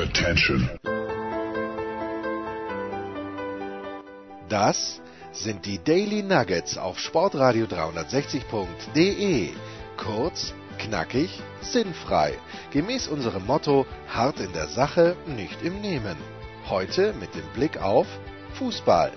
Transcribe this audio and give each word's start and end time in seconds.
Attention. 0.00 0.70
Das 4.48 5.02
sind 5.30 5.66
die 5.66 5.78
Daily 5.84 6.22
Nuggets 6.22 6.78
auf 6.78 6.98
Sportradio 6.98 7.66
360.de. 7.66 9.50
Kurz, 9.98 10.54
knackig, 10.78 11.42
sinnfrei. 11.60 12.32
Gemäß 12.70 13.08
unserem 13.08 13.44
Motto: 13.44 13.84
hart 14.08 14.40
in 14.40 14.54
der 14.54 14.68
Sache, 14.68 15.16
nicht 15.26 15.62
im 15.62 15.82
Nehmen. 15.82 16.16
Heute 16.70 17.12
mit 17.20 17.34
dem 17.34 17.46
Blick 17.52 17.82
auf 17.82 18.06
Fußball. 18.54 19.12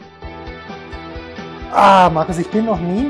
Ah, 1.71 2.09
Markus, 2.13 2.39
ich 2.39 2.49
bin 2.49 2.65
noch 2.65 2.81
nie 2.81 3.09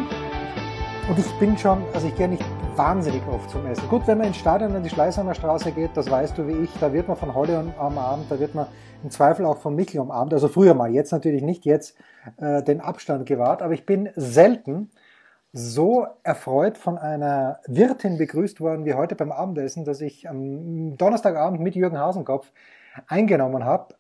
und 1.10 1.18
ich 1.18 1.32
bin 1.40 1.58
schon, 1.58 1.84
also 1.94 2.08
ich 2.08 2.16
gehe 2.16 2.30
nicht 2.30 2.44
wahnsinnig 2.78 3.22
oft 3.28 3.50
zum 3.50 3.66
Essen. 3.68 3.88
Gut, 3.90 4.08
wenn 4.08 4.18
man 4.18 4.28
ins 4.28 4.38
Stadion 4.38 4.76
an 4.76 4.84
die 4.84 4.90
Schleißheimer 4.90 5.34
Straße 5.34 5.72
geht, 5.72 5.92
das 5.96 6.10
weißt 6.10 6.38
du 6.38 6.48
wie 6.48 6.64
ich, 6.64 6.70
da 6.80 6.92
wird 6.92 7.08
man 7.08 7.18
von 7.18 7.34
Holle 7.36 7.74
am 7.78 7.98
Abend, 7.98 8.26
da 8.30 8.40
wird 8.40 8.56
man 8.56 8.68
im 9.04 9.12
Zweifel 9.12 9.46
auch 9.46 9.58
von 9.58 9.76
Michel 9.76 10.02
umarmt. 10.02 10.34
Also 10.34 10.48
früher 10.48 10.74
mal, 10.74 10.92
jetzt 10.92 11.12
natürlich 11.12 11.44
nicht, 11.44 11.66
jetzt 11.66 11.96
äh, 12.38 12.64
den 12.64 12.82
Abstand 12.82 13.26
gewahrt. 13.26 13.62
Aber 13.62 13.74
ich 13.74 13.86
bin 13.86 14.10
selten 14.16 14.92
so 15.52 16.08
erfreut 16.24 16.80
von 16.80 16.98
einer 16.98 17.60
Wirtin 17.68 18.18
begrüßt 18.18 18.60
worden 18.60 18.86
wie 18.86 18.96
heute 18.96 19.16
beim 19.16 19.32
Abendessen, 19.32 19.86
dass 19.86 20.02
ich 20.02 20.28
am 20.28 20.98
Donnerstagabend 20.98 21.62
mit 21.62 21.76
Jürgen 21.76 22.00
Hasenkopf 22.00 22.52
eingenommen 23.08 23.64
habe. 23.64 23.94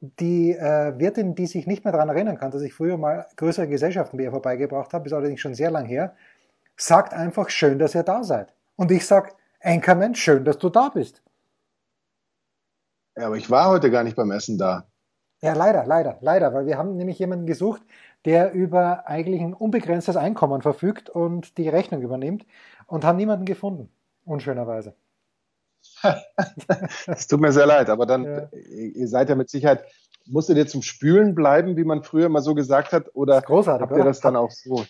Die 0.00 0.52
äh, 0.52 0.98
Wirtin, 0.98 1.34
die 1.34 1.46
sich 1.46 1.66
nicht 1.66 1.84
mehr 1.84 1.92
daran 1.92 2.08
erinnern 2.08 2.38
kann, 2.38 2.50
dass 2.50 2.62
ich 2.62 2.72
früher 2.72 2.96
mal 2.96 3.26
größere 3.36 3.68
Gesellschaften 3.68 4.16
bei 4.16 4.24
ihr 4.24 4.30
vorbeigebracht 4.30 4.92
habe, 4.94 5.06
ist 5.06 5.12
allerdings 5.12 5.40
schon 5.40 5.54
sehr 5.54 5.70
lang 5.70 5.86
her, 5.86 6.14
sagt 6.76 7.12
einfach 7.12 7.50
schön, 7.50 7.78
dass 7.78 7.94
ihr 7.94 8.02
da 8.02 8.24
seid. 8.24 8.52
Und 8.76 8.90
ich 8.90 9.06
sage, 9.06 9.30
Anchorman, 9.60 10.14
schön, 10.14 10.44
dass 10.44 10.58
du 10.58 10.68
da 10.68 10.88
bist. 10.88 11.22
Ja, 13.16 13.26
aber 13.26 13.36
ich 13.36 13.50
war 13.50 13.68
heute 13.68 13.90
gar 13.90 14.02
nicht 14.02 14.16
beim 14.16 14.30
Essen 14.30 14.58
da. 14.58 14.86
Ja, 15.40 15.52
leider, 15.52 15.84
leider, 15.86 16.18
leider, 16.20 16.54
weil 16.54 16.66
wir 16.66 16.78
haben 16.78 16.96
nämlich 16.96 17.18
jemanden 17.18 17.46
gesucht, 17.46 17.82
der 18.24 18.52
über 18.52 19.06
eigentlich 19.06 19.40
ein 19.40 19.54
unbegrenztes 19.54 20.16
Einkommen 20.16 20.62
verfügt 20.62 21.10
und 21.10 21.58
die 21.58 21.68
Rechnung 21.68 22.02
übernimmt 22.02 22.46
und 22.86 23.04
haben 23.04 23.16
niemanden 23.16 23.44
gefunden, 23.44 23.90
unschönerweise. 24.24 24.94
Es 27.06 27.26
tut 27.26 27.40
mir 27.40 27.52
sehr 27.52 27.66
leid, 27.66 27.90
aber 27.90 28.06
dann, 28.06 28.24
ja. 28.24 28.48
ihr 28.52 29.08
seid 29.08 29.28
ja 29.28 29.34
mit 29.34 29.50
Sicherheit, 29.50 29.84
musstet 30.26 30.56
ihr 30.56 30.66
zum 30.66 30.82
Spülen 30.82 31.34
bleiben, 31.34 31.76
wie 31.76 31.84
man 31.84 32.02
früher 32.02 32.28
mal 32.28 32.42
so 32.42 32.54
gesagt 32.54 32.92
hat, 32.92 33.10
oder 33.14 33.40
großartig, 33.40 33.82
habt 33.82 33.92
ihr 33.92 33.96
oder? 33.96 34.04
das 34.06 34.20
dann 34.20 34.36
auch 34.36 34.50
so? 34.50 34.84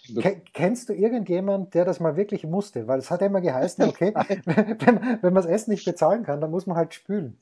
Kennst 0.53 0.89
du 0.89 0.93
irgendjemand, 0.93 1.75
der 1.75 1.85
das 1.85 2.01
mal 2.01 2.17
wirklich 2.17 2.45
musste? 2.45 2.87
Weil 2.87 2.99
es 2.99 3.11
hat 3.11 3.21
ja 3.21 3.27
immer 3.27 3.41
geheißen, 3.41 3.85
okay, 3.89 4.13
wenn, 4.45 5.19
wenn 5.21 5.33
man 5.33 5.35
das 5.35 5.47
Essen 5.47 5.71
nicht 5.71 5.85
bezahlen 5.85 6.25
kann, 6.25 6.41
dann 6.41 6.51
muss 6.51 6.67
man 6.67 6.77
halt 6.77 6.95
spülen. 6.95 7.39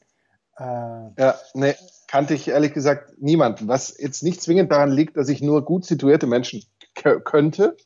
Äh, 0.59 0.65
ja, 0.65 1.35
nee, 1.55 1.75
kannte 2.09 2.35
ich 2.35 2.49
ehrlich 2.49 2.73
gesagt 2.75 3.15
niemand. 3.19 3.67
Was 3.69 3.97
jetzt 3.99 4.23
nicht 4.23 4.43
zwingend 4.43 4.71
daran 4.71 4.91
liegt, 4.91 5.17
dass 5.17 5.29
ich 5.29 5.43
nur 5.43 5.65
gut 5.65 5.85
situierte 5.85 6.27
Menschen 6.27 6.63
könnte, 7.25 7.77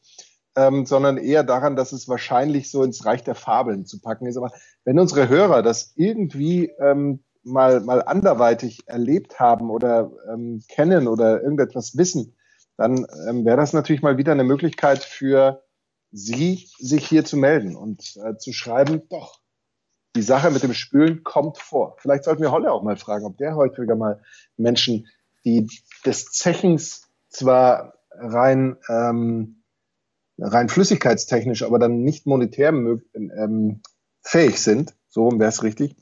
ähm, 0.56 0.86
sondern 0.86 1.16
eher 1.16 1.44
daran, 1.44 1.76
dass 1.76 1.92
es 1.92 2.08
wahrscheinlich 2.08 2.70
so 2.70 2.82
ins 2.82 3.04
Reich 3.04 3.22
der 3.22 3.34
Fabeln 3.34 3.86
zu 3.86 4.00
packen 4.00 4.26
ist. 4.26 4.36
Aber 4.36 4.50
wenn 4.84 4.98
unsere 4.98 5.28
Hörer 5.28 5.62
das 5.62 5.92
irgendwie 5.96 6.72
ähm, 6.80 7.22
mal, 7.46 7.80
mal 7.80 8.02
anderweitig 8.02 8.86
erlebt 8.86 9.40
haben 9.40 9.70
oder 9.70 10.10
ähm, 10.32 10.62
kennen 10.68 11.08
oder 11.08 11.42
irgendetwas 11.42 11.96
wissen, 11.96 12.36
dann 12.76 13.06
ähm, 13.28 13.44
wäre 13.44 13.56
das 13.56 13.72
natürlich 13.72 14.02
mal 14.02 14.18
wieder 14.18 14.32
eine 14.32 14.44
Möglichkeit 14.44 15.02
für 15.02 15.62
Sie, 16.12 16.68
sich 16.78 17.08
hier 17.08 17.24
zu 17.24 17.36
melden 17.36 17.76
und 17.76 18.16
äh, 18.16 18.36
zu 18.36 18.52
schreiben, 18.52 19.02
doch, 19.08 19.40
die 20.14 20.22
Sache 20.22 20.50
mit 20.50 20.62
dem 20.62 20.72
Spülen 20.72 21.24
kommt 21.24 21.58
vor. 21.58 21.96
Vielleicht 21.98 22.24
sollten 22.24 22.42
wir 22.42 22.52
Holle 22.52 22.72
auch 22.72 22.82
mal 22.82 22.96
fragen, 22.96 23.26
ob 23.26 23.36
der 23.36 23.54
häufiger 23.54 23.96
mal 23.96 24.22
Menschen, 24.56 25.06
die 25.44 25.68
des 26.04 26.26
Zechens 26.32 27.02
zwar 27.28 27.94
rein, 28.10 28.76
ähm, 28.88 29.62
rein 30.38 30.68
flüssigkeitstechnisch, 30.68 31.62
aber 31.62 31.78
dann 31.78 32.02
nicht 32.02 32.26
monetär 32.26 32.70
ähm, 32.70 33.82
fähig 34.22 34.60
sind, 34.60 34.94
so 35.08 35.30
wäre 35.32 35.50
es 35.50 35.62
richtig, 35.62 35.96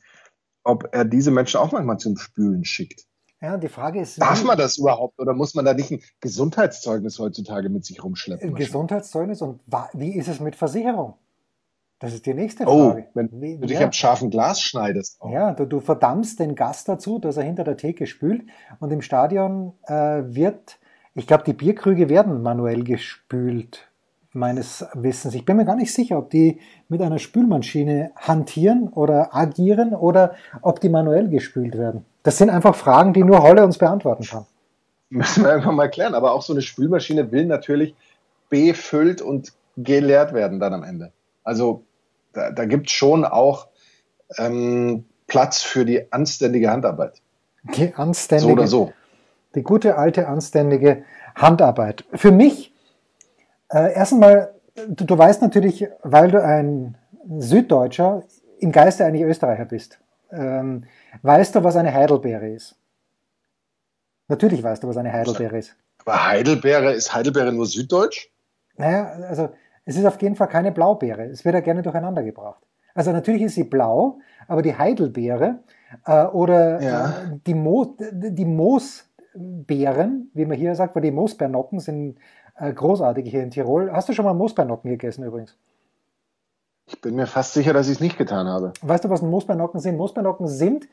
ob 0.65 0.89
er 0.93 1.05
diese 1.05 1.31
Menschen 1.31 1.61
auch 1.61 1.73
manchmal 1.73 1.99
zum 1.99 2.17
Spülen 2.17 2.65
schickt. 2.65 3.05
Ja, 3.41 3.59
die 3.59 3.69
Frage 3.69 4.01
ist. 4.01 4.21
Darf 4.21 4.43
man 4.45 4.57
das 4.57 4.79
überhaupt 4.79 5.21
oder 5.21 5.35
muss 5.35 5.55
man 5.55 5.67
da 5.67 5.75
nicht 5.75 5.91
ein 5.91 6.01
Gesundheitszeugnis 6.21 7.19
heutzutage 7.19 7.69
mit 7.69 7.85
sich 7.85 8.03
rumschleppen? 8.03 8.49
Ein 8.49 8.55
Gesundheitszeugnis 8.55 9.43
und 9.43 9.61
wie 9.93 10.17
ist 10.17 10.29
es 10.29 10.41
mit 10.41 10.57
Versicherung? 10.57 11.15
Das 11.99 12.13
ist 12.13 12.27
die 12.27 12.35
nächste 12.35 12.65
oh, 12.67 12.91
Frage. 12.91 13.07
Oh, 13.07 13.11
wenn 13.15 13.41
Wie, 13.41 13.59
du 13.59 13.67
dich 13.67 13.79
ja. 13.79 13.87
am 13.87 13.93
scharfen 13.93 14.31
Glas 14.31 14.61
schneidest. 14.61 15.21
Auch. 15.21 15.31
Ja, 15.31 15.53
du, 15.53 15.65
du 15.67 15.81
verdammst 15.81 16.41
den 16.41 16.55
Gast 16.55 16.89
dazu, 16.89 17.19
dass 17.19 17.37
er 17.37 17.45
hinter 17.45 17.65
der 17.65 17.77
Theke 17.77 18.07
spült 18.07 18.43
und 18.81 18.91
im 18.91 19.01
Stadion 19.01 19.75
äh, 19.85 20.23
wird, 20.25 20.79
ich 21.15 21.27
glaube, 21.27 21.45
die 21.45 21.53
Bierkrüge 21.53 22.09
werden 22.09 22.43
manuell 22.43 22.83
gespült, 22.83 23.91
meines 24.35 24.85
Wissens. 24.95 25.35
Ich 25.35 25.45
bin 25.45 25.57
mir 25.57 25.65
gar 25.65 25.77
nicht 25.77 25.95
sicher, 25.95 26.19
ob 26.19 26.31
die 26.31 26.61
mit 26.89 27.01
einer 27.01 27.19
Spülmaschine 27.19 28.11
hantieren 28.17 28.89
oder 28.89 29.35
agieren 29.35 29.95
oder 29.95 30.35
ob 30.61 30.81
die 30.81 30.89
manuell 30.89 31.29
gespült 31.29 31.79
werden. 31.79 32.05
Das 32.25 32.39
sind 32.39 32.51
einfach 32.51 32.75
Fragen, 32.75 33.13
die 33.13 33.23
nur 33.23 33.43
Holle 33.43 33.65
uns 33.65 33.79
beantworten 33.79 34.25
kann. 34.25 34.47
Müssen 35.09 35.45
wir 35.45 35.53
einfach 35.53 35.73
mal 35.73 35.89
klären. 35.89 36.15
Aber 36.15 36.33
auch 36.33 36.43
so 36.43 36.53
eine 36.53 36.63
Spülmaschine 36.63 37.31
will 37.31 37.47
natürlich 37.47 37.95
befüllt 38.51 39.23
und 39.23 39.53
geleert 39.77 40.33
werden 40.35 40.59
dann 40.59 40.75
am 40.75 40.83
Ende. 40.83 41.13
Also 41.45 41.85
da, 42.33 42.51
da 42.51 42.65
gibt 42.65 42.89
es 42.89 42.93
schon 42.93 43.25
auch 43.25 43.69
ähm, 44.39 45.05
Platz 45.27 45.63
für 45.63 45.85
die 45.85 46.13
anständige 46.13 46.71
Handarbeit. 46.71 47.21
Die 47.77 47.95
anständige. 47.95 48.49
So 48.49 48.53
oder 48.53 48.67
so. 48.67 48.93
Die 49.55 49.63
gute 49.63 49.97
alte 49.97 50.27
anständige 50.27 51.05
Handarbeit. 51.37 52.05
Für 52.13 52.33
mich, 52.33 52.74
äh, 53.71 53.95
erst 53.95 54.13
einmal, 54.13 54.55
du, 54.89 55.05
du 55.05 55.19
weißt 55.19 55.43
natürlich, 55.43 55.87
weil 56.03 56.31
du 56.31 56.43
ein 56.43 56.97
Süddeutscher 57.39 58.23
im 58.59 58.73
Geiste 58.73 59.05
eigentlich 59.05 59.23
Österreicher 59.23 59.65
bist, 59.65 60.01
ähm, 60.31 60.85
weißt 61.23 61.55
du, 61.55 61.65
was 61.65 61.77
eine 61.77 61.93
Heidelbeere 61.93 62.49
ist? 62.49 62.77
Natürlich 64.29 64.63
weißt 64.63 64.83
du, 64.83 64.89
was 64.89 64.97
eine 64.97 65.13
Heidelbeere 65.13 65.59
ist. 65.59 65.77
Aber 66.05 66.27
Heidelbeere, 66.27 66.93
ist 66.93 67.15
Heidelbeere 67.15 67.53
nur 67.53 67.67
Süddeutsch? 67.67 68.31
Naja, 68.77 69.07
also 69.29 69.51
es 69.85 69.97
ist 69.97 70.05
auf 70.05 70.21
jeden 70.21 70.37
Fall 70.37 70.49
keine 70.49 70.73
Blaubeere. 70.73 71.25
Es 71.25 71.45
wird 71.45 71.55
ja 71.55 71.61
gerne 71.61 71.83
durcheinander 71.83 72.23
gebracht. 72.23 72.63
Also 72.95 73.13
natürlich 73.13 73.43
ist 73.43 73.55
sie 73.55 73.65
blau, 73.65 74.21
aber 74.49 74.63
die 74.63 74.77
Heidelbeere 74.77 75.61
äh, 76.07 76.25
oder 76.27 76.81
ja. 76.81 77.09
äh, 77.09 77.13
die, 77.47 77.55
Mo 77.55 77.97
die 78.13 78.45
Moosbeeren, 78.45 80.31
wie 80.33 80.47
man 80.47 80.57
hier 80.57 80.75
sagt, 80.75 80.95
weil 80.95 81.03
die 81.03 81.11
Moosbeernocken 81.11 81.81
sind 81.81 82.19
großartig 82.59 83.29
hier 83.29 83.43
in 83.43 83.51
Tirol. 83.51 83.91
Hast 83.93 84.09
du 84.09 84.13
schon 84.13 84.25
mal 84.25 84.35
Moosbeernocken 84.35 84.91
gegessen 84.91 85.25
übrigens? 85.25 85.57
Ich 86.87 87.01
bin 87.01 87.15
mir 87.15 87.27
fast 87.27 87.55
sicher, 87.55 87.73
dass 87.73 87.87
ich 87.89 87.95
es 87.95 88.01
nicht 88.01 88.19
getan 88.19 88.47
habe. 88.47 88.73
Weißt 88.83 89.05
du, 89.05 89.11
was 89.11 89.23
Moosbeernocken 89.23 89.81
sind? 89.81 89.97
Moosbeernocken 89.97 90.47
sind 90.47 90.89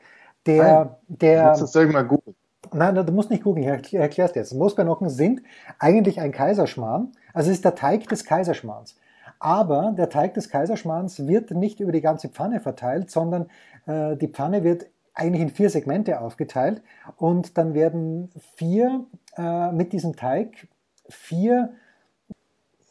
der... 0.46 0.62
Nein, 0.62 0.90
der 1.08 1.54
du 1.54 1.60
das 1.60 1.74
mal 1.74 2.02
googeln. 2.02 2.34
Nein, 2.72 2.94
du 2.94 3.12
musst 3.12 3.30
nicht 3.30 3.42
googeln, 3.42 3.80
ich 3.82 3.94
erkläre 3.94 4.28
es 4.28 4.32
dir 4.32 4.40
jetzt. 4.40 4.54
Moosbeernocken 4.54 5.10
sind 5.10 5.42
eigentlich 5.78 6.20
ein 6.20 6.32
Kaiserschmarrn, 6.32 7.12
also 7.34 7.50
es 7.50 7.56
ist 7.56 7.64
der 7.64 7.74
Teig 7.74 8.08
des 8.08 8.24
Kaiserschmarrns. 8.24 8.96
Aber 9.38 9.92
der 9.96 10.08
Teig 10.08 10.34
des 10.34 10.48
Kaiserschmarrns 10.48 11.26
wird 11.26 11.50
nicht 11.50 11.80
über 11.80 11.92
die 11.92 12.00
ganze 12.00 12.28
Pfanne 12.28 12.60
verteilt, 12.60 13.10
sondern 13.10 13.50
äh, 13.86 14.16
die 14.16 14.28
Pfanne 14.28 14.64
wird 14.64 14.86
eigentlich 15.14 15.42
in 15.42 15.50
vier 15.50 15.68
Segmente 15.68 16.20
aufgeteilt 16.20 16.82
und 17.16 17.58
dann 17.58 17.74
werden 17.74 18.30
vier 18.54 19.04
äh, 19.36 19.72
mit 19.72 19.92
diesem 19.92 20.16
Teig 20.16 20.68
vier 21.08 21.74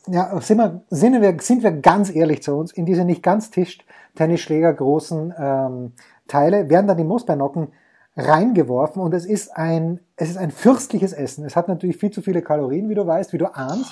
ja, 0.08 0.40
sind 0.42 0.58
wir, 0.58 0.82
sind, 0.90 1.22
wir, 1.22 1.38
sind 1.40 1.64
wir 1.64 1.72
ganz 1.72 2.14
ehrlich 2.14 2.42
zu 2.42 2.56
uns, 2.56 2.72
in 2.72 2.86
diese 2.86 3.06
nicht 3.06 3.22
ganz 3.22 3.52
Tischtennisschläger 3.52 4.74
großen 4.74 5.34
ähm, 5.38 5.92
Teile 6.28 6.70
werden 6.70 6.88
dann 6.88 6.98
die 6.98 7.04
Moosbeernocken 7.04 7.70
reingeworfen 8.18 9.02
und 9.02 9.14
es 9.14 9.26
ist 9.26 9.56
ein, 9.56 10.00
es 10.16 10.30
ist 10.30 10.38
ein 10.38 10.52
fürstliches 10.52 11.14
Essen. 11.14 11.46
Es 11.46 11.56
hat 11.56 11.68
natürlich 11.68 11.98
viel 11.98 12.12
zu 12.12 12.22
viele 12.22 12.42
Kalorien, 12.42 12.90
wie 12.90 12.96
du 12.96 13.06
weißt, 13.06 13.32
wie 13.32 13.38
du 13.38 13.54
ahnst. 13.56 13.92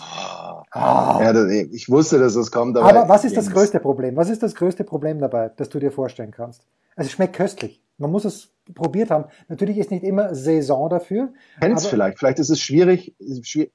Ah. 0.71 1.19
Ja, 1.21 1.33
das, 1.33 1.49
ich 1.49 1.89
wusste, 1.89 2.19
dass 2.19 2.35
es 2.35 2.51
kommt. 2.51 2.77
Aber, 2.77 2.89
aber 2.89 3.09
was 3.09 3.23
ist 3.23 3.37
das 3.37 3.49
größte 3.49 3.79
Problem? 3.79 4.15
Was 4.17 4.29
ist 4.29 4.43
das 4.43 4.55
größte 4.55 4.83
Problem 4.83 5.19
dabei, 5.19 5.51
das 5.55 5.69
du 5.69 5.79
dir 5.79 5.91
vorstellen 5.91 6.31
kannst? 6.31 6.65
Es 6.95 7.11
schmeckt 7.11 7.35
köstlich. 7.35 7.81
Man 7.97 8.11
muss 8.11 8.25
es 8.25 8.49
probiert 8.75 9.09
haben. 9.09 9.25
Natürlich 9.47 9.77
ist 9.77 9.91
nicht 9.91 10.03
immer 10.03 10.35
Saison 10.35 10.89
dafür. 10.89 11.29
Kennst 11.59 11.87
vielleicht. 11.87 12.19
Vielleicht 12.19 12.39
ist 12.39 12.49
es 12.49 12.59
schwierig. 12.59 13.15
schwierig. 13.43 13.71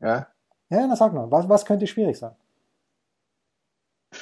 Ja. 0.00 0.28
Ja, 0.70 0.86
na 0.86 0.96
sag 0.96 1.12
mal. 1.12 1.30
Was, 1.30 1.48
was 1.48 1.64
könnte 1.64 1.86
schwierig 1.86 2.18
sein? 2.18 2.32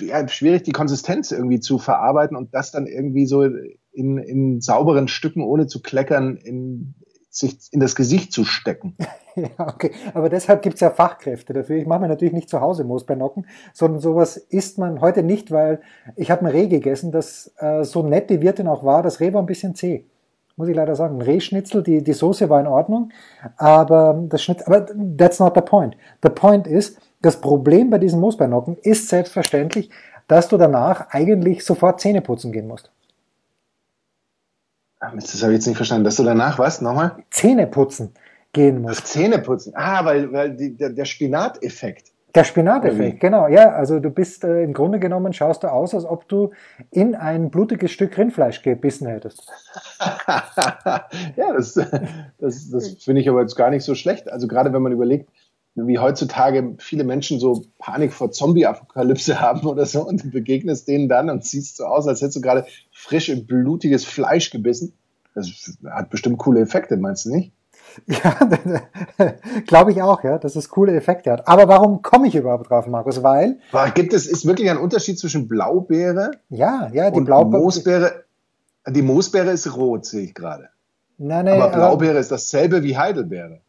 Ja, 0.00 0.26
schwierig, 0.28 0.64
die 0.64 0.72
Konsistenz 0.72 1.30
irgendwie 1.30 1.60
zu 1.60 1.78
verarbeiten 1.78 2.36
und 2.36 2.54
das 2.54 2.72
dann 2.72 2.86
irgendwie 2.86 3.26
so 3.26 3.42
in, 3.42 4.18
in 4.18 4.60
sauberen 4.60 5.08
Stücken, 5.08 5.42
ohne 5.42 5.66
zu 5.66 5.80
kleckern, 5.80 6.36
in, 6.36 6.94
sich 7.30 7.58
in 7.70 7.80
das 7.80 7.94
Gesicht 7.94 8.32
zu 8.32 8.44
stecken. 8.44 8.96
Ja, 9.38 9.68
okay. 9.68 9.90
Aber 10.14 10.30
deshalb 10.30 10.62
gibt 10.62 10.76
es 10.76 10.80
ja 10.80 10.88
Fachkräfte 10.88 11.52
dafür. 11.52 11.76
Ich 11.76 11.86
mache 11.86 12.00
mir 12.00 12.08
natürlich 12.08 12.32
nicht 12.32 12.48
zu 12.48 12.62
Hause 12.62 12.84
Moosbeernocken, 12.84 13.46
sondern 13.74 14.00
sowas 14.00 14.38
isst 14.38 14.78
man 14.78 15.02
heute 15.02 15.22
nicht, 15.22 15.50
weil 15.50 15.82
ich 16.16 16.30
habe 16.30 16.40
ein 16.40 16.50
Reh 16.50 16.68
gegessen, 16.68 17.12
das 17.12 17.52
äh, 17.58 17.84
so 17.84 18.02
nett 18.02 18.30
die 18.30 18.40
Wirtin 18.40 18.66
auch 18.66 18.82
war, 18.82 19.02
das 19.02 19.20
Reh 19.20 19.34
war 19.34 19.42
ein 19.42 19.46
bisschen 19.46 19.74
zäh. 19.74 20.06
Muss 20.56 20.68
ich 20.68 20.74
leider 20.74 20.96
sagen. 20.96 21.20
Rehschnitzel, 21.20 21.82
die, 21.82 22.02
die 22.02 22.12
Soße 22.12 22.48
war 22.48 22.60
in 22.60 22.66
Ordnung, 22.66 23.10
aber 23.56 24.22
das 24.28 24.42
Schnitzel, 24.42 24.66
aber 24.66 24.86
that's 25.16 25.38
not 25.38 25.54
the 25.54 25.60
point. 25.60 25.96
The 26.22 26.30
point 26.30 26.66
ist, 26.66 26.98
das 27.22 27.40
Problem 27.40 27.90
bei 27.90 27.98
diesen 27.98 28.20
Moosbeinocken 28.20 28.76
ist 28.82 29.08
selbstverständlich, 29.08 29.90
dass 30.28 30.48
du 30.48 30.56
danach 30.56 31.10
eigentlich 31.10 31.64
sofort 31.64 32.00
Zähne 32.00 32.20
putzen 32.20 32.52
gehen 32.52 32.66
musst. 32.66 32.90
Das 34.98 35.42
habe 35.42 35.52
ich 35.52 35.58
jetzt 35.58 35.66
nicht 35.66 35.76
verstanden. 35.76 36.04
Dass 36.04 36.16
du 36.16 36.24
danach 36.24 36.58
was? 36.58 36.80
Nochmal? 36.80 37.16
Zähne 37.30 37.66
putzen 37.66 38.12
gehen 38.52 38.80
musst. 38.80 39.02
Ach, 39.02 39.04
Zähne 39.04 39.38
putzen. 39.38 39.72
Ah, 39.76 40.04
weil, 40.04 40.32
weil 40.32 40.56
die, 40.56 40.74
der, 40.74 40.90
der 40.90 41.04
Spinateffekt. 41.04 42.12
Der 42.36 42.44
Spinateffekt, 42.44 43.18
genau. 43.18 43.48
Ja, 43.48 43.72
also 43.72 43.98
du 43.98 44.10
bist 44.10 44.44
äh, 44.44 44.62
im 44.62 44.74
Grunde 44.74 45.00
genommen 45.00 45.32
schaust 45.32 45.62
du 45.62 45.72
aus, 45.72 45.94
als 45.94 46.04
ob 46.04 46.28
du 46.28 46.50
in 46.90 47.14
ein 47.14 47.50
blutiges 47.50 47.90
Stück 47.90 48.18
Rindfleisch 48.18 48.60
gebissen 48.60 49.06
hättest. 49.06 49.50
ja, 51.36 51.54
das, 51.54 51.80
das, 52.38 52.70
das 52.70 52.88
finde 53.02 53.22
ich 53.22 53.28
aber 53.30 53.40
jetzt 53.40 53.56
gar 53.56 53.70
nicht 53.70 53.84
so 53.84 53.94
schlecht. 53.94 54.30
Also 54.30 54.48
gerade 54.48 54.74
wenn 54.74 54.82
man 54.82 54.92
überlegt, 54.92 55.30
wie 55.76 55.98
heutzutage 55.98 56.74
viele 56.78 57.04
Menschen 57.04 57.40
so 57.40 57.64
Panik 57.78 58.12
vor 58.12 58.30
Zombie-Apokalypse 58.30 59.40
haben 59.40 59.66
oder 59.66 59.86
so 59.86 60.06
und 60.06 60.22
du 60.22 60.30
begegnest 60.30 60.88
denen 60.88 61.08
dann 61.08 61.30
und 61.30 61.42
siehst 61.42 61.78
so 61.78 61.86
aus, 61.86 62.06
als 62.06 62.20
hättest 62.20 62.36
du 62.36 62.42
gerade 62.42 62.66
frisch 62.92 63.30
und 63.30 63.46
blutiges 63.46 64.04
Fleisch 64.04 64.50
gebissen. 64.50 64.92
Das 65.34 65.78
hat 65.86 66.10
bestimmt 66.10 66.36
coole 66.36 66.60
Effekte, 66.60 66.98
meinst 66.98 67.24
du 67.24 67.30
nicht? 67.30 67.52
Ja, 68.06 68.36
glaube 69.66 69.92
ich 69.92 70.02
auch, 70.02 70.22
ja, 70.22 70.38
dass 70.38 70.56
es 70.56 70.68
coole 70.68 70.94
Effekte 70.94 71.32
hat. 71.32 71.48
Aber 71.48 71.68
warum 71.68 72.02
komme 72.02 72.28
ich 72.28 72.34
überhaupt 72.34 72.70
drauf, 72.70 72.86
Markus? 72.86 73.22
Weil. 73.22 73.58
Gibt 73.94 74.12
es, 74.12 74.26
ist 74.26 74.46
wirklich 74.46 74.70
ein 74.70 74.78
Unterschied 74.78 75.18
zwischen 75.18 75.48
Blaubeere 75.48 76.32
ja, 76.48 76.90
ja, 76.92 77.10
die 77.10 77.20
Blaubeere. 77.20 77.62
Moosbeere? 77.62 78.24
Die 78.88 79.02
Moosbeere 79.02 79.50
ist 79.50 79.76
rot, 79.76 80.06
sehe 80.06 80.24
ich 80.24 80.34
gerade. 80.34 80.68
Nein, 81.18 81.46
nein, 81.46 81.60
Aber 81.60 81.72
Blaubeere 81.72 82.16
äh, 82.16 82.20
ist 82.20 82.30
dasselbe 82.30 82.82
wie 82.82 82.96
Heidelbeere. 82.96 83.60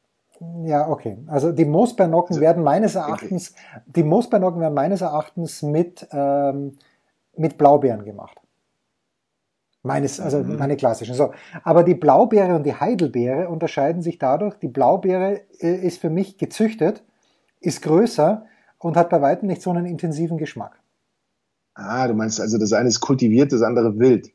Ja, 0.66 0.88
okay. 0.88 1.18
Also 1.28 1.52
die 1.52 1.66
Moosbeernocken 1.66 2.36
also, 2.36 2.42
werden 2.42 2.64
meines 2.64 2.96
Erachtens, 2.96 3.54
okay. 3.54 3.82
die 3.96 4.04
Moosbeernocken 4.04 4.62
werden 4.62 4.74
meines 4.74 5.02
Erachtens 5.02 5.64
mit, 5.64 6.08
ähm, 6.12 6.78
mit 7.36 7.58
Blaubeeren 7.58 8.06
gemacht. 8.06 8.38
Meines, 9.88 10.20
also 10.20 10.40
mhm. 10.40 10.58
meine 10.58 10.76
klassischen. 10.76 11.16
So. 11.16 11.32
Aber 11.64 11.84
die 11.84 11.96
Blaubeere 11.96 12.56
und 12.56 12.64
die 12.64 12.76
Heidelbeere 12.76 13.50
unterscheiden 13.50 14.02
sich 14.02 14.20
dadurch, 14.20 14.56
die 14.56 14.68
Blaubeere 14.68 15.42
äh, 15.60 15.76
ist 15.76 16.00
für 16.00 16.10
mich 16.10 16.38
gezüchtet, 16.38 17.04
ist 17.60 17.82
größer 17.82 18.46
und 18.78 18.98
hat 18.98 19.10
bei 19.10 19.22
weitem 19.22 19.48
nicht 19.48 19.62
so 19.62 19.72
einen 19.72 19.86
intensiven 19.86 20.38
Geschmack. 20.38 20.80
Ah, 21.74 22.08
du 22.08 22.14
meinst 22.14 22.40
also, 22.42 22.58
das 22.58 22.74
eine 22.74 22.90
ist 22.90 23.00
kultiviert, 23.00 23.52
das 23.52 23.62
andere 23.62 23.98
wild. 23.98 24.32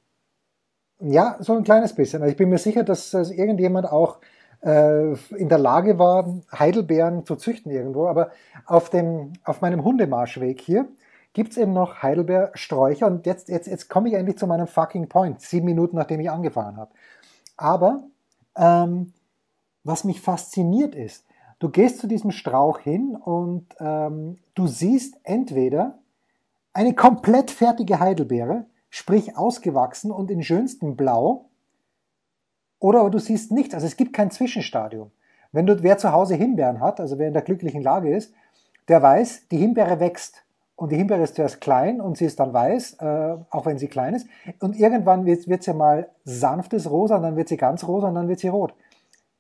Ja, 1.01 1.37
so 1.41 1.55
ein 1.55 1.65
kleines 1.65 1.95
bisschen. 1.95 2.23
Also 2.23 2.31
ich 2.31 2.37
bin 2.37 2.49
mir 2.49 2.59
sicher, 2.59 2.85
dass, 2.85 3.11
dass 3.11 3.31
irgendjemand 3.31 3.91
auch 3.91 4.19
äh, 4.65 5.13
in 5.37 5.49
der 5.49 5.59
Lage 5.59 5.99
war, 5.99 6.41
Heidelbeeren 6.57 7.27
zu 7.27 7.37
züchten 7.37 7.73
irgendwo. 7.73 8.07
Aber 8.07 8.31
auf, 8.67 8.91
dem, 8.91 9.33
auf 9.45 9.61
meinem 9.61 9.85
Hundemarschweg 9.85 10.61
hier 10.61 10.87
gibt's 11.33 11.57
eben 11.57 11.73
noch 11.73 12.03
Heidelbeersträucher. 12.03 13.07
Und 13.07 13.27
jetzt, 13.27 13.49
jetzt, 13.49 13.67
jetzt 13.67 13.89
komme 13.89 14.09
ich 14.09 14.15
endlich 14.15 14.39
zu 14.39 14.47
meinem 14.47 14.67
fucking 14.67 15.09
Point, 15.09 15.41
sieben 15.41 15.67
Minuten 15.67 15.97
nachdem 15.97 16.21
ich 16.21 16.31
angefangen 16.31 16.77
habe. 16.77 16.93
Aber 17.57 18.05
ähm, 18.57 19.13
was 19.85 20.05
mich 20.05 20.21
fasziniert 20.21 20.95
ist, 20.95 21.25
du 21.59 21.69
gehst 21.69 21.99
zu 21.99 22.07
diesem 22.07 22.31
Strauch 22.31 22.79
hin 22.79 23.17
und 23.17 23.67
ähm, 23.81 24.39
du 24.55 24.67
siehst 24.67 25.19
entweder 25.25 25.99
eine 26.73 26.95
komplett 26.95 27.51
fertige 27.51 28.01
Heidelbeere, 28.01 28.67
sprich 28.91 29.37
ausgewachsen 29.37 30.11
und 30.11 30.31
in 30.31 30.43
schönstem 30.43 30.97
Blau, 30.97 31.47
oder 32.83 33.01
aber 33.01 33.11
du 33.11 33.19
siehst 33.19 33.53
nichts. 33.53 33.75
Also 33.75 33.87
es 33.87 33.97
gibt 33.97 34.13
kein 34.13 34.33
Zwischenstadium. 34.33 35.13
Wenn 35.53 35.67
du, 35.67 35.83
wer 35.83 35.99
zu 35.99 36.11
Hause 36.13 36.35
Himbeeren 36.35 36.81
hat, 36.81 36.99
also 36.99 37.17
wer 37.17 37.29
in 37.29 37.33
der 37.33 37.43
glücklichen 37.43 37.83
Lage 37.83 38.15
ist, 38.15 38.35
der 38.89 39.01
weiß, 39.01 39.49
die 39.49 39.59
Himbeere 39.59 40.01
wächst. 40.01 40.43
Und 40.83 40.91
die 40.91 40.97
Himbeere 40.97 41.23
ist 41.23 41.37
zuerst 41.37 41.61
klein 41.61 42.01
und 42.01 42.17
sie 42.17 42.25
ist 42.25 42.41
dann 42.41 42.53
weiß, 42.53 42.95
äh, 42.95 43.37
auch 43.51 43.67
wenn 43.67 43.79
sie 43.79 43.87
klein 43.87 44.17
ist. 44.17 44.27
Und 44.59 44.75
irgendwann 44.75 45.25
wird, 45.27 45.47
wird 45.47 45.63
sie 45.63 45.75
mal 45.75 46.09
sanftes 46.25 46.91
Rosa, 46.91 47.19
und 47.19 47.23
dann 47.23 47.37
wird 47.37 47.49
sie 47.49 47.57
ganz 47.57 47.87
rosa 47.87 48.09
und 48.09 48.17
dann 48.17 48.27
wird 48.27 48.41
sie 48.41 48.49
rot. 48.49 48.75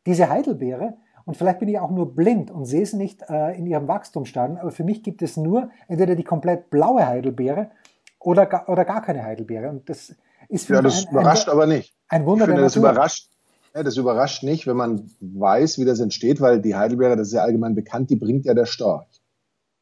Diese 0.06 0.30
Heidelbeere, 0.30 0.94
und 1.24 1.36
vielleicht 1.36 1.58
bin 1.58 1.68
ich 1.68 1.80
auch 1.80 1.90
nur 1.90 2.14
blind 2.14 2.52
und 2.52 2.66
sehe 2.66 2.82
es 2.82 2.92
nicht 2.92 3.22
äh, 3.28 3.58
in 3.58 3.66
ihrem 3.66 3.88
Wachstumsstadium, 3.88 4.56
aber 4.56 4.70
für 4.70 4.84
mich 4.84 5.02
gibt 5.02 5.20
es 5.20 5.36
nur 5.36 5.70
entweder 5.88 6.14
die 6.14 6.22
komplett 6.22 6.70
blaue 6.70 7.04
Heidelbeere 7.04 7.72
oder, 8.20 8.68
oder 8.68 8.84
gar 8.84 9.02
keine 9.02 9.24
Heidelbeere. 9.24 9.68
Und 9.68 9.90
das 9.90 10.14
ist 10.48 10.68
für 10.68 10.74
ja, 10.74 10.80
das 10.80 11.06
ein, 11.06 11.10
überrascht 11.10 11.48
ein, 11.48 11.54
aber 11.54 11.66
nicht. 11.66 11.92
Ein 12.08 12.24
Wunder 12.24 12.44
ich 12.44 12.50
finde, 12.50 12.62
das 12.62 12.76
überrascht, 12.76 13.30
ja, 13.74 13.82
das 13.82 13.96
überrascht 13.96 14.44
nicht, 14.44 14.68
wenn 14.68 14.76
man 14.76 15.10
weiß, 15.18 15.80
wie 15.80 15.84
das 15.86 15.98
entsteht, 15.98 16.40
weil 16.40 16.62
die 16.62 16.76
Heidelbeere, 16.76 17.16
das 17.16 17.26
ist 17.26 17.34
ja 17.34 17.42
allgemein 17.42 17.74
bekannt, 17.74 18.10
die 18.10 18.16
bringt 18.16 18.44
ja 18.44 18.54
der 18.54 18.66
Storch. 18.66 19.21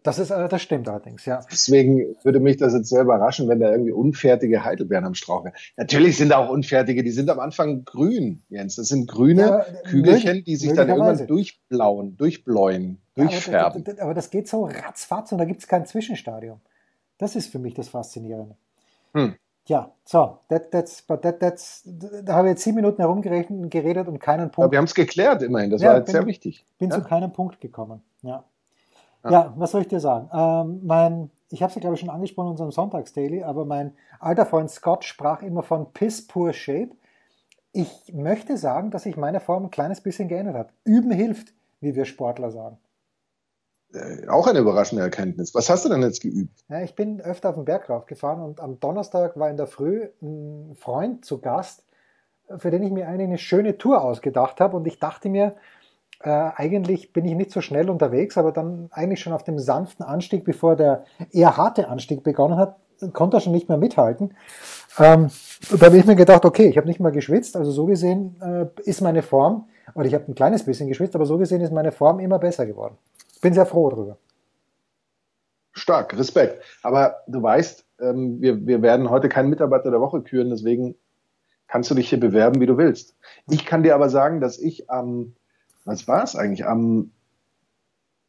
Das 0.02 0.19
ist, 0.19 0.31
äh, 0.31 0.49
das 0.49 0.62
stimmt 0.62 0.88
allerdings, 0.88 1.26
ja. 1.26 1.44
Deswegen 1.50 2.17
würde 2.23 2.41
mich 2.41 2.56
das 2.56 2.73
jetzt 2.73 2.88
sehr 2.88 3.02
überraschen, 3.02 3.49
wenn 3.49 3.61
da 3.61 3.70
irgendwie 3.70 3.93
unfertige 3.93 4.64
Heidelbeeren 4.64 5.05
am 5.05 5.14
Strauch 5.14 5.44
wären. 5.44 5.55
Natürlich 5.76 6.17
sind 6.17 6.31
da 6.31 6.38
auch 6.38 6.49
unfertige, 6.49 7.02
die 7.02 7.11
sind 7.11 7.29
am 7.29 7.38
Anfang 7.38 7.85
grün, 7.85 8.43
Jens. 8.49 8.76
Das 8.76 8.88
sind 8.88 9.08
grüne 9.11 9.43
ja, 9.43 9.67
Kügelchen, 9.85 10.43
die 10.44 10.56
sich 10.56 10.73
dann 10.73 10.88
irgendwann 10.88 11.26
durchblauen, 11.26 12.17
durchbläuen, 12.17 12.99
durchfärben. 13.14 13.85
Aber, 13.87 14.02
aber, 14.02 14.14
das 14.14 14.31
geht 14.31 14.49
so 14.49 14.64
ratzfatz 14.64 15.32
und 15.32 15.38
da 15.38 15.44
gibt 15.44 15.61
es 15.61 15.69
kein 15.69 15.85
Zwischenstadium. 15.85 16.61
Das 17.19 17.37
ist 17.37 17.49
für 17.49 17.58
mich 17.58 17.75
das 17.75 17.88
Faszinierende. 17.88 18.56
Hm. 19.12 19.35
Ja, 19.67 19.93
so, 20.05 20.38
that, 20.49 20.70
that's, 20.70 21.03
but 21.03 21.20
that, 21.23 21.38
that's, 21.38 21.82
da 21.85 22.35
habe 22.35 22.49
ich 22.49 22.53
jetzt 22.53 22.64
sieben 22.64 22.76
Minuten 22.76 23.03
herumgeredet 23.03 24.08
und 24.08 24.19
keinen 24.19 24.50
Punkt. 24.50 24.58
Aber 24.58 24.73
wir 24.73 24.79
haben 24.79 24.87
es 24.87 24.94
geklärt 24.94 25.43
immerhin, 25.43 25.70
das 25.70 25.82
ja, 25.82 25.91
war 25.91 25.99
jetzt 25.99 26.06
bin, 26.06 26.12
sehr 26.14 26.26
wichtig. 26.26 26.64
Bin 26.79 26.91
ja? 26.91 26.96
zu 26.96 27.05
keinem 27.05 27.32
Punkt 27.32 27.61
gekommen, 27.61 28.03
ja. 28.23 28.43
Ja. 29.25 29.31
Ja, 29.31 29.55
was 29.56 29.72
soll 29.72 29.82
ich 29.82 29.88
dir 29.88 30.00
sagen? 30.00 30.31
Ähm, 30.32 30.81
mein, 30.87 31.31
ich 31.50 31.62
habe 31.62 31.70
es 31.70 31.75
ja 31.75 31.81
glaube 31.81 31.94
ich 31.94 32.00
schon 32.00 32.11
angesprochen 32.11 32.46
in 32.46 32.52
unserem 32.52 32.72
Sonntagsdaily, 32.72 33.43
aber 33.43 33.64
mein 33.64 33.94
alter 34.19 34.46
Freund 34.46 34.70
Scott 34.70 35.05
sprach 35.05 35.43
immer 35.43 35.62
von 35.62 35.93
Piss 35.93 36.26
Poor 36.26 36.52
Shape. 36.52 36.90
Ich 37.72 38.12
möchte 38.12 38.56
sagen, 38.56 38.90
dass 38.90 39.05
sich 39.05 39.17
meine 39.17 39.40
Form 39.40 39.64
ein 39.64 39.70
kleines 39.70 40.00
bisschen 40.00 40.28
geändert 40.28 40.56
hat. 40.56 40.72
Üben 40.84 41.11
hilft, 41.11 41.52
wie 41.81 41.94
wir 41.94 42.05
Sportler 42.05 42.50
sagen. 42.50 42.78
Äh, 43.93 44.28
auch 44.28 44.46
eine 44.46 44.61
überraschende 44.61 45.02
Erkenntnis. 45.02 45.55
Was 45.55 45.69
hast 45.69 45.84
du 45.84 45.88
denn 45.88 46.02
jetzt 46.02 46.20
geübt? 46.20 46.64
Ja, 46.69 46.81
ich 46.81 46.94
bin 46.94 47.20
öfter 47.20 47.50
auf 47.50 47.56
den 47.56 47.64
Berg 47.64 47.90
raufgefahren 47.90 48.43
und 48.43 48.61
am 48.61 48.78
Donnerstag 48.81 49.38
war 49.38 49.50
in 49.50 49.56
der 49.56 49.67
Früh 49.67 50.08
ein 50.22 50.76
Freund 50.76 51.25
zu 51.25 51.40
Gast, 51.40 51.84
für 52.56 52.70
den 52.70 52.82
ich 52.82 52.93
mir 52.93 53.08
eigentlich 53.08 53.28
eine 53.28 53.38
schöne 53.38 53.78
Tour 53.78 54.03
ausgedacht 54.03 54.60
habe 54.60 54.77
und 54.77 54.86
ich 54.86 54.98
dachte 54.98 55.29
mir, 55.29 55.56
äh, 56.22 56.50
eigentlich 56.55 57.12
bin 57.12 57.24
ich 57.24 57.34
nicht 57.34 57.50
so 57.50 57.60
schnell 57.60 57.89
unterwegs, 57.89 58.36
aber 58.36 58.53
dann 58.53 58.89
eigentlich 58.93 59.20
schon 59.20 59.32
auf 59.32 59.44
dem 59.44 59.58
sanften 59.58 60.05
Anstieg, 60.05 60.44
bevor 60.44 60.77
der 60.77 61.05
eher 61.32 61.56
harte 61.56 61.89
Anstieg 61.89 62.22
begonnen 62.22 62.56
hat, 62.56 62.77
konnte 63.12 63.39
er 63.39 63.41
schon 63.41 63.53
nicht 63.53 63.69
mehr 63.69 63.79
mithalten. 63.79 64.34
Ähm, 64.98 65.31
da 65.70 65.86
habe 65.86 65.96
ich 65.96 66.05
mir 66.05 66.17
gedacht, 66.17 66.44
okay, 66.44 66.69
ich 66.69 66.77
habe 66.77 66.86
nicht 66.86 67.00
mal 67.00 67.12
geschwitzt, 67.12 67.56
also 67.56 67.70
so 67.70 67.86
gesehen 67.86 68.36
äh, 68.43 68.67
ist 68.82 69.00
meine 69.00 69.22
Form, 69.22 69.69
oder 69.94 70.06
ich 70.06 70.15
habe 70.15 70.24
ein 70.29 70.34
kleines 70.34 70.65
bisschen 70.65 70.89
geschwitzt, 70.89 71.15
aber 71.15 71.24
so 71.24 71.39
gesehen 71.39 71.62
ist 71.62 71.72
meine 71.72 71.93
Form 71.93 72.20
immer 72.20 72.39
besser 72.39 72.67
geworden. 72.67 72.98
Bin 73.41 73.55
sehr 73.55 73.67
froh 73.67 73.89
darüber. 73.89 74.19
Stark, 75.72 76.19
Respekt. 76.19 76.62
Aber 76.82 77.17
du 77.27 77.43
weißt, 77.43 77.86
ähm, 78.00 78.41
wir, 78.43 78.67
wir 78.67 78.82
werden 78.82 79.08
heute 79.08 79.29
keinen 79.29 79.48
Mitarbeiter 79.48 79.91
der 79.91 80.00
Woche 80.00 80.20
küren, 80.20 80.50
deswegen 80.50 80.96
kannst 81.67 81.91
du 81.91 81.94
dich 81.94 82.10
hier 82.10 82.20
bewerben, 82.20 82.60
wie 82.60 82.67
du 82.67 82.77
willst. 82.77 83.17
Ich 83.48 83.65
kann 83.65 83.82
dir 83.82 83.94
aber 83.94 84.10
sagen, 84.10 84.41
dass 84.41 84.58
ich 84.58 84.91
am, 84.91 85.34
was 85.84 86.08
war 86.08 86.22
es 86.22 86.37
eigentlich, 86.37 86.67
am 86.67 87.10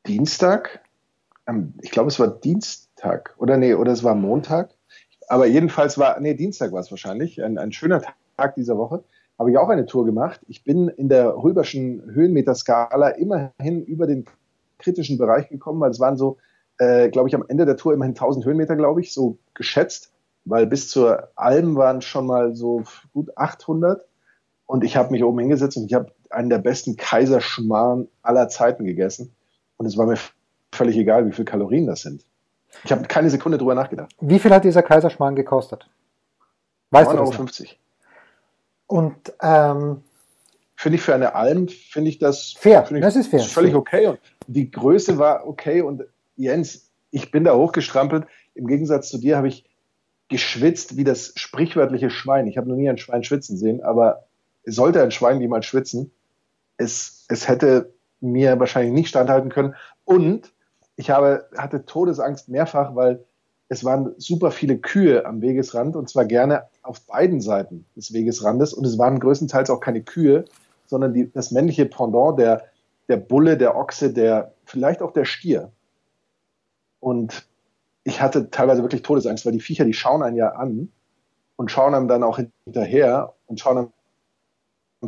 Dienstag, 0.08 0.82
am, 1.46 1.74
ich 1.82 1.92
glaube, 1.92 2.10
es 2.10 2.20
war 2.20 2.28
Dienstag, 2.28 3.36
oder 3.38 3.58
nee, 3.58 3.74
oder 3.74 3.92
es 3.92 4.04
war 4.04 4.16
Montag, 4.16 4.74
aber 5.28 5.46
jedenfalls 5.46 5.98
war, 5.98 6.20
nee, 6.20 6.34
Dienstag 6.34 6.72
war 6.72 6.82
es 6.82 6.92
wahrscheinlich, 6.92 7.44
ein, 7.44 7.58
ein 7.58 7.72
schöner 7.72 8.02
Tag 8.38 8.56
dieser 8.56 8.78
Woche, 8.78 9.04
habe 9.42 9.50
ich 9.50 9.58
auch 9.58 9.70
eine 9.70 9.88
Tour 9.88 10.06
gemacht. 10.06 10.40
Ich 10.48 10.64
bin 10.64 10.88
in 10.88 11.10
der 11.10 11.36
Röberschen 11.36 12.04
Höhenmeterskala 12.14 13.10
immerhin 13.10 13.84
über 13.86 14.06
den 14.06 14.26
kritischen 14.78 15.18
Bereich 15.18 15.50
gekommen, 15.50 15.80
weil 15.80 15.90
es 15.90 16.00
waren 16.00 16.16
so, 16.16 16.38
äh, 16.78 17.10
glaube 17.10 17.28
ich, 17.28 17.34
am 17.34 17.46
Ende 17.48 17.66
der 17.66 17.76
Tour 17.76 17.94
immerhin 17.94 18.14
1000 18.14 18.46
Höhenmeter, 18.46 18.76
glaube 18.76 19.02
ich, 19.02 19.14
so 19.14 19.40
geschätzt, 19.56 20.12
weil 20.46 20.68
bis 20.68 20.90
zur 20.90 21.30
Alm 21.36 21.76
waren 21.76 22.02
schon 22.02 22.28
mal 22.28 22.56
so 22.56 22.84
gut 23.14 23.36
800 23.36 24.06
und 24.68 24.84
ich 24.84 24.96
habe 24.96 25.12
mich 25.12 25.24
oben 25.24 25.40
hingesetzt 25.40 25.78
und 25.78 25.86
ich 25.86 25.94
habe 25.94 26.12
einen 26.34 26.50
der 26.50 26.60
besten 26.60 26.98
Kaiserschmarrn 26.98 28.08
aller 28.22 28.50
Zeiten 28.50 28.86
gegessen 28.86 29.36
und 29.78 29.86
es 29.86 29.98
war 29.98 30.06
mir 30.06 30.18
völlig 30.72 30.98
egal, 30.98 31.28
wie 31.28 31.32
viel 31.32 31.46
Kalorien 31.46 31.88
das 31.88 32.02
sind. 32.02 32.24
Ich 32.84 32.92
habe 32.92 33.04
keine 33.04 33.30
Sekunde 33.30 33.58
drüber 33.58 33.76
nachgedacht. 33.76 34.16
Wie 34.22 34.40
viel 34.40 34.52
hat 34.52 34.64
dieser 34.64 34.84
Kaiserschmarrn 34.84 35.36
gekostet? 35.36 35.90
Weißt 36.92 37.12
9,50 37.12 37.62
Euro. 37.62 37.76
Und 38.88 39.34
ähm, 39.42 40.04
finde 40.76 40.96
ich 40.96 41.02
für 41.02 41.14
eine 41.14 41.36
Alm, 41.36 41.68
finde 41.68 42.10
ich 42.10 42.20
das, 42.20 42.54
fair. 42.58 42.86
Ich, 42.90 43.02
das 43.02 43.16
ist 43.16 43.28
fair. 43.28 43.40
Völlig 43.42 43.76
okay. 43.76 44.08
Und 44.08 44.20
die 44.48 44.72
Größe 44.72 45.18
war 45.18 45.48
okay. 45.48 45.82
Und 45.82 46.04
Jens, 46.36 46.92
ich 47.12 47.32
bin 47.32 47.44
da 47.44 47.56
hochgestrampelt. 47.56 48.26
Im 48.56 48.68
Gegensatz 48.68 49.10
zu 49.10 49.18
dir 49.18 49.38
habe 49.38 49.48
ich 49.48 49.66
geschwitzt 50.28 50.98
wie 50.98 51.04
das 51.04 51.34
sprichwörtliche 51.36 52.10
Schwein. 52.10 52.48
Ich 52.48 52.58
habe 52.58 52.70
noch 52.70 52.76
nie 52.76 52.90
ein 52.90 52.98
Schwein 52.98 53.24
schwitzen 53.24 53.58
sehen, 53.58 53.84
aber 53.84 54.28
sollte 54.66 55.02
ein 55.02 55.12
Schwein 55.12 55.40
wie 55.40 55.48
mal 55.48 55.64
schwitzen, 55.64 56.12
es, 56.82 57.26
es 57.30 57.48
hätte 57.48 57.94
mir 58.20 58.60
wahrscheinlich 58.60 58.94
nicht 58.94 59.10
standhalten 59.10 59.50
können. 59.50 59.76
Und 60.04 60.54
ich 60.96 61.10
habe, 61.10 61.48
hatte 61.58 61.86
Todesangst 61.86 62.50
mehrfach, 62.50 62.96
weil 62.96 63.24
es 63.70 63.86
waren 63.86 64.14
super 64.18 64.52
viele 64.52 64.78
Kühe 64.78 65.26
am 65.26 65.42
Wegesrand 65.42 65.96
und 65.96 66.10
zwar 66.10 66.26
gerne 66.26 66.64
auf 66.84 67.02
beiden 67.02 67.40
Seiten 67.40 67.86
des 67.96 68.14
Wegesrandes. 68.14 68.74
Und 68.74 68.86
es 68.86 68.98
waren 68.98 69.20
größtenteils 69.20 69.70
auch 69.70 69.80
keine 69.80 70.02
Kühe, 70.02 70.46
sondern 70.88 71.14
die, 71.14 71.32
das 71.32 71.52
männliche 71.52 71.86
Pendant, 71.86 72.38
der, 72.38 72.66
der 73.08 73.18
Bulle, 73.18 73.58
der 73.58 73.78
Ochse, 73.78 74.12
der, 74.12 74.54
vielleicht 74.66 75.02
auch 75.02 75.14
der 75.14 75.26
Stier. 75.26 75.72
Und 77.00 77.48
ich 78.04 78.22
hatte 78.22 78.50
teilweise 78.50 78.82
wirklich 78.82 79.04
Todesangst, 79.04 79.46
weil 79.46 79.54
die 79.54 79.62
Viecher, 79.62 79.86
die 79.86 79.94
schauen 79.94 80.22
einen 80.22 80.36
ja 80.36 80.50
an 80.50 80.92
und 81.56 81.72
schauen 81.72 81.96
einem 81.96 82.08
dann 82.08 82.24
auch 82.24 82.40
hinterher 82.66 83.34
und 83.48 83.60
schauen 83.60 83.78
einem 83.78 83.94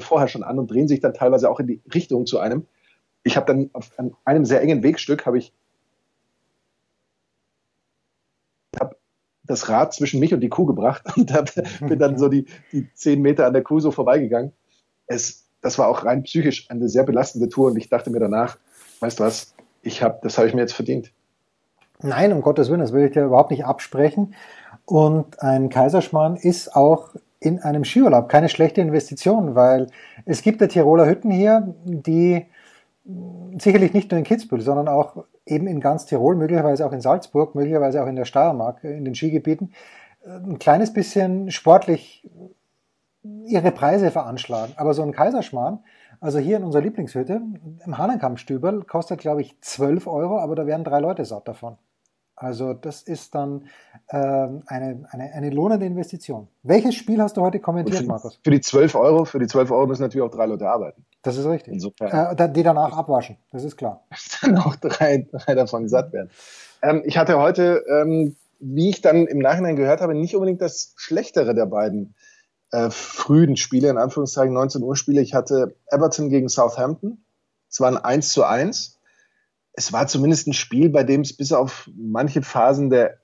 vorher 0.01 0.27
schon 0.27 0.43
an 0.43 0.59
und 0.59 0.71
drehen 0.71 0.87
sich 0.87 0.99
dann 0.99 1.13
teilweise 1.13 1.49
auch 1.49 1.59
in 1.59 1.67
die 1.67 1.81
Richtung 1.93 2.25
zu 2.25 2.39
einem. 2.39 2.65
Ich 3.23 3.37
habe 3.37 3.45
dann 3.45 3.69
auf 3.73 3.91
einem 4.25 4.45
sehr 4.45 4.61
engen 4.61 4.83
Wegstück 4.83 5.25
habe 5.25 5.37
ich 5.37 5.53
hab 8.79 8.95
das 9.43 9.69
Rad 9.69 9.93
zwischen 9.93 10.19
mich 10.19 10.33
und 10.33 10.41
die 10.41 10.49
Kuh 10.49 10.65
gebracht 10.65 11.03
und 11.15 11.33
hab, 11.33 11.51
bin 11.79 11.99
dann 11.99 12.17
so 12.17 12.27
die, 12.27 12.45
die 12.71 12.91
zehn 12.93 13.21
Meter 13.21 13.45
an 13.45 13.53
der 13.53 13.63
Kuh 13.63 13.79
so 13.79 13.91
vorbeigegangen. 13.91 14.51
Es, 15.07 15.45
das 15.61 15.77
war 15.77 15.87
auch 15.87 16.05
rein 16.05 16.23
psychisch 16.23 16.69
eine 16.69 16.89
sehr 16.89 17.03
belastende 17.03 17.49
Tour 17.49 17.71
und 17.71 17.77
ich 17.77 17.89
dachte 17.89 18.09
mir 18.09 18.19
danach, 18.19 18.57
weißt 18.99 19.19
du 19.19 19.23
was, 19.23 19.53
ich 19.81 20.01
habe, 20.01 20.19
das 20.23 20.37
habe 20.37 20.47
ich 20.47 20.53
mir 20.53 20.61
jetzt 20.61 20.73
verdient. 20.73 21.11
Nein, 22.01 22.33
um 22.33 22.41
Gottes 22.41 22.69
Willen, 22.69 22.81
das 22.81 22.93
will 22.93 23.05
ich 23.05 23.11
dir 23.11 23.25
überhaupt 23.25 23.51
nicht 23.51 23.65
absprechen. 23.65 24.33
Und 24.85 25.41
ein 25.41 25.69
Kaiserschmarrn 25.69 26.35
ist 26.35 26.75
auch 26.75 27.15
in 27.43 27.59
einem 27.59 27.83
Skiurlaub 27.83 28.29
keine 28.29 28.47
schlechte 28.47 28.81
Investition, 28.81 29.53
weil 29.53 29.87
es 30.25 30.41
gibt 30.41 30.61
ja 30.61 30.67
Tiroler 30.67 31.05
Hütten 31.07 31.29
hier, 31.29 31.75
die 31.83 32.45
sicherlich 33.59 33.93
nicht 33.93 34.11
nur 34.11 34.17
in 34.17 34.23
Kitzbühel, 34.23 34.61
sondern 34.61 34.87
auch 34.87 35.25
eben 35.45 35.67
in 35.67 35.81
ganz 35.81 36.05
Tirol, 36.05 36.35
möglicherweise 36.35 36.85
auch 36.85 36.93
in 36.93 37.01
Salzburg, 37.01 37.53
möglicherweise 37.53 38.01
auch 38.01 38.07
in 38.07 38.15
der 38.15 38.23
Steiermark, 38.23 38.83
in 38.85 39.03
den 39.03 39.13
Skigebieten, 39.13 39.73
ein 40.25 40.57
kleines 40.57 40.93
bisschen 40.93 41.51
sportlich 41.51 42.25
ihre 43.45 43.71
Preise 43.71 44.09
veranschlagen. 44.09 44.73
Aber 44.77 44.93
so 44.93 45.03
ein 45.03 45.11
Kaiserschmarrn, 45.11 45.79
also 46.21 46.39
hier 46.39 46.55
in 46.55 46.63
unserer 46.63 46.81
Lieblingshütte, 46.81 47.41
im 47.85 47.97
Hahnenkampfstüberl, 47.97 48.83
kostet, 48.83 49.19
glaube 49.19 49.41
ich, 49.41 49.59
12 49.59 50.07
Euro, 50.07 50.39
aber 50.39 50.55
da 50.55 50.65
werden 50.65 50.85
drei 50.85 50.99
Leute 50.99 51.25
satt 51.25 51.47
davon. 51.49 51.75
Also 52.35 52.73
das 52.73 53.03
ist 53.03 53.35
dann 53.35 53.67
äh, 54.07 54.17
eine, 54.17 55.05
eine, 55.11 55.33
eine 55.33 55.49
lohnende 55.51 55.85
Investition. 55.85 56.47
Welches 56.63 56.95
Spiel 56.95 57.21
hast 57.21 57.37
du 57.37 57.41
heute 57.41 57.59
kommentiert, 57.59 57.99
für, 57.99 58.05
Markus? 58.05 58.39
Für 58.43 58.51
die 58.51 58.61
12 58.61 58.95
Euro, 58.95 59.25
für 59.25 59.39
die 59.39 59.47
12 59.47 59.71
Euro 59.71 59.87
müssen 59.87 60.01
natürlich 60.01 60.25
auch 60.25 60.31
drei 60.31 60.47
Leute 60.47 60.67
arbeiten. 60.67 61.05
Das 61.21 61.37
ist 61.37 61.45
richtig. 61.45 61.73
Insofern. 61.73 62.37
Äh, 62.37 62.51
die 62.51 62.63
danach 62.63 62.97
abwaschen, 62.97 63.37
das 63.51 63.63
ist 63.63 63.77
klar. 63.77 64.03
Dann 64.41 64.57
auch 64.57 64.75
drei, 64.75 65.27
drei 65.31 65.55
davon 65.55 65.87
satt 65.87 66.11
werden. 66.11 66.31
Ähm, 66.81 67.03
ich 67.05 67.17
hatte 67.17 67.37
heute, 67.39 67.83
ähm, 67.87 68.35
wie 68.59 68.89
ich 68.89 69.01
dann 69.01 69.27
im 69.27 69.39
Nachhinein 69.39 69.75
gehört 69.75 70.01
habe, 70.01 70.15
nicht 70.15 70.35
unbedingt 70.35 70.61
das 70.61 70.93
Schlechtere 70.97 71.53
der 71.53 71.65
beiden 71.65 72.15
äh, 72.71 72.89
frühen 72.89 73.57
Spiele, 73.57 73.89
in 73.89 73.97
Anführungszeichen 73.97 74.53
19 74.53 74.81
Uhr 74.81 74.95
Spiele. 74.95 75.21
Ich 75.21 75.33
hatte 75.33 75.75
Everton 75.87 76.29
gegen 76.29 76.49
Southampton. 76.49 77.23
Es 77.69 77.79
war 77.79 77.89
ein 77.89 77.97
1 77.97 78.33
zu 78.33 78.43
1 78.43 78.99
es 79.73 79.91
war 79.91 80.07
zumindest 80.07 80.47
ein 80.47 80.53
Spiel, 80.53 80.89
bei 80.89 81.03
dem 81.03 81.21
es 81.21 81.35
bis 81.35 81.51
auf 81.51 81.89
manche 81.95 82.43
Phasen 82.43 82.89
der, 82.89 83.17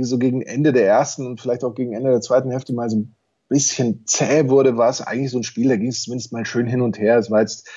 so 0.00 0.18
gegen 0.18 0.42
Ende 0.42 0.72
der 0.72 0.86
ersten 0.86 1.26
und 1.26 1.40
vielleicht 1.40 1.62
auch 1.62 1.74
gegen 1.74 1.92
Ende 1.92 2.10
der 2.10 2.20
zweiten 2.20 2.50
Hälfte 2.50 2.72
mal 2.72 2.90
so 2.90 2.98
ein 2.98 3.14
bisschen 3.48 4.04
zäh 4.06 4.48
wurde, 4.48 4.76
war 4.76 4.88
es 4.88 5.00
eigentlich 5.00 5.30
so 5.30 5.38
ein 5.38 5.44
Spiel, 5.44 5.68
da 5.68 5.76
ging 5.76 5.88
es 5.88 6.02
zumindest 6.02 6.32
mal 6.32 6.44
schön 6.44 6.66
hin 6.66 6.80
und 6.80 6.98
her. 6.98 7.18
Es 7.18 7.30
war 7.30 7.40
jetzt 7.40 7.68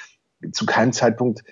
zu 0.54 0.66
keinem 0.66 0.92
Zeitpunkt 0.92 1.44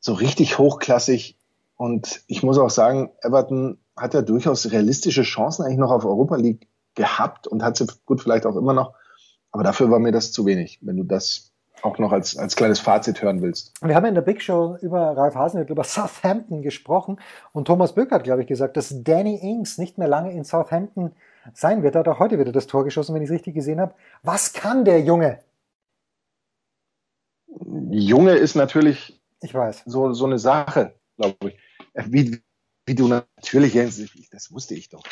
so 0.00 0.12
richtig 0.12 0.58
hochklassig. 0.58 1.38
Und 1.76 2.22
ich 2.26 2.42
muss 2.42 2.58
auch 2.58 2.70
sagen, 2.70 3.10
Everton 3.20 3.78
hat 3.96 4.14
ja 4.14 4.22
durchaus 4.22 4.72
realistische 4.72 5.22
Chancen 5.22 5.64
eigentlich 5.64 5.78
noch 5.78 5.92
auf 5.92 6.04
Europa 6.04 6.36
League 6.36 6.66
gehabt 6.94 7.46
und 7.46 7.62
hat 7.62 7.76
sie 7.76 7.86
gut 8.06 8.20
vielleicht 8.20 8.46
auch 8.46 8.56
immer 8.56 8.72
noch. 8.72 8.94
Aber 9.52 9.62
dafür 9.62 9.90
war 9.90 10.00
mir 10.00 10.12
das 10.12 10.32
zu 10.32 10.46
wenig, 10.46 10.80
wenn 10.82 10.96
du 10.96 11.04
das 11.04 11.52
auch 11.82 11.98
noch 11.98 12.12
als, 12.12 12.36
als 12.36 12.56
kleines 12.56 12.80
Fazit 12.80 13.22
hören 13.22 13.42
willst. 13.42 13.72
Wir 13.82 13.94
haben 13.94 14.06
in 14.06 14.14
der 14.14 14.22
Big 14.22 14.42
Show 14.42 14.76
über 14.80 15.16
Ralf 15.16 15.34
Hasenhüttl, 15.34 15.72
über 15.72 15.84
Southampton 15.84 16.62
gesprochen 16.62 17.20
und 17.52 17.66
Thomas 17.66 17.94
Böck 17.94 18.10
hat, 18.10 18.24
glaube 18.24 18.42
ich, 18.42 18.48
gesagt, 18.48 18.76
dass 18.76 19.02
Danny 19.02 19.36
Ings 19.36 19.78
nicht 19.78 19.98
mehr 19.98 20.08
lange 20.08 20.32
in 20.32 20.44
Southampton 20.44 21.12
sein 21.54 21.82
wird. 21.82 21.94
Er 21.94 22.00
hat 22.00 22.08
auch 22.08 22.18
heute 22.18 22.38
wieder 22.38 22.52
das 22.52 22.66
Tor 22.66 22.84
geschossen, 22.84 23.14
wenn 23.14 23.22
ich 23.22 23.28
es 23.28 23.34
richtig 23.34 23.54
gesehen 23.54 23.80
habe. 23.80 23.94
Was 24.22 24.52
kann 24.52 24.84
der 24.84 25.00
Junge? 25.00 25.40
Junge 27.90 28.32
ist 28.32 28.54
natürlich 28.54 29.18
ich 29.40 29.54
weiß. 29.54 29.84
So, 29.86 30.12
so 30.12 30.26
eine 30.26 30.38
Sache, 30.38 30.94
glaube 31.16 31.50
ich. 31.50 31.58
Wie, 31.94 32.42
wie 32.86 32.94
du 32.94 33.08
natürlich, 33.08 33.74
das 34.30 34.52
wusste 34.52 34.74
ich 34.74 34.88
doch. 34.88 35.02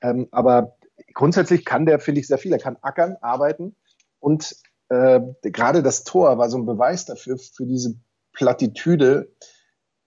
Ähm, 0.00 0.28
aber 0.30 0.76
grundsätzlich 1.14 1.64
kann 1.64 1.86
der, 1.86 1.98
finde 2.00 2.20
ich, 2.20 2.26
sehr 2.26 2.38
viel. 2.38 2.52
Er 2.52 2.58
kann 2.58 2.76
ackern, 2.82 3.16
arbeiten 3.20 3.76
und 4.20 4.56
äh, 4.88 5.20
gerade 5.42 5.82
das 5.82 6.04
Tor 6.04 6.38
war 6.38 6.48
so 6.48 6.58
ein 6.58 6.66
Beweis 6.66 7.04
dafür, 7.04 7.38
für 7.38 7.66
diese 7.66 7.96
Plattitüde, 8.32 9.34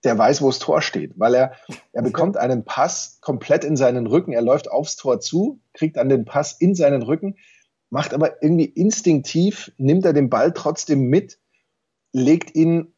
der 0.04 0.16
weiß, 0.16 0.40
wo 0.40 0.46
das 0.46 0.58
Tor 0.58 0.80
steht, 0.80 1.18
weil 1.18 1.34
er, 1.34 1.52
er 1.92 2.02
bekommt 2.02 2.36
einen 2.36 2.64
Pass 2.64 3.18
komplett 3.20 3.64
in 3.64 3.76
seinen 3.76 4.06
Rücken, 4.06 4.32
er 4.32 4.42
läuft 4.42 4.70
aufs 4.70 4.96
Tor 4.96 5.20
zu, 5.20 5.60
kriegt 5.74 5.96
dann 5.96 6.08
den 6.08 6.24
Pass 6.24 6.52
in 6.52 6.74
seinen 6.74 7.02
Rücken, 7.02 7.36
macht 7.90 8.14
aber 8.14 8.42
irgendwie 8.42 8.64
instinktiv, 8.64 9.72
nimmt 9.76 10.06
er 10.06 10.12
den 10.12 10.30
Ball 10.30 10.52
trotzdem 10.52 11.08
mit, 11.08 11.38
legt 12.12 12.54
ihn 12.54 12.94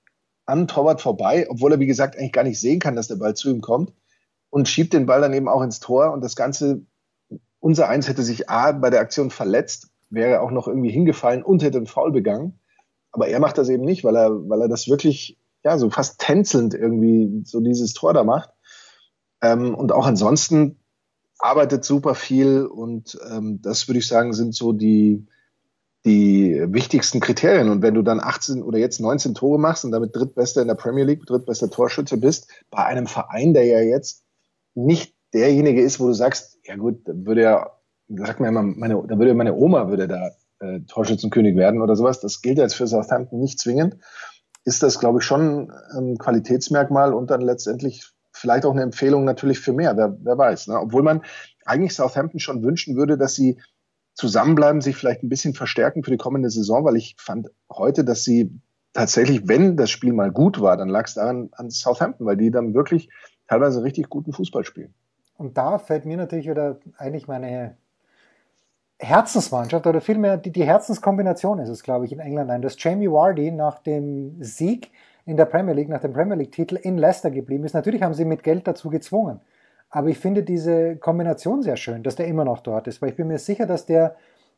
an 0.46 0.68
Torwart 0.68 1.00
vorbei, 1.00 1.46
obwohl 1.48 1.72
er, 1.72 1.80
wie 1.80 1.86
gesagt, 1.86 2.16
eigentlich 2.16 2.32
gar 2.32 2.44
nicht 2.44 2.60
sehen 2.60 2.78
kann, 2.78 2.94
dass 2.94 3.08
der 3.08 3.16
Ball 3.16 3.34
zu 3.34 3.50
ihm 3.50 3.60
kommt 3.60 3.92
und 4.50 4.68
schiebt 4.68 4.92
den 4.92 5.06
Ball 5.06 5.20
dann 5.20 5.32
eben 5.32 5.48
auch 5.48 5.62
ins 5.62 5.80
Tor. 5.80 6.12
Und 6.12 6.22
das 6.22 6.36
Ganze, 6.36 6.84
unser 7.58 7.88
Eins 7.88 8.08
hätte 8.08 8.22
sich 8.22 8.50
A 8.50 8.72
bei 8.72 8.90
der 8.90 9.00
Aktion 9.00 9.30
verletzt 9.30 9.91
wäre 10.12 10.40
auch 10.40 10.50
noch 10.50 10.68
irgendwie 10.68 10.90
hingefallen 10.90 11.42
und 11.42 11.62
hätte 11.62 11.78
einen 11.78 11.86
Foul 11.86 12.12
begangen. 12.12 12.60
Aber 13.10 13.28
er 13.28 13.40
macht 13.40 13.58
das 13.58 13.68
eben 13.68 13.84
nicht, 13.84 14.04
weil 14.04 14.16
er, 14.16 14.30
weil 14.48 14.62
er 14.62 14.68
das 14.68 14.88
wirklich, 14.88 15.38
ja, 15.64 15.78
so 15.78 15.90
fast 15.90 16.20
tänzelnd 16.20 16.74
irgendwie 16.74 17.42
so 17.44 17.60
dieses 17.60 17.92
Tor 17.92 18.14
da 18.14 18.24
macht. 18.24 18.50
Ähm, 19.42 19.74
und 19.74 19.92
auch 19.92 20.06
ansonsten 20.06 20.78
arbeitet 21.38 21.84
super 21.84 22.14
viel 22.14 22.64
und 22.64 23.18
ähm, 23.30 23.60
das 23.62 23.88
würde 23.88 23.98
ich 23.98 24.06
sagen, 24.06 24.32
sind 24.32 24.54
so 24.54 24.72
die, 24.72 25.26
die 26.04 26.62
wichtigsten 26.68 27.20
Kriterien. 27.20 27.68
Und 27.68 27.82
wenn 27.82 27.94
du 27.94 28.02
dann 28.02 28.20
18 28.20 28.62
oder 28.62 28.78
jetzt 28.78 29.00
19 29.00 29.34
Tore 29.34 29.58
machst 29.58 29.84
und 29.84 29.90
damit 29.90 30.14
drittbester 30.14 30.62
in 30.62 30.68
der 30.68 30.74
Premier 30.74 31.04
League, 31.04 31.26
drittbester 31.26 31.70
Torschütze 31.70 32.16
bist, 32.16 32.48
bei 32.70 32.84
einem 32.84 33.06
Verein, 33.06 33.54
der 33.54 33.64
ja 33.64 33.80
jetzt 33.80 34.22
nicht 34.74 35.14
derjenige 35.34 35.82
ist, 35.82 36.00
wo 36.00 36.06
du 36.06 36.12
sagst, 36.12 36.58
ja 36.64 36.76
gut, 36.76 37.00
würde 37.06 37.42
er 37.42 37.81
sagt 38.16 38.40
mir 38.40 38.48
immer, 38.48 38.62
meine, 38.62 39.02
da 39.06 39.18
würde 39.18 39.34
meine 39.34 39.54
Oma 39.54 39.88
würde 39.88 40.08
da 40.08 40.30
äh, 40.60 40.80
Torschützenkönig 40.80 41.56
werden 41.56 41.82
oder 41.82 41.96
sowas. 41.96 42.20
Das 42.20 42.42
gilt 42.42 42.58
jetzt 42.58 42.74
für 42.74 42.86
Southampton 42.86 43.40
nicht 43.40 43.58
zwingend. 43.58 43.96
Ist 44.64 44.82
das, 44.82 44.98
glaube 44.98 45.18
ich, 45.18 45.24
schon 45.24 45.72
ein 45.96 46.18
Qualitätsmerkmal 46.18 47.12
und 47.14 47.30
dann 47.30 47.40
letztendlich 47.40 48.12
vielleicht 48.32 48.64
auch 48.64 48.72
eine 48.72 48.82
Empfehlung 48.82 49.24
natürlich 49.24 49.60
für 49.60 49.72
mehr, 49.72 49.96
wer, 49.96 50.16
wer 50.22 50.38
weiß. 50.38 50.68
Ne? 50.68 50.78
Obwohl 50.78 51.02
man 51.02 51.22
eigentlich 51.64 51.94
Southampton 51.94 52.40
schon 52.40 52.62
wünschen 52.62 52.96
würde, 52.96 53.18
dass 53.18 53.34
sie 53.34 53.60
zusammenbleiben, 54.14 54.80
sich 54.80 54.96
vielleicht 54.96 55.22
ein 55.22 55.28
bisschen 55.28 55.54
verstärken 55.54 56.04
für 56.04 56.10
die 56.10 56.16
kommende 56.16 56.50
Saison, 56.50 56.84
weil 56.84 56.96
ich 56.96 57.16
fand 57.18 57.48
heute, 57.70 58.04
dass 58.04 58.24
sie 58.24 58.60
tatsächlich, 58.92 59.48
wenn 59.48 59.76
das 59.76 59.90
Spiel 59.90 60.12
mal 60.12 60.30
gut 60.30 60.60
war, 60.60 60.76
dann 60.76 60.88
lag 60.88 61.06
es 61.06 61.14
daran 61.14 61.48
an 61.52 61.70
Southampton, 61.70 62.26
weil 62.26 62.36
die 62.36 62.50
dann 62.50 62.74
wirklich 62.74 63.08
teilweise 63.48 63.82
richtig 63.82 64.08
guten 64.08 64.32
Fußball 64.32 64.64
spielen. 64.64 64.94
Und 65.34 65.56
da 65.56 65.78
fällt 65.78 66.04
mir 66.04 66.16
natürlich 66.16 66.48
wieder 66.48 66.78
eigentlich 66.98 67.26
meine 67.26 67.76
Herzensmannschaft 69.02 69.86
oder 69.86 70.00
vielmehr 70.00 70.36
die, 70.36 70.50
die 70.50 70.64
Herzenskombination 70.64 71.58
ist 71.58 71.68
es, 71.68 71.82
glaube 71.82 72.06
ich, 72.06 72.12
in 72.12 72.20
England 72.20 72.50
ein, 72.50 72.62
dass 72.62 72.76
Jamie 72.78 73.10
Vardy 73.10 73.50
nach 73.50 73.78
dem 73.78 74.36
Sieg 74.40 74.90
in 75.24 75.36
der 75.36 75.44
Premier 75.44 75.74
League, 75.74 75.88
nach 75.88 76.00
dem 76.00 76.12
Premier 76.12 76.36
League-Titel 76.36 76.76
in 76.76 76.98
Leicester 76.98 77.30
geblieben 77.30 77.64
ist. 77.64 77.74
Natürlich 77.74 78.02
haben 78.02 78.14
sie 78.14 78.24
mit 78.24 78.42
Geld 78.42 78.66
dazu 78.66 78.90
gezwungen. 78.90 79.40
Aber 79.90 80.08
ich 80.08 80.18
finde 80.18 80.42
diese 80.42 80.96
Kombination 80.96 81.62
sehr 81.62 81.76
schön, 81.76 82.02
dass 82.02 82.16
der 82.16 82.26
immer 82.26 82.44
noch 82.44 82.60
dort 82.60 82.86
ist, 82.86 83.02
weil 83.02 83.10
ich 83.10 83.16
bin 83.16 83.28
mir 83.28 83.38
sicher, 83.38 83.66
dass 83.66 83.86
der 83.86 84.16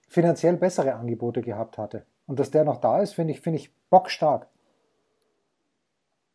finanziell 0.08 0.56
bessere 0.56 0.94
Angebote 0.94 1.42
gehabt 1.42 1.76
hatte. 1.76 2.04
Und 2.26 2.38
dass 2.38 2.50
der 2.50 2.64
noch 2.64 2.80
da 2.80 3.00
ist, 3.00 3.14
finde 3.14 3.32
ich, 3.32 3.40
finde 3.40 3.58
ich 3.58 3.74
bockstark. 3.90 4.46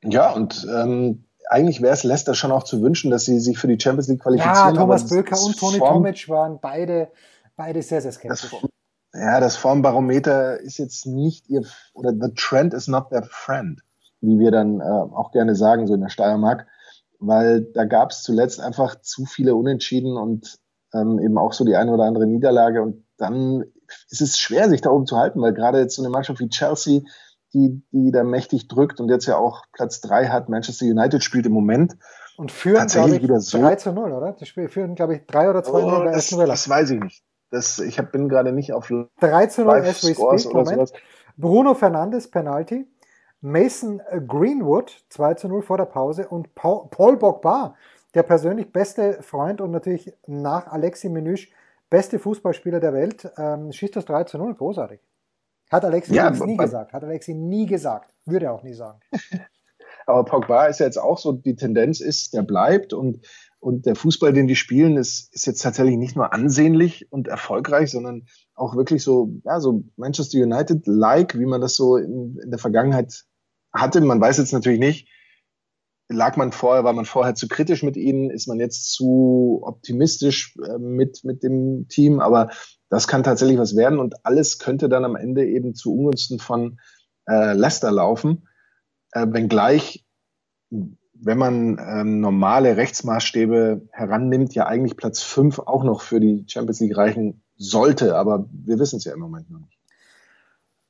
Ja, 0.03 0.31
und 0.31 0.67
ähm, 0.75 1.23
eigentlich 1.49 1.81
wäre 1.81 1.93
es 1.93 2.03
Leicester 2.03 2.35
schon 2.35 2.51
auch 2.51 2.63
zu 2.63 2.81
wünschen, 2.81 3.09
dass 3.09 3.25
sie 3.25 3.39
sich 3.39 3.57
für 3.57 3.67
die 3.67 3.79
Champions 3.79 4.07
League 4.07 4.21
qualifizieren. 4.21 4.55
Ja, 4.55 4.71
Thomas 4.73 5.09
Böker 5.09 5.41
und 5.41 5.57
Toni 5.57 5.79
Tomic 5.79 6.29
waren 6.29 6.59
beide 6.61 7.09
Beide 7.59 7.81
sehr, 7.81 8.01
sehr 8.01 8.13
skeptisch. 8.13 8.55
Das, 9.11 9.21
ja, 9.21 9.41
das 9.41 9.57
Formbarometer 9.57 10.61
ist 10.61 10.77
jetzt 10.77 11.05
nicht 11.05 11.49
ihr, 11.49 11.63
oder 11.93 12.13
the 12.13 12.33
trend 12.33 12.73
is 12.73 12.87
not 12.87 13.09
their 13.09 13.23
friend, 13.23 13.81
wie 14.21 14.39
wir 14.39 14.49
dann 14.49 14.79
äh, 14.79 14.83
auch 14.83 15.33
gerne 15.33 15.55
sagen, 15.55 15.85
so 15.85 15.93
in 15.93 15.99
der 15.99 16.07
Steiermark, 16.07 16.67
weil 17.19 17.65
da 17.73 17.83
gab 17.83 18.11
es 18.11 18.23
zuletzt 18.23 18.61
einfach 18.61 19.01
zu 19.01 19.25
viele 19.25 19.55
Unentschieden 19.55 20.15
und 20.15 20.57
ähm, 20.93 21.19
eben 21.19 21.37
auch 21.37 21.51
so 21.51 21.65
die 21.65 21.75
eine 21.75 21.91
oder 21.91 22.05
andere 22.05 22.27
Niederlage 22.27 22.81
und 22.81 23.03
dann 23.17 23.65
es 24.09 24.21
ist 24.21 24.39
schwer, 24.39 24.69
sich 24.69 24.79
da 24.79 24.89
oben 24.89 25.05
zu 25.05 25.17
halten, 25.17 25.41
weil 25.41 25.53
gerade 25.53 25.79
jetzt 25.79 25.97
so 25.97 26.01
eine 26.01 26.11
Mannschaft 26.11 26.39
wie 26.39 26.47
Chelsea, 26.47 27.01
die, 27.53 27.83
die 27.91 28.11
da 28.11 28.23
mächtig 28.23 28.69
drückt 28.69 29.01
und 29.01 29.09
jetzt 29.09 29.25
ja 29.25 29.35
auch 29.35 29.63
Platz 29.73 29.99
drei 29.99 30.27
hat, 30.27 30.47
Manchester 30.47 30.85
United 30.85 31.25
spielt 31.25 31.45
im 31.45 31.51
Moment. 31.51 31.97
Und 32.37 32.53
führen, 32.53 32.77
tatsächlich 32.77 33.17
ich, 33.17 33.23
wieder 33.23 33.41
so. 33.41 33.59
3 33.59 33.75
zu 33.75 33.91
0, 33.91 34.13
oder? 34.13 34.31
Die 34.31 34.45
führen, 34.45 34.95
glaube 34.95 35.15
ich, 35.15 35.25
3 35.25 35.49
oder 35.49 35.61
2 35.61 35.71
oh, 35.71 35.89
0 35.89 36.05
bei 36.05 36.11
das, 36.13 36.29
Das 36.29 36.69
weiß 36.69 36.91
ich 36.91 37.01
nicht. 37.01 37.23
Das, 37.51 37.79
ich 37.79 37.97
hab, 37.97 38.11
bin 38.11 38.29
gerade 38.29 38.51
nicht 38.51 38.73
auf 38.73 38.91
3 39.19 39.47
zu 39.47 39.63
0 39.63 39.75
as 39.77 40.03
we 40.03 40.13
speak, 40.13 40.53
Moment. 40.53 40.93
Bruno 41.37 41.73
Fernandes, 41.73 42.29
Penalty. 42.29 42.87
Mason 43.41 44.01
Greenwood, 44.27 45.03
2 45.09 45.33
zu 45.35 45.47
0 45.47 45.61
vor 45.61 45.77
der 45.77 45.85
Pause. 45.85 46.27
Und 46.27 46.53
Paul, 46.55 47.17
Bogba, 47.17 47.75
der 48.13 48.23
persönlich 48.23 48.71
beste 48.71 49.21
Freund 49.23 49.61
und 49.61 49.71
natürlich 49.71 50.13
nach 50.27 50.67
Alexi 50.67 51.09
Menüsch 51.09 51.51
beste 51.89 52.19
Fußballspieler 52.19 52.79
der 52.79 52.93
Welt, 52.93 53.31
ähm, 53.37 53.71
schießt 53.71 53.95
das 53.95 54.05
3 54.05 54.25
zu 54.25 54.37
0. 54.37 54.55
Großartig. 54.55 54.99
Hat 55.71 55.85
Alexi 55.85 56.13
ja, 56.13 56.29
nie 56.29 56.57
gesagt. 56.57 56.93
Hat 56.93 57.03
Alexi 57.03 57.33
nie 57.33 57.65
gesagt. 57.65 58.11
Würde 58.25 58.47
er 58.47 58.53
auch 58.53 58.63
nie 58.63 58.73
sagen. 58.73 58.99
Aber 60.05 60.25
Pogba 60.25 60.65
ist 60.65 60.79
ja 60.79 60.87
jetzt 60.87 60.97
auch 60.97 61.19
so, 61.19 61.31
die 61.31 61.55
Tendenz 61.55 62.01
ist, 62.01 62.33
der 62.33 62.41
bleibt 62.41 62.93
und, 62.93 63.25
und 63.59 63.85
der 63.85 63.95
Fußball, 63.95 64.31
den 64.33 64.47
die 64.47 64.55
spielen, 64.55 64.97
ist, 64.97 65.33
ist 65.33 65.45
jetzt 65.45 65.61
tatsächlich 65.61 65.97
nicht 65.97 66.15
nur 66.15 66.33
ansehnlich 66.33 67.11
und 67.11 67.27
erfolgreich, 67.27 67.91
sondern 67.91 68.25
auch 68.55 68.75
wirklich 68.75 69.03
so, 69.03 69.33
ja, 69.43 69.59
so 69.59 69.83
Manchester 69.97 70.39
United-like, 70.39 71.37
wie 71.37 71.45
man 71.45 71.61
das 71.61 71.75
so 71.75 71.97
in, 71.97 72.37
in 72.41 72.51
der 72.51 72.59
Vergangenheit 72.59 73.25
hatte. 73.73 74.01
Man 74.01 74.21
weiß 74.21 74.37
jetzt 74.37 74.53
natürlich 74.53 74.79
nicht, 74.79 75.09
lag 76.09 76.37
man 76.37 76.51
vorher, 76.51 76.83
war 76.83 76.93
man 76.93 77.05
vorher 77.05 77.35
zu 77.35 77.47
kritisch 77.47 77.83
mit 77.83 77.97
ihnen, 77.97 78.29
ist 78.29 78.47
man 78.47 78.59
jetzt 78.59 78.91
zu 78.93 79.59
optimistisch 79.63 80.57
äh, 80.65 80.77
mit, 80.79 81.23
mit 81.23 81.43
dem 81.43 81.87
Team, 81.87 82.19
aber 82.19 82.49
das 82.89 83.07
kann 83.07 83.23
tatsächlich 83.23 83.59
was 83.59 83.75
werden 83.75 83.99
und 83.99 84.25
alles 84.25 84.57
könnte 84.57 84.89
dann 84.89 85.05
am 85.05 85.15
Ende 85.15 85.45
eben 85.45 85.75
zu 85.75 85.93
Ungunsten 85.93 86.39
von 86.39 86.79
äh, 87.27 87.53
Leicester 87.53 87.91
laufen, 87.91 88.47
äh, 89.11 89.27
wenngleich, 89.29 90.05
wenn 91.21 91.37
man 91.37 91.77
ähm, 91.79 92.19
normale 92.21 92.77
Rechtsmaßstäbe 92.77 93.81
herannimmt, 93.91 94.55
ja 94.55 94.67
eigentlich 94.67 94.97
Platz 94.97 95.21
fünf 95.21 95.59
auch 95.59 95.83
noch 95.83 96.01
für 96.01 96.19
die 96.19 96.45
Champions 96.47 96.79
League 96.79 96.97
reichen 96.97 97.43
sollte, 97.57 98.15
aber 98.15 98.45
wir 98.51 98.79
wissen 98.79 98.97
es 98.97 99.03
ja 99.03 99.13
im 99.13 99.19
Moment 99.19 99.49
noch 99.49 99.59
nicht. 99.59 99.77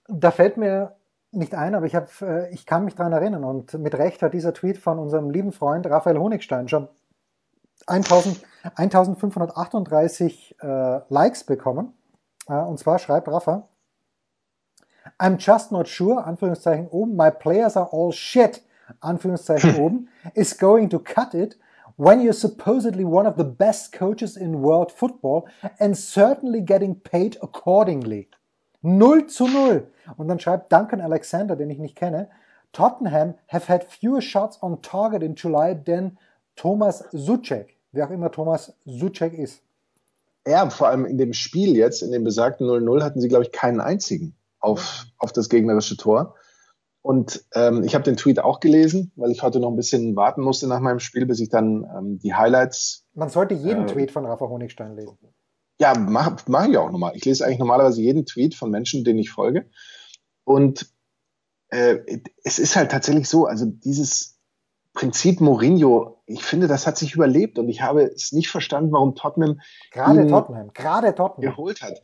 Da 0.07 0.31
fällt 0.31 0.57
mir 0.57 0.95
nicht 1.31 1.55
ein, 1.55 1.75
aber 1.75 1.85
ich, 1.85 1.95
hab, 1.95 2.09
äh, 2.21 2.49
ich 2.51 2.65
kann 2.65 2.85
mich 2.85 2.95
daran 2.95 3.13
erinnern 3.13 3.43
und 3.43 3.73
mit 3.73 3.95
Recht 3.95 4.21
hat 4.21 4.33
dieser 4.33 4.53
Tweet 4.53 4.77
von 4.77 4.99
unserem 4.99 5.29
lieben 5.29 5.51
Freund 5.51 5.85
Raphael 5.87 6.17
Honigstein 6.17 6.67
schon 6.67 6.87
1000, 7.87 8.41
1538 8.75 10.55
äh, 10.61 10.99
Likes 11.09 11.43
bekommen. 11.43 11.93
Äh, 12.47 12.53
und 12.53 12.79
zwar 12.79 12.99
schreibt 12.99 13.27
Rafa, 13.27 13.67
I'm 15.17 15.37
just 15.39 15.71
not 15.71 15.87
sure, 15.87 16.23
Anführungszeichen 16.23 16.87
oben, 16.87 17.15
my 17.15 17.31
players 17.31 17.77
are 17.77 17.89
all 17.91 18.11
shit, 18.11 18.61
Anführungszeichen 18.99 19.75
oben, 19.79 20.09
is 20.33 20.57
going 20.57 20.89
to 20.89 20.99
cut 20.99 21.33
it 21.33 21.57
when 21.97 22.21
you're 22.21 22.33
supposedly 22.33 23.03
one 23.03 23.27
of 23.27 23.35
the 23.37 23.43
best 23.43 23.91
coaches 23.91 24.37
in 24.37 24.61
world 24.61 24.91
football 24.91 25.45
and 25.79 25.95
certainly 25.95 26.61
getting 26.61 26.99
paid 27.01 27.37
accordingly. 27.41 28.27
0 28.81 29.27
zu 29.27 29.47
0. 29.47 29.87
Und 30.17 30.27
dann 30.27 30.39
schreibt 30.39 30.71
Duncan 30.71 31.01
Alexander, 31.01 31.55
den 31.55 31.69
ich 31.69 31.79
nicht 31.79 31.95
kenne, 31.95 32.29
Tottenham 32.71 33.35
have 33.47 33.67
had 33.67 33.83
fewer 33.83 34.21
shots 34.21 34.61
on 34.61 34.81
target 34.81 35.23
in 35.23 35.35
July 35.35 35.75
than 35.75 36.17
Thomas 36.55 37.03
Suchek, 37.11 37.77
wer 37.91 38.07
auch 38.07 38.11
immer 38.11 38.31
Thomas 38.31 38.73
Suchek 38.85 39.33
ist. 39.33 39.61
Ja, 40.47 40.69
vor 40.69 40.87
allem 40.87 41.05
in 41.05 41.17
dem 41.17 41.33
Spiel 41.33 41.75
jetzt, 41.75 42.01
in 42.01 42.11
dem 42.11 42.23
besagten 42.23 42.67
0-0, 42.67 43.03
hatten 43.03 43.21
sie, 43.21 43.27
glaube 43.27 43.43
ich, 43.43 43.51
keinen 43.51 43.81
einzigen 43.81 44.35
auf, 44.59 45.05
auf 45.17 45.31
das 45.31 45.49
gegnerische 45.49 45.97
Tor. 45.97 46.35
Und 47.01 47.45
ähm, 47.53 47.83
ich 47.83 47.95
habe 47.95 48.03
den 48.03 48.17
Tweet 48.17 48.39
auch 48.39 48.59
gelesen, 48.59 49.11
weil 49.15 49.31
ich 49.31 49.41
heute 49.41 49.59
noch 49.59 49.69
ein 49.69 49.77
bisschen 49.77 50.15
warten 50.15 50.41
musste 50.41 50.67
nach 50.67 50.81
meinem 50.81 50.99
Spiel, 50.99 51.25
bis 51.25 51.39
ich 51.39 51.49
dann 51.49 51.85
ähm, 51.97 52.19
die 52.19 52.33
Highlights. 52.33 53.05
Man 53.13 53.29
sollte 53.29 53.53
jeden 53.53 53.83
äh, 53.83 53.87
Tweet 53.87 54.11
von 54.11 54.25
Rafa 54.25 54.47
Honigstein 54.47 54.95
lesen. 54.95 55.17
Ja, 55.79 55.97
mache 55.97 56.35
mach 56.47 56.67
ich 56.67 56.77
auch 56.77 56.91
nochmal. 56.91 57.13
Ich 57.15 57.23
lese 57.23 57.45
eigentlich 57.45 57.59
normalerweise 57.59 58.01
jeden 58.01 58.25
Tweet 58.25 58.53
von 58.53 58.69
Menschen, 58.69 59.05
denen 59.05 59.19
ich 59.19 59.31
folge. 59.31 59.69
Und 60.43 60.91
äh, 61.69 61.99
es 62.43 62.59
ist 62.59 62.75
halt 62.75 62.91
tatsächlich 62.91 63.29
so, 63.29 63.45
also 63.45 63.65
dieses 63.65 64.39
Prinzip 64.93 65.39
Mourinho, 65.39 66.21
ich 66.25 66.43
finde, 66.43 66.67
das 66.67 66.85
hat 66.85 66.97
sich 66.97 67.15
überlebt 67.15 67.57
und 67.59 67.69
ich 67.69 67.81
habe 67.81 68.03
es 68.03 68.33
nicht 68.33 68.49
verstanden, 68.49 68.91
warum 68.91 69.15
Tottenham 69.15 69.61
gerade 69.91 70.27
Tottenham, 70.27 70.71
gerade 70.73 71.15
Tottenham 71.15 71.51
geholt 71.51 71.81
hat. 71.81 72.03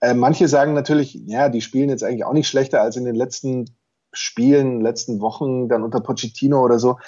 Äh, 0.00 0.14
manche 0.14 0.46
sagen 0.46 0.74
natürlich, 0.74 1.14
ja, 1.26 1.48
die 1.48 1.60
spielen 1.60 1.88
jetzt 1.88 2.04
eigentlich 2.04 2.24
auch 2.24 2.32
nicht 2.32 2.46
schlechter 2.46 2.82
als 2.82 2.96
in 2.96 3.04
den 3.04 3.16
letzten 3.16 3.77
Spielen, 4.12 4.80
letzten 4.80 5.20
Wochen, 5.20 5.68
dann 5.68 5.82
unter 5.82 6.00
Pochettino 6.00 6.62
oder 6.62 6.78
so. 6.78 6.98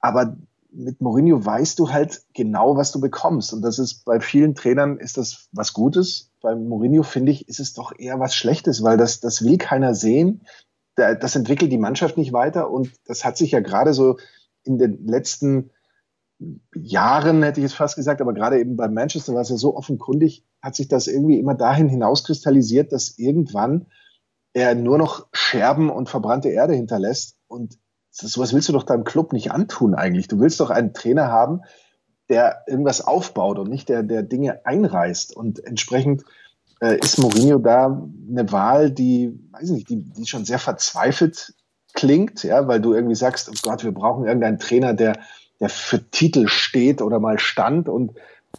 Aber 0.00 0.36
mit 0.72 1.00
Mourinho 1.00 1.44
weißt 1.44 1.78
du 1.78 1.90
halt 1.90 2.22
genau, 2.34 2.76
was 2.76 2.92
du 2.92 3.00
bekommst. 3.00 3.52
Und 3.52 3.62
das 3.62 3.78
ist 3.78 4.04
bei 4.04 4.20
vielen 4.20 4.54
Trainern 4.54 4.96
ist 4.98 5.16
das 5.16 5.48
was 5.52 5.72
Gutes. 5.72 6.30
Bei 6.40 6.54
Mourinho 6.54 7.02
finde 7.02 7.32
ich, 7.32 7.48
ist 7.48 7.60
es 7.60 7.74
doch 7.74 7.92
eher 7.98 8.18
was 8.20 8.34
Schlechtes, 8.34 8.82
weil 8.82 8.96
das, 8.96 9.20
das 9.20 9.44
will 9.44 9.58
keiner 9.58 9.94
sehen. 9.94 10.42
Das 10.94 11.36
entwickelt 11.36 11.72
die 11.72 11.78
Mannschaft 11.78 12.16
nicht 12.16 12.32
weiter. 12.32 12.70
Und 12.70 12.92
das 13.06 13.24
hat 13.24 13.36
sich 13.36 13.52
ja 13.52 13.60
gerade 13.60 13.94
so 13.94 14.18
in 14.64 14.78
den 14.78 15.06
letzten 15.06 15.70
Jahren, 16.74 17.42
hätte 17.42 17.60
ich 17.60 17.64
jetzt 17.64 17.76
fast 17.76 17.96
gesagt, 17.96 18.20
aber 18.20 18.34
gerade 18.34 18.58
eben 18.58 18.76
bei 18.76 18.88
Manchester 18.88 19.34
war 19.34 19.42
es 19.42 19.50
ja 19.50 19.56
so 19.56 19.76
offenkundig, 19.76 20.44
hat 20.60 20.74
sich 20.74 20.88
das 20.88 21.06
irgendwie 21.06 21.38
immer 21.38 21.54
dahin 21.54 21.88
hinauskristallisiert, 21.88 22.92
dass 22.92 23.18
irgendwann 23.18 23.86
er 24.54 24.74
nur 24.74 24.98
noch 24.98 25.26
Scherben 25.32 25.90
und 25.90 26.08
verbrannte 26.08 26.50
Erde 26.50 26.74
hinterlässt. 26.74 27.36
Und 27.48 27.78
sowas 28.10 28.52
willst 28.52 28.68
du 28.68 28.72
doch 28.72 28.82
deinem 28.82 29.04
Club 29.04 29.32
nicht 29.32 29.50
antun 29.52 29.94
eigentlich. 29.94 30.28
Du 30.28 30.40
willst 30.40 30.60
doch 30.60 30.70
einen 30.70 30.94
Trainer 30.94 31.28
haben, 31.28 31.62
der 32.28 32.62
irgendwas 32.66 33.00
aufbaut 33.00 33.58
und 33.58 33.68
nicht 33.68 33.88
der, 33.88 34.02
der 34.02 34.22
Dinge 34.22 34.64
einreißt. 34.64 35.36
Und 35.36 35.64
entsprechend 35.64 36.24
äh, 36.80 36.98
ist 36.98 37.18
Mourinho 37.18 37.58
da 37.58 37.86
eine 38.30 38.50
Wahl, 38.52 38.90
die, 38.90 39.38
weiß 39.52 39.70
nicht, 39.70 39.88
die, 39.88 40.02
die 40.02 40.26
schon 40.26 40.44
sehr 40.44 40.58
verzweifelt 40.58 41.54
klingt, 41.94 42.42
ja, 42.42 42.66
weil 42.68 42.80
du 42.80 42.94
irgendwie 42.94 43.14
sagst, 43.14 43.50
oh 43.50 43.54
Gott, 43.62 43.84
wir 43.84 43.92
brauchen 43.92 44.24
irgendeinen 44.24 44.58
Trainer, 44.58 44.94
der, 44.94 45.18
der 45.60 45.68
für 45.68 46.10
Titel 46.10 46.48
steht 46.48 47.02
oder 47.02 47.20
mal 47.20 47.38
stand 47.38 47.88
und 47.88 48.12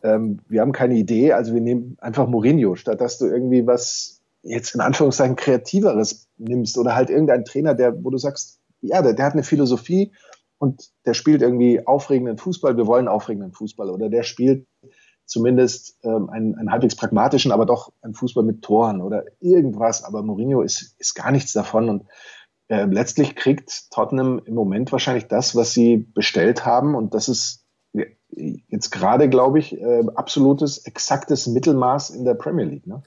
ähm, 0.04 0.40
wir 0.48 0.62
haben 0.62 0.72
keine 0.72 0.96
Idee, 0.96 1.34
also 1.34 1.54
wir 1.54 1.62
nehmen 1.62 1.98
einfach 2.00 2.28
Mourinho, 2.28 2.76
statt 2.76 3.02
dass 3.02 3.18
du 3.18 3.26
irgendwie 3.26 3.66
was 3.68 4.13
jetzt 4.44 4.76
in 4.76 4.82
Anführungszeichen 4.82 5.36
kreativeres 5.36 6.30
nimmst 6.38 6.78
oder 6.78 6.96
halt 6.96 7.10
irgendein 7.10 7.46
Trainer, 7.46 7.74
der, 7.74 8.04
wo 8.04 8.10
du 8.10 8.18
sagst, 8.18 8.60
ja, 8.82 9.02
der, 9.02 9.14
der 9.14 9.26
hat 9.26 9.34
eine 9.34 9.44
Philosophie 9.44 10.12
und 10.58 10.92
der 11.06 11.14
spielt 11.14 11.42
irgendwie 11.42 11.86
aufregenden 11.86 12.38
Fußball, 12.38 12.78
wir 12.78 12.86
wollen 12.86 13.08
aufregenden 13.08 13.54
Fußball 13.54 13.90
oder 13.90 14.10
der 14.10 14.24
spielt 14.24 14.68
zumindest 15.26 15.98
ähm, 16.04 16.30
einen, 16.30 16.56
einen 16.56 16.72
halbwegs 16.72 16.96
pragmatischen, 16.96 17.52
aber 17.52 17.66
doch 17.66 17.94
einen 18.02 18.14
Fußball 18.14 18.44
mit 18.44 18.62
Toren 18.62 19.02
oder 19.02 19.24
irgendwas. 19.40 20.04
Aber 20.04 20.22
Mourinho 20.22 20.62
ist, 20.62 20.96
ist 21.00 21.16
gar 21.16 21.32
nichts 21.32 21.54
davon 21.54 21.90
und 21.90 22.04
äh, 22.68 22.84
letztlich 22.86 23.36
kriegt 23.36 23.90
Tottenham 23.92 24.42
im 24.46 24.54
Moment 24.54 24.92
wahrscheinlich 24.92 25.28
das, 25.28 25.56
was 25.56 25.74
sie 25.74 25.98
bestellt 25.98 26.66
haben 26.66 26.96
und 26.96 27.14
das 27.14 27.30
ist 27.30 27.64
jetzt 28.68 28.90
gerade, 28.90 29.30
glaube 29.30 29.60
ich, 29.60 29.80
äh, 29.80 30.04
absolutes, 30.16 30.80
exaktes 30.80 31.48
Mittelmaß 31.48 32.10
in 32.10 32.26
der 32.26 32.34
Premier 32.34 32.66
League. 32.66 32.88
Ne? 32.88 33.04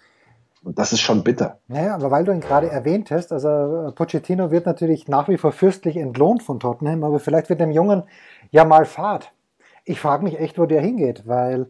Und 0.66 0.80
das 0.80 0.92
ist 0.92 1.00
schon 1.00 1.22
bitter. 1.22 1.60
Naja, 1.68 1.94
aber 1.94 2.10
weil 2.10 2.24
du 2.24 2.32
ihn 2.32 2.40
gerade 2.40 2.68
erwähnt 2.68 3.12
hast, 3.12 3.32
also 3.32 3.48
äh, 3.86 3.92
Pochettino 3.92 4.50
wird 4.50 4.66
natürlich 4.66 5.06
nach 5.06 5.28
wie 5.28 5.36
vor 5.36 5.52
fürstlich 5.52 5.96
entlohnt 5.96 6.42
von 6.42 6.58
Tottenham, 6.58 7.04
aber 7.04 7.20
vielleicht 7.20 7.48
wird 7.48 7.60
dem 7.60 7.70
Jungen 7.70 8.02
ja 8.50 8.64
mal 8.64 8.84
Fahrt. 8.84 9.32
Ich 9.84 10.00
frage 10.00 10.24
mich 10.24 10.40
echt, 10.40 10.58
wo 10.58 10.66
der 10.66 10.80
hingeht, 10.80 11.22
weil 11.24 11.68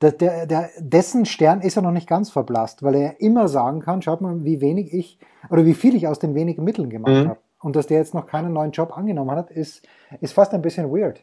der, 0.00 0.12
der, 0.12 0.46
der, 0.46 0.70
dessen 0.78 1.26
Stern 1.26 1.60
ist 1.60 1.74
ja 1.74 1.82
noch 1.82 1.90
nicht 1.90 2.08
ganz 2.08 2.30
verblasst, 2.30 2.82
weil 2.82 2.94
er 2.94 3.20
immer 3.20 3.46
sagen 3.46 3.80
kann, 3.80 4.00
schaut 4.00 4.22
mal, 4.22 4.42
wie 4.42 4.62
wenig 4.62 4.94
ich 4.94 5.18
oder 5.50 5.66
wie 5.66 5.74
viel 5.74 5.94
ich 5.94 6.08
aus 6.08 6.18
den 6.18 6.34
wenigen 6.34 6.64
Mitteln 6.64 6.88
gemacht 6.88 7.12
mhm. 7.12 7.28
habe. 7.28 7.40
Und 7.60 7.76
dass 7.76 7.88
der 7.88 7.98
jetzt 7.98 8.14
noch 8.14 8.26
keinen 8.26 8.54
neuen 8.54 8.70
Job 8.70 8.96
angenommen 8.96 9.32
hat, 9.32 9.50
ist, 9.50 9.86
ist 10.22 10.32
fast 10.32 10.54
ein 10.54 10.62
bisschen 10.62 10.90
weird. 10.90 11.20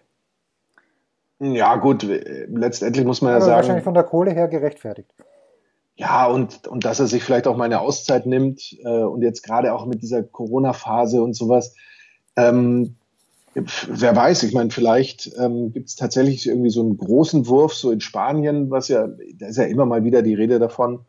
Ja, 1.40 1.78
gut, 1.78 2.04
letztendlich 2.04 3.08
muss 3.08 3.24
man 3.24 3.32
ja 3.32 3.42
sagen. 3.42 3.56
Wahrscheinlich 3.56 3.84
von 3.84 3.96
der 3.96 4.04
Kohle 4.04 4.30
her 4.34 4.48
gerechtfertigt. 4.48 5.12
Ja, 5.98 6.28
und, 6.28 6.68
und 6.68 6.86
dass 6.86 7.00
er 7.00 7.08
sich 7.08 7.24
vielleicht 7.24 7.48
auch 7.48 7.58
mal 7.58 7.66
eine 7.66 7.82
Auszeit 7.82 8.28
nimmt 8.28 8.78
äh, 8.84 9.04
und 9.04 9.24
jetzt 9.24 9.42
gerade 9.42 9.74
auch 9.74 9.88
mit 9.88 10.04
dieser 10.04 10.22
Corona-Phase 10.22 11.22
und 11.22 11.34
sowas. 11.34 11.76
Ähm, 12.36 12.96
wer 13.56 14.16
weiß, 14.16 14.44
ich 14.44 14.54
meine, 14.54 14.70
vielleicht 14.70 15.32
ähm, 15.40 15.74
gibt 15.74 15.90
es 15.90 15.96
tatsächlich 15.96 16.46
irgendwie 16.46 16.70
so 16.70 16.82
einen 16.82 16.98
großen 16.98 17.48
Wurf, 17.48 17.74
so 17.74 17.92
in 17.92 18.02
Spanien, 18.02 18.70
was 18.70 18.90
ja, 18.90 19.08
da 19.08 19.48
ist 19.48 19.58
ja 19.58 19.64
immer 19.64 19.88
mal 19.88 20.04
wieder 20.04 20.22
die 20.22 20.36
Rede 20.36 20.60
davon. 20.60 21.00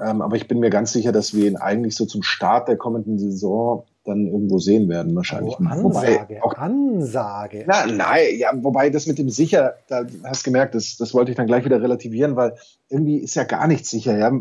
Ähm, 0.00 0.20
aber 0.20 0.36
ich 0.36 0.48
bin 0.48 0.58
mir 0.58 0.70
ganz 0.70 0.92
sicher, 0.92 1.12
dass 1.12 1.34
wir 1.34 1.46
ihn 1.46 1.56
eigentlich 1.56 1.94
so 1.94 2.04
zum 2.04 2.24
Start 2.24 2.66
der 2.66 2.76
kommenden 2.76 3.20
Saison 3.20 3.84
dann 4.08 4.26
irgendwo 4.26 4.58
sehen 4.58 4.88
werden, 4.88 5.14
wahrscheinlich. 5.14 5.54
Oh, 5.58 5.64
Ansage, 5.64 5.84
wobei, 5.84 6.42
auch, 6.42 6.54
Ansage. 6.54 7.64
Na, 7.66 7.86
nein, 7.86 8.26
ja, 8.36 8.50
wobei 8.54 8.90
das 8.90 9.06
mit 9.06 9.18
dem 9.18 9.30
sicher, 9.30 9.74
da 9.88 10.04
hast 10.24 10.44
gemerkt, 10.44 10.74
das, 10.74 10.96
das 10.96 11.14
wollte 11.14 11.30
ich 11.30 11.36
dann 11.36 11.46
gleich 11.46 11.64
wieder 11.64 11.80
relativieren, 11.82 12.36
weil 12.36 12.54
irgendwie 12.88 13.18
ist 13.18 13.34
ja 13.34 13.44
gar 13.44 13.66
nichts 13.66 13.90
sicher. 13.90 14.16
Ja. 14.18 14.32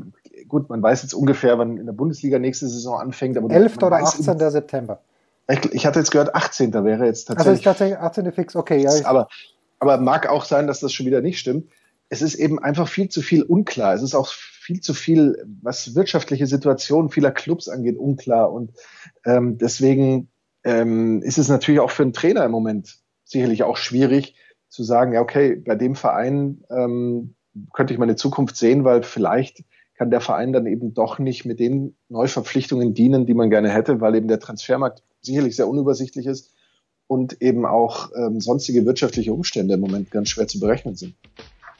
gut, 0.47 0.69
man 0.69 0.82
weiß 0.82 1.03
jetzt 1.03 1.13
ungefähr, 1.13 1.58
wann 1.58 1.77
in 1.77 1.86
der 1.86 1.93
Bundesliga 1.93 2.39
nächste 2.39 2.67
Saison 2.67 2.99
anfängt. 2.99 3.38
Aber 3.38 3.53
11. 3.53 3.77
oder 3.77 3.97
18. 3.97 4.39
Im, 4.39 4.49
September. 4.49 5.01
Ich, 5.49 5.73
ich, 5.73 5.86
hatte 5.86 5.99
jetzt 5.99 6.12
gehört, 6.12 6.34
18. 6.36 6.73
wäre 6.73 7.06
jetzt 7.06 7.25
tatsächlich. 7.25 7.47
Also 7.47 7.51
ist 7.51 7.63
tatsächlich 7.63 7.97
18. 7.97 8.32
fix, 8.32 8.56
okay. 8.56 8.82
Ja, 8.82 8.91
aber, 9.06 9.27
aber 9.80 9.97
mag 9.97 10.30
auch 10.30 10.45
sein, 10.45 10.67
dass 10.67 10.80
das 10.80 10.93
schon 10.93 11.06
wieder 11.06 11.21
nicht 11.21 11.39
stimmt. 11.39 11.69
Es 12.09 12.21
ist 12.21 12.35
eben 12.35 12.59
einfach 12.59 12.87
viel 12.87 13.09
zu 13.09 13.21
viel 13.21 13.43
unklar. 13.43 13.93
Es 13.93 14.01
ist 14.01 14.15
auch 14.15 14.29
viel 14.29 14.79
zu 14.81 14.93
viel, 14.93 15.43
was 15.61 15.95
wirtschaftliche 15.95 16.47
Situationen 16.47 17.09
vieler 17.09 17.31
Clubs 17.31 17.67
angeht, 17.67 17.97
unklar. 17.97 18.51
Und 18.51 18.71
ähm, 19.25 19.57
deswegen 19.57 20.29
ähm, 20.63 21.21
ist 21.21 21.37
es 21.37 21.47
natürlich 21.47 21.79
auch 21.79 21.91
für 21.91 22.03
einen 22.03 22.13
Trainer 22.13 22.45
im 22.45 22.51
Moment 22.51 22.97
sicherlich 23.23 23.63
auch 23.63 23.77
schwierig 23.77 24.35
zu 24.69 24.83
sagen, 24.83 25.13
ja, 25.13 25.21
okay, 25.21 25.55
bei 25.55 25.75
dem 25.75 25.95
Verein 25.95 26.63
ähm, 26.69 27.35
könnte 27.73 27.93
ich 27.93 27.99
meine 27.99 28.15
Zukunft 28.15 28.57
sehen, 28.57 28.83
weil 28.83 29.03
vielleicht 29.03 29.63
kann 29.95 30.11
der 30.11 30.21
Verein 30.21 30.53
dann 30.53 30.67
eben 30.67 30.93
doch 30.93 31.19
nicht 31.19 31.45
mit 31.45 31.59
den 31.59 31.95
Neuverpflichtungen 32.09 32.93
dienen, 32.93 33.25
die 33.25 33.33
man 33.33 33.49
gerne 33.49 33.69
hätte, 33.69 33.99
weil 33.99 34.15
eben 34.15 34.27
der 34.27 34.39
Transfermarkt 34.39 35.01
sicherlich 35.21 35.55
sehr 35.55 35.67
unübersichtlich 35.67 36.27
ist 36.27 36.53
und 37.07 37.41
eben 37.41 37.65
auch 37.65 38.11
ähm, 38.15 38.39
sonstige 38.39 38.85
wirtschaftliche 38.85 39.33
Umstände 39.33 39.73
im 39.73 39.79
Moment 39.79 40.11
ganz 40.11 40.29
schwer 40.29 40.47
zu 40.47 40.59
berechnen 40.59 40.95
sind. 40.95 41.15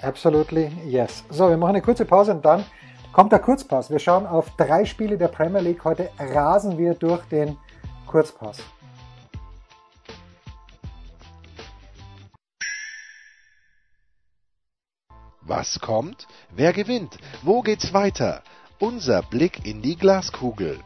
Absolutely, 0.02 0.72
yes. 0.86 1.24
So, 1.30 1.50
wir 1.50 1.58
machen 1.58 1.72
eine 1.72 1.82
kurze 1.82 2.06
Pause 2.06 2.32
und 2.32 2.46
dann 2.46 2.64
kommt 3.12 3.32
der 3.32 3.40
Kurzpass. 3.40 3.90
Wir 3.90 3.98
schauen 3.98 4.28
auf 4.28 4.56
drei 4.56 4.86
Spiele 4.86 5.18
der 5.18 5.28
Premier 5.28 5.62
League. 5.62 5.84
Heute 5.84 6.12
rasen 6.20 6.78
wir 6.78 6.94
durch 6.94 7.24
den 7.30 7.58
Kurzpass. 8.06 8.60
Was 15.42 15.80
kommt? 15.80 16.28
Wer 16.52 16.74
gewinnt? 16.74 17.18
Wo 17.42 17.62
geht's 17.62 17.94
weiter? 17.94 18.44
Unser 18.80 19.24
Blick 19.24 19.66
in 19.66 19.82
die 19.82 19.96
Glaskugel. 19.96 20.78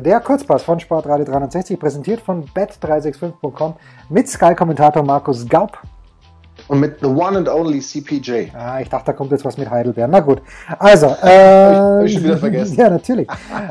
Der 0.00 0.20
Kurzpass 0.20 0.62
von 0.62 0.80
Sportradio 0.80 1.26
360, 1.26 1.78
präsentiert 1.78 2.20
von 2.22 2.46
bet365.com 2.46 3.74
mit 4.08 4.26
Sky-Kommentator 4.26 5.02
Markus 5.02 5.46
Gaub. 5.46 5.78
Und 6.68 6.80
mit 6.80 7.00
The 7.00 7.06
One 7.06 7.36
and 7.36 7.48
Only 7.48 7.80
CPJ. 7.80 8.48
Ah, 8.54 8.80
ich 8.80 8.88
dachte, 8.88 9.06
da 9.06 9.12
kommt 9.12 9.32
jetzt 9.32 9.44
was 9.44 9.58
mit 9.58 9.68
Heidelberg. 9.68 10.10
Na 10.10 10.20
gut. 10.20 10.40
Also, 10.78 11.06
äh, 11.22 11.74
Hab 11.74 12.04
ich 12.04 12.14
schon 12.14 12.24
wieder 12.24 12.38
vergessen. 12.38 12.74
ja, 12.78 12.88
natürlich. 12.88 13.28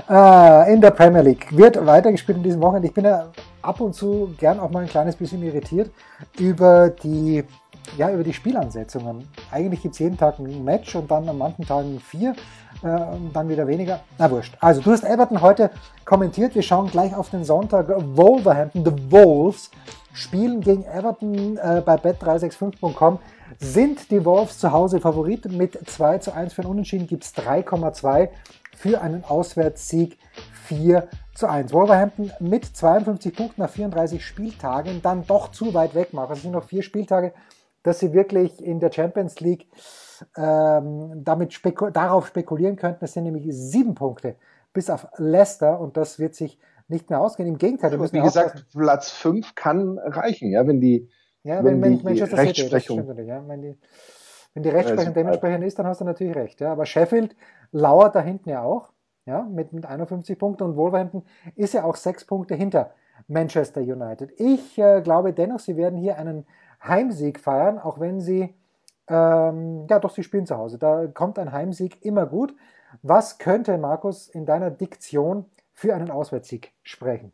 äh, 0.10 0.74
in 0.74 0.80
der 0.80 0.92
Premier 0.92 1.22
League 1.22 1.48
wird 1.58 1.84
weitergespielt 1.84 2.38
in 2.38 2.44
diesem 2.44 2.62
Wochenende. 2.62 2.88
Ich 2.88 2.94
bin 2.94 3.06
ja 3.06 3.28
ab 3.64 3.80
und 3.82 3.96
zu 3.96 4.32
gern 4.38 4.60
auch 4.60 4.70
mal 4.70 4.84
ein 4.84 4.90
kleines 4.90 5.16
bisschen 5.16 5.42
irritiert 5.42 5.90
über 6.38 6.90
die 6.90 7.44
ja, 7.98 8.12
über 8.12 8.24
die 8.24 8.34
Spielansetzungen. 8.34 9.28
Eigentlich 9.52 9.82
gibt 9.82 9.94
es 9.96 10.00
jeden 10.00 10.18
Tag 10.18 10.40
ein 10.40 10.64
Match 10.64 10.96
und 10.96 11.10
dann 11.10 11.28
an 11.28 11.38
manchen 11.38 11.66
Tagen 11.66 12.00
vier, 12.00 12.36
äh, 12.84 13.00
dann 13.34 13.50
wieder 13.50 13.68
weniger. 13.68 14.02
Na 14.18 14.30
wurscht. 14.30 14.56
Also, 14.60 14.82
du 14.82 14.92
hast 14.92 15.04
Everton 15.04 15.42
heute 15.42 15.72
kommentiert. 16.06 16.56
Wir 16.56 16.62
schauen 16.62 16.90
gleich 16.90 17.16
auf 17.16 17.30
den 17.30 17.44
Sonntag. 17.44 17.88
Wolverhampton, 17.90 18.84
The 18.86 19.12
Wolves, 19.12 19.72
spielen 20.14 20.62
gegen 20.62 20.84
Everton 20.86 21.58
äh, 21.58 21.82
bei 21.86 21.96
bet365.com. 21.96 23.20
Sind 23.60 24.12
die 24.12 24.24
Wolves 24.26 24.60
zu 24.60 24.72
Hause 24.72 25.00
Favorit 25.00 25.52
mit 25.52 25.78
2 25.90 26.20
zu 26.20 26.34
1 26.34 26.54
für 26.54 26.62
einen 26.62 26.72
Unentschieden 26.72 27.08
gibt 27.08 27.24
es 27.24 27.36
3,2 27.36 28.30
für 28.76 29.02
einen 29.02 29.24
Auswärtssieg 29.24 30.18
4 30.66 31.08
zu 31.36 31.48
1. 31.48 31.74
Wolverhampton 31.74 32.32
mit 32.40 32.66
52 32.66 33.36
Punkten 33.36 33.62
nach 33.62 33.70
34 33.70 34.26
Spieltagen 34.26 35.02
dann 35.02 35.26
doch 35.28 35.52
zu 35.52 35.74
weit 35.74 35.96
weg 35.96 36.14
machen. 36.14 36.34
Es 36.34 36.42
sind 36.42 36.52
noch 36.52 36.66
vier 36.66 36.82
Spieltage, 36.82 37.34
dass 37.84 38.00
sie 38.00 38.14
wirklich 38.14 38.64
in 38.64 38.80
der 38.80 38.92
Champions 38.92 39.40
League 39.40 39.68
ähm, 40.38 41.24
damit 41.24 41.54
speku 41.54 41.90
darauf 41.90 42.28
spekulieren 42.28 42.76
könnten. 42.76 43.04
Es 43.04 43.14
sind 43.14 43.24
nämlich 43.24 43.46
sieben 43.50 43.96
Punkte 43.96 44.36
bis 44.74 44.90
auf 44.90 45.08
Leicester 45.18 45.80
und 45.80 45.98
das 45.98 46.20
wird 46.20 46.36
sich 46.36 46.60
nicht 46.88 47.10
mehr 47.10 47.20
ausgehen. 47.20 47.48
Im 47.48 47.58
Gegenteil, 47.58 47.92
wir 47.92 48.14
wie 48.14 48.22
gesagt, 48.22 48.66
Platz 48.72 49.12
5 49.12 49.56
kann 49.56 49.98
reichen, 49.98 50.52
ja, 50.52 50.68
wenn 50.68 50.80
die, 50.80 51.10
ja, 51.44 51.64
wenn, 51.64 51.82
wenn, 51.82 51.98
die 51.98 52.04
Manchester 52.04 52.38
Rechtsprechung. 52.38 53.06
City, 53.06 53.24
ja, 53.24 53.44
wenn 53.48 53.62
die, 53.62 53.78
wenn 54.54 54.64
die 54.64 54.70
Rechtsprechung 54.70 55.14
dementsprechend 55.14 55.64
ist, 55.64 55.80
dann 55.80 55.88
hast 55.88 56.02
du 56.02 56.06
natürlich 56.06 56.36
recht. 56.36 56.62
Ja. 56.62 56.72
Aber 56.72 56.86
Sheffield 56.86 57.36
lauert 57.72 58.16
da 58.16 58.22
hinten 58.22 58.50
ja 58.50 58.62
auch, 58.62 58.92
ja, 59.26 59.44
mit, 59.44 59.74
mit 59.74 59.86
51 59.86 60.38
Punkten 60.38 60.64
und 60.64 60.76
Wolverhampton 60.76 61.24
ist 61.56 61.74
ja 61.74 61.84
auch 61.84 61.96
sechs 61.96 62.26
Punkte 62.26 62.56
hinter 62.56 62.92
Manchester 63.28 63.82
United. 63.82 64.32
Ich 64.38 64.78
äh, 64.78 65.02
glaube 65.02 65.34
dennoch, 65.34 65.60
sie 65.60 65.78
werden 65.78 65.98
hier 65.98 66.18
einen 66.18 66.46
Heimsieg 66.84 67.40
feiern, 67.40 67.80
auch 67.80 68.00
wenn 68.00 68.22
sie, 68.22 68.54
ähm, 69.08 69.88
ja 69.90 70.00
doch, 70.00 70.12
sie 70.12 70.24
spielen 70.24 70.46
zu 70.46 70.58
Hause. 70.58 70.78
Da 70.78 71.08
kommt 71.08 71.40
ein 71.40 71.52
Heimsieg 71.52 72.04
immer 72.04 72.26
gut. 72.26 72.56
Was 73.02 73.38
könnte, 73.38 73.78
Markus, 73.78 74.28
in 74.28 74.46
deiner 74.46 74.72
Diktion 74.72 75.46
für 75.74 75.96
einen 75.96 76.12
Auswärtssieg 76.12 76.74
sprechen? 76.84 77.32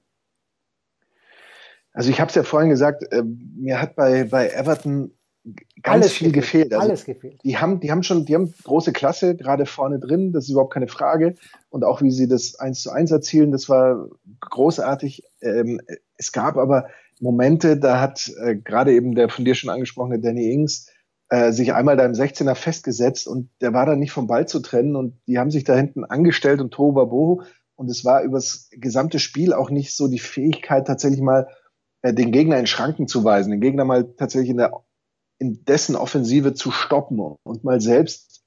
Also 1.93 2.11
ich 2.11 2.19
habe 2.19 2.29
es 2.29 2.35
ja 2.35 2.43
vorhin 2.43 2.69
gesagt, 2.69 3.11
äh, 3.11 3.23
mir 3.23 3.81
hat 3.81 3.95
bei, 3.95 4.25
bei 4.25 4.49
Everton 4.49 5.16
ganz 5.81 6.03
alles 6.03 6.13
viel 6.13 6.31
gefehlt. 6.31 6.73
Also 6.73 6.87
alles 6.87 7.05
gefehlt. 7.05 7.39
Die 7.43 7.57
haben, 7.57 7.79
die 7.79 7.91
haben 7.91 8.03
schon, 8.03 8.25
die 8.25 8.35
haben 8.35 8.53
große 8.63 8.93
Klasse 8.93 9.35
gerade 9.35 9.65
vorne 9.65 9.99
drin, 9.99 10.33
das 10.33 10.45
ist 10.45 10.51
überhaupt 10.51 10.73
keine 10.73 10.87
Frage. 10.87 11.35
Und 11.69 11.83
auch 11.83 12.01
wie 12.01 12.11
sie 12.11 12.27
das 12.27 12.55
eins 12.55 12.81
zu 12.81 12.91
eins 12.91 13.11
erzielen, 13.11 13.51
das 13.51 13.69
war 13.69 14.09
großartig. 14.41 15.23
Ähm, 15.41 15.81
es 16.17 16.31
gab 16.31 16.57
aber 16.57 16.87
Momente, 17.19 17.77
da 17.77 17.99
hat 17.99 18.31
äh, 18.41 18.55
gerade 18.55 18.93
eben 18.93 19.15
der 19.15 19.29
von 19.29 19.45
dir 19.45 19.55
schon 19.55 19.69
angesprochene 19.69 20.19
Danny 20.19 20.51
Ings 20.51 20.87
äh, 21.29 21.51
sich 21.51 21.73
einmal 21.73 21.97
da 21.97 22.05
im 22.05 22.13
16er 22.13 22.55
festgesetzt 22.55 23.27
und 23.27 23.49
der 23.61 23.73
war 23.73 23.85
dann 23.85 23.99
nicht 23.99 24.11
vom 24.11 24.27
Ball 24.27 24.47
zu 24.47 24.59
trennen 24.59 24.95
und 24.95 25.19
die 25.27 25.39
haben 25.39 25.51
sich 25.51 25.63
da 25.63 25.75
hinten 25.75 26.05
angestellt 26.05 26.61
und 26.61 26.71
Tohuwabohu 26.71 27.41
und 27.75 27.89
es 27.89 28.05
war 28.05 28.23
übers 28.23 28.69
gesamte 28.71 29.19
Spiel 29.19 29.53
auch 29.53 29.69
nicht 29.69 29.95
so 29.95 30.07
die 30.07 30.19
Fähigkeit, 30.19 30.87
tatsächlich 30.87 31.21
mal 31.21 31.47
äh, 32.01 32.13
den 32.13 32.31
Gegner 32.31 32.59
in 32.59 32.67
Schranken 32.67 33.07
zu 33.07 33.23
weisen, 33.23 33.51
den 33.51 33.61
Gegner 33.61 33.85
mal 33.85 34.05
tatsächlich 34.15 34.51
in, 34.51 34.57
der, 34.57 34.71
in 35.39 35.63
dessen 35.65 35.95
Offensive 35.95 36.53
zu 36.53 36.71
stoppen 36.71 37.19
und 37.43 37.63
mal 37.63 37.79
selbst 37.81 38.43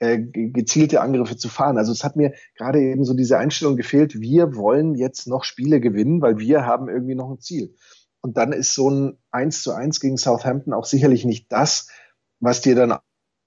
äh, 0.00 0.18
gezielte 0.18 1.00
Angriffe 1.00 1.36
zu 1.36 1.48
fahren. 1.48 1.78
Also 1.78 1.92
es 1.92 2.02
hat 2.02 2.16
mir 2.16 2.34
gerade 2.56 2.80
eben 2.80 3.04
so 3.04 3.14
diese 3.14 3.38
Einstellung 3.38 3.76
gefehlt, 3.76 4.20
wir 4.20 4.56
wollen 4.56 4.94
jetzt 4.94 5.28
noch 5.28 5.44
Spiele 5.44 5.80
gewinnen, 5.80 6.20
weil 6.20 6.38
wir 6.38 6.66
haben 6.66 6.88
irgendwie 6.88 7.14
noch 7.14 7.30
ein 7.30 7.40
Ziel. 7.40 7.76
Und 8.20 8.36
dann 8.36 8.52
ist 8.52 8.74
so 8.74 8.90
ein 8.90 9.18
1 9.30 9.62
zu 9.62 9.72
1 9.72 10.00
gegen 10.00 10.16
Southampton 10.16 10.72
auch 10.72 10.84
sicherlich 10.84 11.24
nicht 11.24 11.50
das, 11.52 11.88
was 12.40 12.60
dir 12.60 12.74
dann 12.74 12.98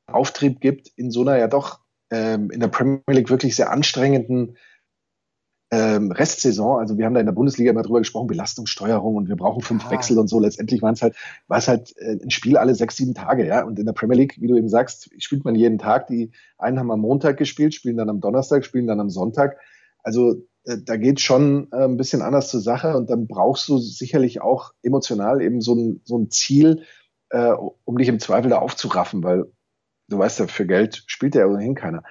Auftrieb 0.07 0.61
gibt 0.61 0.89
in 0.95 1.11
so 1.11 1.21
einer 1.21 1.37
ja 1.37 1.47
doch 1.47 1.79
ähm, 2.11 2.51
in 2.51 2.59
der 2.59 2.67
Premier 2.67 3.01
League 3.07 3.29
wirklich 3.29 3.55
sehr 3.55 3.71
anstrengenden 3.71 4.57
ähm, 5.77 6.11
Restsaison, 6.11 6.79
also 6.79 6.97
wir 6.97 7.05
haben 7.05 7.13
da 7.13 7.19
in 7.19 7.25
der 7.25 7.33
Bundesliga 7.33 7.71
immer 7.71 7.81
drüber 7.81 7.99
gesprochen, 7.99 8.27
Belastungssteuerung 8.27 9.15
und 9.15 9.27
wir 9.27 9.35
brauchen 9.35 9.61
fünf 9.61 9.85
ah. 9.87 9.91
Wechsel 9.91 10.17
und 10.17 10.29
so. 10.29 10.39
Letztendlich 10.39 10.81
waren 10.81 10.93
es 10.93 11.01
halt, 11.01 11.15
war 11.47 11.57
es 11.57 11.67
halt 11.67 11.93
äh, 11.97 12.17
ein 12.21 12.31
Spiel 12.31 12.55
alle 12.55 12.75
sechs, 12.75 12.95
sieben 12.95 13.13
Tage, 13.13 13.45
ja. 13.45 13.63
Und 13.63 13.77
in 13.77 13.85
der 13.85 13.93
Premier 13.93 14.15
League, 14.15 14.37
wie 14.39 14.47
du 14.47 14.55
eben 14.55 14.69
sagst, 14.69 15.09
spielt 15.21 15.43
man 15.43 15.55
jeden 15.55 15.77
Tag. 15.77 16.07
Die 16.07 16.31
einen 16.57 16.79
haben 16.79 16.91
am 16.91 17.01
Montag 17.01 17.37
gespielt, 17.37 17.73
spielen 17.73 17.97
dann 17.97 18.09
am 18.09 18.21
Donnerstag, 18.21 18.63
spielen 18.63 18.87
dann 18.87 19.01
am 19.01 19.09
Sonntag. 19.09 19.57
Also 20.01 20.35
äh, 20.63 20.77
da 20.81 20.95
geht 20.95 21.19
schon 21.19 21.67
äh, 21.73 21.83
ein 21.83 21.97
bisschen 21.97 22.21
anders 22.21 22.49
zur 22.49 22.61
Sache 22.61 22.95
und 22.95 23.09
dann 23.09 23.27
brauchst 23.27 23.67
du 23.67 23.77
sicherlich 23.77 24.41
auch 24.41 24.71
emotional 24.81 25.41
eben 25.41 25.59
so 25.59 25.75
ein, 25.75 26.01
so 26.05 26.17
ein 26.17 26.31
Ziel, 26.31 26.83
äh, 27.31 27.51
um 27.83 27.97
dich 27.97 28.07
im 28.07 28.19
Zweifel 28.19 28.49
da 28.49 28.59
aufzuraffen, 28.59 29.23
weil 29.23 29.45
du 30.07 30.17
weißt 30.17 30.39
ja, 30.39 30.47
für 30.47 30.65
Geld 30.65 31.03
spielt 31.07 31.35
ja 31.35 31.47
ohnehin 31.47 31.75
keiner. 31.75 32.03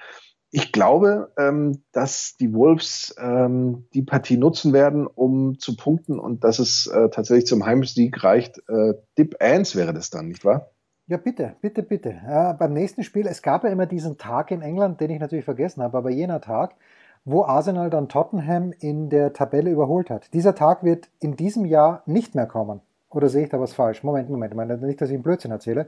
Ich 0.57 0.71
glaube, 0.71 1.33
ähm, 1.37 1.83
dass 1.91 2.37
die 2.37 2.53
Wolves 2.53 3.13
ähm, 3.19 3.89
die 3.93 4.03
Partie 4.03 4.37
nutzen 4.37 4.71
werden, 4.71 5.05
um 5.05 5.59
zu 5.59 5.75
punkten 5.75 6.17
und 6.17 6.45
dass 6.45 6.59
es 6.59 6.87
äh, 6.87 7.09
tatsächlich 7.09 7.45
zum 7.45 7.65
Heimsieg 7.65 8.23
reicht. 8.23 8.59
Äh, 8.69 8.93
Dip 9.17 9.35
Ans 9.41 9.75
wäre 9.75 9.93
das 9.93 10.11
dann, 10.11 10.29
nicht 10.29 10.45
wahr? 10.45 10.71
Ja, 11.07 11.17
bitte, 11.17 11.57
bitte, 11.59 11.83
bitte. 11.83 12.21
Ja, 12.25 12.53
beim 12.53 12.71
nächsten 12.71 13.03
Spiel, 13.03 13.27
es 13.27 13.41
gab 13.41 13.65
ja 13.65 13.69
immer 13.69 13.85
diesen 13.85 14.17
Tag 14.17 14.49
in 14.49 14.61
England, 14.61 15.01
den 15.01 15.09
ich 15.09 15.19
natürlich 15.19 15.43
vergessen 15.43 15.83
habe, 15.83 15.97
aber 15.97 16.09
jener 16.09 16.39
Tag, 16.39 16.75
wo 17.25 17.43
Arsenal 17.43 17.89
dann 17.89 18.07
Tottenham 18.07 18.71
in 18.79 19.09
der 19.09 19.33
Tabelle 19.33 19.69
überholt 19.69 20.09
hat. 20.09 20.33
Dieser 20.33 20.55
Tag 20.55 20.85
wird 20.85 21.09
in 21.19 21.35
diesem 21.35 21.65
Jahr 21.65 22.01
nicht 22.05 22.33
mehr 22.33 22.47
kommen. 22.47 22.79
Oder 23.15 23.29
sehe 23.29 23.43
ich 23.43 23.49
da 23.49 23.59
was 23.59 23.73
falsch? 23.73 24.03
Moment, 24.03 24.29
Moment, 24.29 24.51
ich 24.51 24.57
meine 24.57 24.77
nicht, 24.77 24.99
dass 24.99 25.09
ich 25.09 25.13
einen 25.13 25.23
Blödsinn 25.23 25.51
erzähle. 25.51 25.87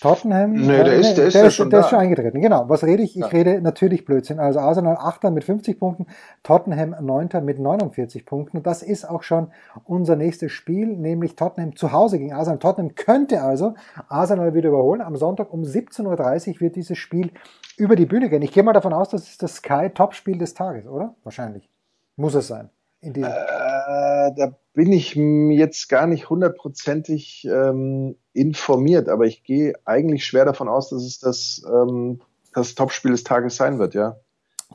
Tottenham. 0.00 0.52
Nee, 0.52 0.66
der, 0.66 0.86
äh, 0.86 1.00
ist, 1.00 1.06
der, 1.06 1.14
der, 1.14 1.26
ist, 1.26 1.34
der, 1.34 1.44
ist, 1.46 1.54
schon, 1.54 1.70
der 1.70 1.80
ist 1.80 1.88
schon 1.88 2.00
eingetreten. 2.00 2.40
Genau. 2.42 2.68
Was 2.68 2.82
rede 2.82 3.02
ich? 3.04 3.16
Ich 3.16 3.22
ja. 3.22 3.26
rede 3.28 3.62
natürlich 3.62 4.04
Blödsinn. 4.04 4.40
Also 4.40 4.58
Arsenal 4.58 4.96
8. 4.96 5.30
mit 5.30 5.44
50 5.44 5.78
Punkten, 5.78 6.06
Tottenham 6.42 6.96
9. 7.00 7.44
mit 7.44 7.60
49 7.60 8.26
Punkten. 8.26 8.56
Und 8.56 8.66
das 8.66 8.82
ist 8.82 9.08
auch 9.08 9.22
schon 9.22 9.52
unser 9.84 10.16
nächstes 10.16 10.50
Spiel, 10.50 10.96
nämlich 10.96 11.36
Tottenham 11.36 11.76
zu 11.76 11.92
Hause 11.92 12.18
gegen 12.18 12.32
Arsenal. 12.32 12.58
Tottenham 12.58 12.96
könnte 12.96 13.40
also 13.40 13.74
Arsenal 14.08 14.52
wieder 14.54 14.70
überholen. 14.70 15.00
Am 15.00 15.14
Sonntag 15.14 15.52
um 15.52 15.62
17.30 15.62 16.54
Uhr 16.54 16.60
wird 16.60 16.74
dieses 16.74 16.98
Spiel 16.98 17.30
über 17.76 17.94
die 17.94 18.06
Bühne 18.06 18.28
gehen. 18.28 18.42
Ich 18.42 18.52
gehe 18.52 18.64
mal 18.64 18.72
davon 18.72 18.92
aus, 18.92 19.10
das 19.10 19.28
ist 19.28 19.42
das 19.44 19.56
Sky-Top-Spiel 19.56 20.38
des 20.38 20.54
Tages, 20.54 20.86
oder? 20.86 21.14
Wahrscheinlich. 21.22 21.70
Muss 22.16 22.34
es 22.34 22.48
sein. 22.48 22.70
Äh, 23.04 24.32
da 24.34 24.56
bin 24.72 24.92
ich 24.92 25.14
jetzt 25.14 25.88
gar 25.88 26.06
nicht 26.06 26.30
hundertprozentig 26.30 27.46
ähm, 27.50 28.16
informiert, 28.32 29.08
aber 29.08 29.26
ich 29.26 29.44
gehe 29.44 29.74
eigentlich 29.84 30.24
schwer 30.24 30.44
davon 30.44 30.68
aus, 30.68 30.90
dass 30.90 31.02
es 31.02 31.18
das, 31.18 31.62
ähm, 31.70 32.20
das 32.52 32.74
Topspiel 32.74 33.12
des 33.12 33.24
Tages 33.24 33.56
sein 33.56 33.78
wird, 33.78 33.94
ja. 33.94 34.16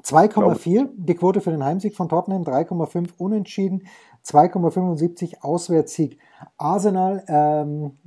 2,4 0.04 0.90
die 0.96 1.16
Quote 1.16 1.42
für 1.42 1.52
den 1.52 1.64
Heimsieg 1.64 1.96
von 1.96 2.10
Tottenham, 2.10 2.44
3,5 2.44 3.10
unentschieden, 3.18 3.84
2,75 4.26 5.42
Auswärtssieg. 5.42 6.18
Arsenal 6.58 7.24
ähm, 7.28 7.98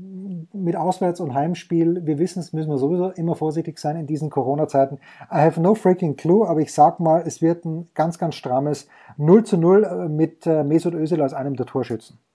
mit 0.53 0.77
Auswärts- 0.77 1.21
und 1.21 1.35
Heimspiel, 1.35 2.07
wir 2.07 2.19
wissen 2.19 2.41
es, 2.41 2.53
müssen 2.53 2.71
wir 2.71 2.79
sowieso 2.79 3.11
immer 3.11 3.35
vorsichtig 3.35 3.79
sein 3.79 3.97
in 3.97 4.07
diesen 4.07 4.31
Corona-Zeiten. 4.31 4.99
I 5.31 5.39
have 5.39 5.61
no 5.61 5.75
freaking 5.75 6.17
clue, 6.17 6.49
aber 6.49 6.61
ich 6.61 6.73
sag 6.73 6.99
mal, 6.99 7.23
es 7.27 7.43
wird 7.43 7.65
ein 7.65 7.89
ganz, 7.95 8.19
ganz 8.19 8.35
strammes 8.35 8.89
0 9.19 9.45
zu 9.45 9.59
0 9.59 9.85
äh, 9.85 10.09
mit 10.09 10.47
äh, 10.47 10.65
Mesut 10.65 10.95
Özil 10.95 11.21
als 11.21 11.35
einem 11.35 11.57
der 11.57 11.67
Torschützen. 11.67 12.19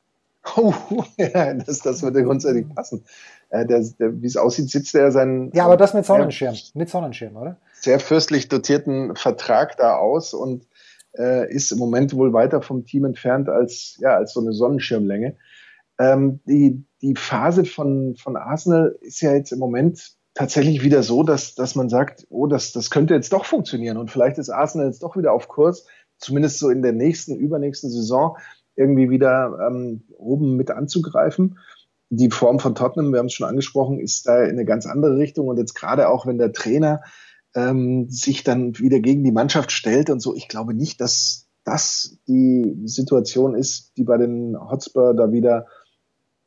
Oh, 0.56 0.74
ja, 1.18 1.54
das, 1.66 1.80
das 1.80 2.02
würde 2.04 2.24
grundsätzlich 2.24 2.74
passen. 2.74 3.04
Äh, 3.50 3.66
wie 3.68 4.28
es 4.28 4.38
aussieht, 4.38 4.70
sitzt 4.70 4.96
er 4.96 5.12
seinen. 5.12 5.52
Ja, 5.52 5.66
aber 5.66 5.76
das 5.76 5.94
mit 5.94 6.06
Sonnenschirm. 6.06 6.54
Ja, 6.54 6.62
mit 6.74 6.90
Sonnenschirm, 6.90 7.36
oder? 7.36 7.58
Sehr 7.88 8.02
fürstlich 8.02 8.50
dotierten 8.50 9.16
Vertrag 9.16 9.78
da 9.78 9.96
aus 9.96 10.34
und 10.34 10.68
äh, 11.18 11.50
ist 11.50 11.72
im 11.72 11.78
Moment 11.78 12.14
wohl 12.14 12.34
weiter 12.34 12.62
vom 12.62 12.84
Team 12.84 13.06
entfernt 13.06 13.48
als, 13.48 13.96
ja, 14.02 14.10
als 14.10 14.34
so 14.34 14.42
eine 14.42 14.52
Sonnenschirmlänge. 14.52 15.38
Ähm, 15.98 16.42
die, 16.44 16.84
die 17.02 17.16
Phase 17.16 17.64
von, 17.64 18.18
von 18.18 18.36
Arsenal 18.36 18.98
ist 19.00 19.22
ja 19.22 19.34
jetzt 19.34 19.54
im 19.54 19.60
Moment 19.60 20.18
tatsächlich 20.34 20.84
wieder 20.84 21.02
so, 21.02 21.24
dass, 21.24 21.56
dass 21.56 21.76
man 21.76 21.88
sagt, 21.88 22.28
oh, 22.30 22.46
das, 22.46 22.74
das 22.74 22.90
könnte 22.90 23.14
jetzt 23.14 23.32
doch 23.32 23.46
funktionieren 23.46 23.96
und 23.96 24.12
vielleicht 24.12 24.38
ist 24.38 24.50
Arsenal 24.50 24.88
jetzt 24.88 25.02
doch 25.02 25.16
wieder 25.16 25.32
auf 25.32 25.48
Kurs, 25.48 25.86
zumindest 26.18 26.60
so 26.60 26.70
in 26.70 26.82
der 26.82 26.92
nächsten, 26.92 27.38
übernächsten 27.38 27.90
Saison 27.90 28.36
irgendwie 28.76 29.10
wieder 29.10 29.66
ähm, 29.66 30.04
oben 30.18 30.58
mit 30.58 30.72
anzugreifen. 30.72 31.58
Die 32.10 32.32
Form 32.32 32.60
von 32.60 32.76
Tottenham, 32.76 33.14
wir 33.14 33.20
haben 33.20 33.28
es 33.28 33.34
schon 33.34 33.48
angesprochen, 33.48 34.02
ist 34.02 34.28
da 34.28 34.44
in 34.44 34.50
eine 34.50 34.66
ganz 34.66 34.86
andere 34.86 35.16
Richtung 35.16 35.48
und 35.48 35.58
jetzt 35.58 35.74
gerade 35.74 36.10
auch, 36.10 36.26
wenn 36.26 36.38
der 36.38 36.52
Trainer 36.52 37.00
ähm, 37.58 38.08
sich 38.10 38.44
dann 38.44 38.78
wieder 38.78 39.00
gegen 39.00 39.24
die 39.24 39.32
Mannschaft 39.32 39.72
stellt 39.72 40.12
und 40.12 40.20
so. 40.20 40.36
Ich 40.36 40.48
glaube 40.48 40.76
nicht, 40.76 41.02
dass 41.02 41.48
das 41.64 42.18
die 42.28 42.78
Situation 42.86 43.56
ist, 43.56 43.98
die 43.98 44.04
bei 44.04 44.18
den 44.18 44.56
Hotspur 44.56 45.16
da 45.16 45.32
wieder 45.32 45.66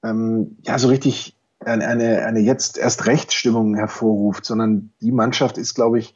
ähm, 0.05 0.57
ja 0.63 0.79
so 0.79 0.87
richtig 0.87 1.37
eine, 1.59 1.87
eine, 1.89 2.25
eine 2.25 2.39
jetzt 2.39 2.79
erst 2.79 3.07
Rechtsstimmung 3.07 3.75
hervorruft, 3.75 4.47
sondern 4.47 4.93
die 5.03 5.11
Mannschaft 5.11 5.59
ist, 5.59 5.75
glaube 5.75 5.99
ich, 5.99 6.15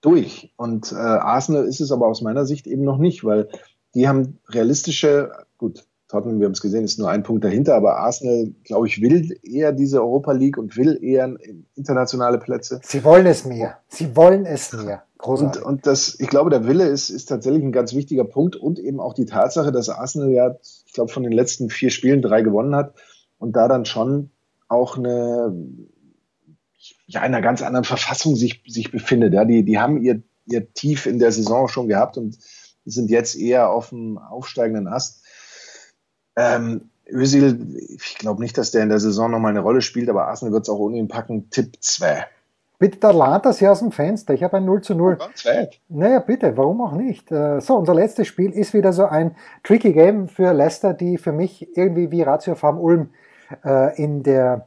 durch. 0.00 0.52
Und 0.56 0.90
äh, 0.90 0.96
Arsenal 0.96 1.64
ist 1.64 1.80
es 1.80 1.92
aber 1.92 2.08
aus 2.08 2.20
meiner 2.20 2.44
Sicht 2.44 2.66
eben 2.66 2.82
noch 2.82 2.98
nicht, 2.98 3.24
weil 3.24 3.48
die 3.94 4.08
haben 4.08 4.40
realistische, 4.48 5.30
gut, 5.58 5.84
Tottenham, 6.14 6.38
wir 6.38 6.46
haben 6.46 6.52
es 6.52 6.60
gesehen, 6.60 6.84
ist 6.84 6.96
nur 7.00 7.10
ein 7.10 7.24
Punkt 7.24 7.42
dahinter, 7.42 7.74
aber 7.74 7.96
Arsenal, 7.96 8.52
glaube 8.62 8.86
ich, 8.86 9.00
will 9.00 9.36
eher 9.42 9.72
diese 9.72 10.00
Europa 10.00 10.30
League 10.30 10.58
und 10.58 10.76
will 10.76 10.96
eher 11.02 11.34
internationale 11.74 12.38
Plätze. 12.38 12.80
Sie 12.84 13.02
wollen 13.02 13.26
es 13.26 13.44
mehr. 13.44 13.78
Sie 13.88 14.14
wollen 14.14 14.46
es 14.46 14.72
mehr. 14.72 15.02
Großartig. 15.18 15.62
Und, 15.62 15.68
und 15.68 15.86
das, 15.88 16.20
ich 16.20 16.28
glaube, 16.28 16.50
der 16.50 16.68
Wille 16.68 16.86
ist, 16.86 17.10
ist 17.10 17.26
tatsächlich 17.26 17.64
ein 17.64 17.72
ganz 17.72 17.94
wichtiger 17.94 18.22
Punkt 18.22 18.54
und 18.54 18.78
eben 18.78 19.00
auch 19.00 19.12
die 19.12 19.24
Tatsache, 19.24 19.72
dass 19.72 19.88
Arsenal 19.88 20.30
ja, 20.30 20.54
ich 20.86 20.92
glaube, 20.92 21.10
von 21.10 21.24
den 21.24 21.32
letzten 21.32 21.68
vier 21.68 21.90
Spielen 21.90 22.22
drei 22.22 22.42
gewonnen 22.42 22.76
hat 22.76 22.94
und 23.38 23.56
da 23.56 23.66
dann 23.66 23.84
schon 23.84 24.30
auch 24.68 24.96
eine, 24.96 25.52
ja, 27.06 27.20
in 27.22 27.26
einer 27.26 27.42
ganz 27.42 27.60
anderen 27.60 27.84
Verfassung 27.84 28.36
sich, 28.36 28.62
sich 28.68 28.92
befindet. 28.92 29.34
Ja, 29.34 29.44
die, 29.44 29.64
die 29.64 29.80
haben 29.80 30.00
ihr, 30.00 30.22
ihr 30.46 30.72
Tief 30.74 31.06
in 31.06 31.18
der 31.18 31.32
Saison 31.32 31.66
schon 31.66 31.88
gehabt 31.88 32.18
und 32.18 32.38
sind 32.84 33.10
jetzt 33.10 33.34
eher 33.34 33.70
auf 33.70 33.88
dem 33.88 34.16
aufsteigenden 34.18 34.86
Ast. 34.86 35.23
Ähm, 36.36 36.90
Özil, 37.10 37.76
ich 37.98 38.16
glaube 38.18 38.42
nicht, 38.42 38.56
dass 38.56 38.70
der 38.70 38.82
in 38.82 38.88
der 38.88 38.98
Saison 38.98 39.30
nochmal 39.30 39.50
eine 39.50 39.60
Rolle 39.60 39.82
spielt, 39.82 40.08
aber 40.08 40.28
Arsenal 40.28 40.52
wird 40.52 40.64
es 40.64 40.68
auch 40.68 40.78
ohne 40.78 40.96
ihn 40.96 41.08
packen. 41.08 41.50
Tipp 41.50 41.76
2. 41.80 42.26
Bitte, 42.78 42.98
da 42.98 43.12
lahnt 43.12 43.46
das 43.46 43.60
ja 43.60 43.70
aus 43.70 43.78
dem 43.78 43.92
Fenster. 43.92 44.34
Ich 44.34 44.42
habe 44.42 44.56
ein 44.56 44.64
0 44.64 44.82
zu 44.82 44.94
0. 44.94 45.16
Ganz 45.16 45.44
weit. 45.44 45.80
Naja, 45.88 46.18
bitte, 46.18 46.56
warum 46.56 46.80
auch 46.80 46.92
nicht? 46.92 47.30
Äh, 47.30 47.60
so, 47.60 47.76
unser 47.76 47.94
letztes 47.94 48.26
Spiel 48.26 48.50
ist 48.50 48.74
wieder 48.74 48.92
so 48.92 49.06
ein 49.06 49.36
tricky 49.62 49.92
Game 49.92 50.28
für 50.28 50.52
Leicester, 50.52 50.92
die 50.92 51.18
für 51.18 51.32
mich 51.32 51.76
irgendwie 51.76 52.10
wie 52.10 52.22
Ratio 52.22 52.54
Farm 52.54 52.80
Ulm 52.80 53.10
äh, 53.64 54.02
in 54.02 54.22
der 54.22 54.66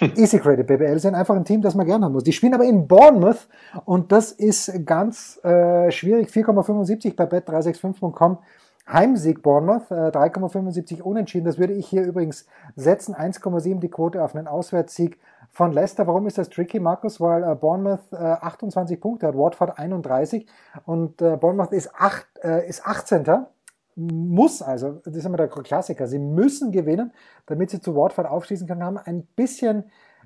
Easy 0.00 0.38
Credit 0.38 0.66
BBL 0.66 0.98
sind 0.98 1.14
einfach 1.14 1.36
ein 1.36 1.44
Team, 1.44 1.60
das 1.60 1.74
man 1.74 1.86
gerne 1.86 2.06
haben 2.06 2.12
muss. 2.12 2.24
Die 2.24 2.32
spielen 2.32 2.54
aber 2.54 2.64
in 2.64 2.88
Bournemouth 2.88 3.46
und 3.84 4.10
das 4.10 4.32
ist 4.32 4.86
ganz 4.86 5.38
äh, 5.44 5.90
schwierig. 5.90 6.30
4,75 6.30 7.14
bei 7.14 7.24
bet365.com 7.24 8.38
Heimsieg 8.86 9.42
Bournemouth, 9.42 9.90
äh, 9.90 10.10
3,75 10.10 11.02
unentschieden. 11.02 11.44
Das 11.44 11.58
würde 11.58 11.72
ich 11.72 11.86
hier 11.86 12.02
übrigens 12.02 12.46
setzen. 12.74 13.14
1,7 13.14 13.80
die 13.80 13.90
Quote 13.90 14.22
auf 14.22 14.34
einen 14.34 14.48
Auswärtssieg 14.48 15.18
von 15.50 15.72
Leicester. 15.72 16.06
Warum 16.06 16.26
ist 16.26 16.38
das 16.38 16.48
tricky, 16.48 16.80
Markus? 16.80 17.20
Weil 17.20 17.44
äh, 17.44 17.54
Bournemouth 17.54 18.12
äh, 18.12 18.16
28 18.16 19.00
Punkte 19.00 19.28
hat, 19.28 19.36
Watford 19.36 19.78
31 19.78 20.46
und 20.84 21.22
äh, 21.22 21.36
Bournemouth 21.36 21.72
ist, 21.72 21.94
8, 21.94 22.26
äh, 22.42 22.68
ist 22.68 22.86
18. 22.86 23.46
Muss 23.94 24.62
also, 24.62 24.92
das 25.04 25.14
ist 25.14 25.26
immer 25.26 25.36
der 25.36 25.48
Klassiker, 25.48 26.06
sie 26.06 26.18
müssen 26.18 26.72
gewinnen, 26.72 27.12
damit 27.44 27.68
sie 27.68 27.80
zu 27.80 27.94
Watford 27.94 28.26
aufschließen 28.26 28.66
können, 28.66 28.82
haben 28.82 28.96
ein 28.96 29.26
bisschen 29.36 29.84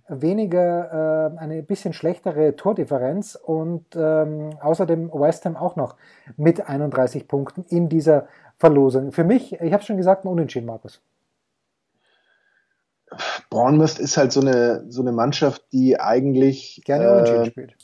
weniger, 0.09 1.33
äh, 1.35 1.39
eine 1.39 1.63
bisschen 1.63 1.93
schlechtere 1.93 2.57
Tordifferenz 2.57 3.35
und 3.35 3.85
ähm, 3.97 4.51
außerdem 4.61 5.11
West 5.13 5.45
Ham 5.45 5.57
auch 5.57 5.77
noch 5.77 5.97
mit 6.37 6.69
31 6.69 7.27
Punkten 7.27 7.65
in 7.69 7.89
dieser 7.89 8.29
Verlosung. 8.59 9.13
Für 9.13 9.25
mich, 9.25 9.53
ich 9.53 9.73
habe 9.73 9.83
schon 9.83 9.97
gesagt, 9.97 10.25
ein 10.25 10.29
Unentschieden, 10.29 10.67
Markus. 10.67 11.01
Bournemouth 13.51 13.99
ist 13.99 14.17
halt 14.17 14.33
so 14.33 14.41
eine, 14.41 14.85
so 14.89 15.03
eine 15.03 15.13
Mannschaft, 15.13 15.65
die 15.73 16.01
eigentlich 16.01 16.83
gerne 16.85 17.05
äh, 17.05 17.09
Unentschieden 17.09 17.47
spielt. 17.47 17.77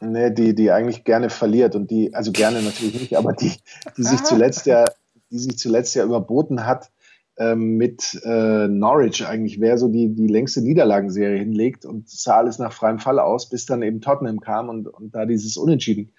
Ne, 0.00 0.32
die, 0.32 0.54
die 0.54 0.70
eigentlich 0.70 1.04
gerne 1.04 1.30
verliert 1.30 1.76
und 1.76 1.90
die, 1.90 2.12
also 2.14 2.32
gerne 2.32 2.62
natürlich 2.62 3.00
nicht, 3.00 3.16
aber 3.16 3.32
die, 3.32 3.52
die 3.96 4.02
sich 4.02 4.22
zuletzt 4.22 4.66
ja, 4.66 4.84
die 5.30 5.38
sich 5.38 5.56
zuletzt 5.56 5.94
ja 5.94 6.04
überboten 6.04 6.66
hat, 6.66 6.90
ähm, 7.38 7.76
mit 7.76 8.20
äh, 8.24 8.68
Norwich 8.68 9.26
eigentlich, 9.26 9.60
wer 9.60 9.78
so 9.78 9.88
die, 9.88 10.14
die 10.14 10.26
längste 10.26 10.62
Niederlagenserie 10.62 11.38
hinlegt 11.38 11.86
und 11.86 12.08
sah 12.08 12.36
alles 12.36 12.58
nach 12.58 12.72
freiem 12.72 12.98
Fall 12.98 13.18
aus, 13.18 13.48
bis 13.48 13.66
dann 13.66 13.82
eben 13.82 14.00
Tottenham 14.00 14.40
kam 14.40 14.68
und, 14.68 14.88
und 14.88 15.14
da 15.14 15.26
dieses 15.26 15.56
Unentschieden 15.56 16.12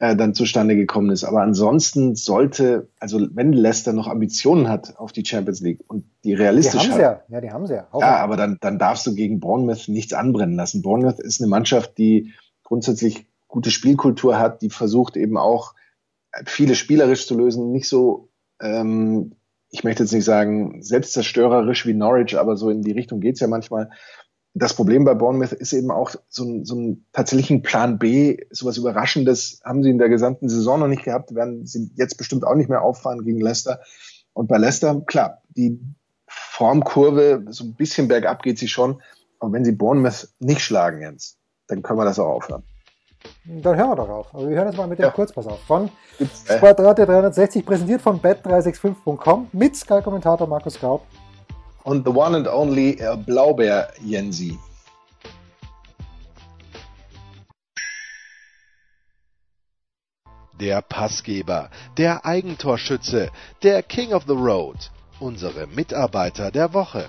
äh, 0.00 0.16
dann 0.16 0.34
zustande 0.34 0.76
gekommen 0.76 1.10
ist. 1.10 1.24
Aber 1.24 1.42
ansonsten 1.42 2.16
sollte, 2.16 2.88
also 2.98 3.20
wenn 3.34 3.52
Leicester 3.52 3.92
noch 3.92 4.08
Ambitionen 4.08 4.68
hat 4.68 4.96
auf 4.96 5.12
die 5.12 5.24
Champions 5.24 5.60
League 5.60 5.84
und 5.88 6.06
die 6.24 6.34
realistisch 6.34 6.82
die 6.82 6.88
haben 6.88 6.94
hat, 6.94 7.00
ja. 7.28 7.36
ja, 7.36 7.40
die 7.42 7.50
haben 7.50 7.66
sie 7.66 7.74
ja. 7.74 7.86
Auch 7.92 8.00
ja, 8.00 8.16
aber 8.16 8.36
dann, 8.36 8.56
dann 8.60 8.78
darfst 8.78 9.06
du 9.06 9.14
gegen 9.14 9.40
Bournemouth 9.40 9.88
nichts 9.88 10.14
anbrennen 10.14 10.56
lassen. 10.56 10.82
Bournemouth 10.82 11.20
ist 11.20 11.40
eine 11.40 11.48
Mannschaft, 11.48 11.98
die 11.98 12.32
grundsätzlich 12.64 13.26
gute 13.46 13.70
Spielkultur 13.70 14.38
hat, 14.38 14.62
die 14.62 14.70
versucht 14.70 15.16
eben 15.16 15.36
auch 15.36 15.74
viele 16.46 16.76
spielerisch 16.76 17.26
zu 17.26 17.36
lösen, 17.36 17.70
nicht 17.70 17.88
so 17.88 18.30
ähm, 18.60 19.32
ich 19.70 19.84
möchte 19.84 20.02
jetzt 20.02 20.12
nicht 20.12 20.24
sagen 20.24 20.82
selbstzerstörerisch 20.82 21.86
wie 21.86 21.94
Norwich, 21.94 22.38
aber 22.38 22.56
so 22.56 22.70
in 22.70 22.82
die 22.82 22.92
Richtung 22.92 23.20
geht's 23.20 23.40
ja 23.40 23.46
manchmal 23.46 23.90
das 24.54 24.74
Problem 24.74 25.04
bei 25.04 25.14
Bournemouth 25.14 25.52
ist 25.52 25.72
eben 25.72 25.90
auch 25.90 26.14
so 26.28 26.44
ein, 26.44 26.64
so 26.64 26.74
ein 26.74 27.06
tatsächlichen 27.12 27.62
Plan 27.62 27.98
B, 27.98 28.38
sowas 28.50 28.76
Überraschendes 28.76 29.60
haben 29.64 29.82
sie 29.82 29.90
in 29.90 29.98
der 29.98 30.08
gesamten 30.08 30.48
Saison 30.48 30.80
noch 30.80 30.88
nicht 30.88 31.04
gehabt, 31.04 31.34
werden 31.34 31.66
sie 31.66 31.90
jetzt 31.94 32.16
bestimmt 32.16 32.44
auch 32.44 32.56
nicht 32.56 32.68
mehr 32.68 32.82
auffahren 32.82 33.24
gegen 33.24 33.40
Leicester. 33.40 33.80
Und 34.32 34.48
bei 34.48 34.58
Leicester, 34.58 35.00
klar, 35.06 35.42
die 35.50 35.80
Formkurve, 36.26 37.44
so 37.48 37.64
ein 37.64 37.74
bisschen 37.74 38.08
bergab 38.08 38.42
geht 38.42 38.58
sie 38.58 38.68
schon, 38.68 39.00
aber 39.38 39.52
wenn 39.52 39.64
sie 39.64 39.72
Bournemouth 39.72 40.28
nicht 40.40 40.60
schlagen, 40.60 41.00
Jens, 41.00 41.38
dann 41.68 41.82
können 41.82 41.98
wir 41.98 42.04
das 42.04 42.18
auch 42.18 42.28
aufhören. 42.28 42.64
Dann 43.44 43.76
hören 43.76 43.90
wir 43.90 43.96
doch 43.96 44.08
auf. 44.08 44.34
Also 44.34 44.48
wir 44.48 44.56
hören 44.56 44.68
jetzt 44.68 44.76
mal 44.76 44.86
mit 44.86 44.98
dem 44.98 45.04
ja. 45.04 45.10
Kurzpass 45.10 45.46
auf. 45.46 45.60
Von 45.60 45.90
Sportradio 46.44 47.04
360, 47.04 47.64
präsentiert 47.64 48.02
von 48.02 48.20
bet365.com 48.20 49.48
mit 49.52 49.76
Sky-Kommentator 49.76 50.46
Markus 50.46 50.80
Gaub 50.80 51.06
und 51.84 52.04
the 52.04 52.12
one 52.12 52.36
and 52.36 52.46
only 52.48 53.00
uh, 53.00 53.16
Blaubeer 53.16 53.88
Jensi. 54.02 54.58
Der 60.58 60.82
Passgeber, 60.82 61.70
der 61.96 62.26
Eigentorschütze, 62.26 63.30
der 63.62 63.82
King 63.82 64.12
of 64.12 64.24
the 64.26 64.34
Road, 64.34 64.90
unsere 65.18 65.66
Mitarbeiter 65.66 66.50
der 66.50 66.74
Woche. 66.74 67.08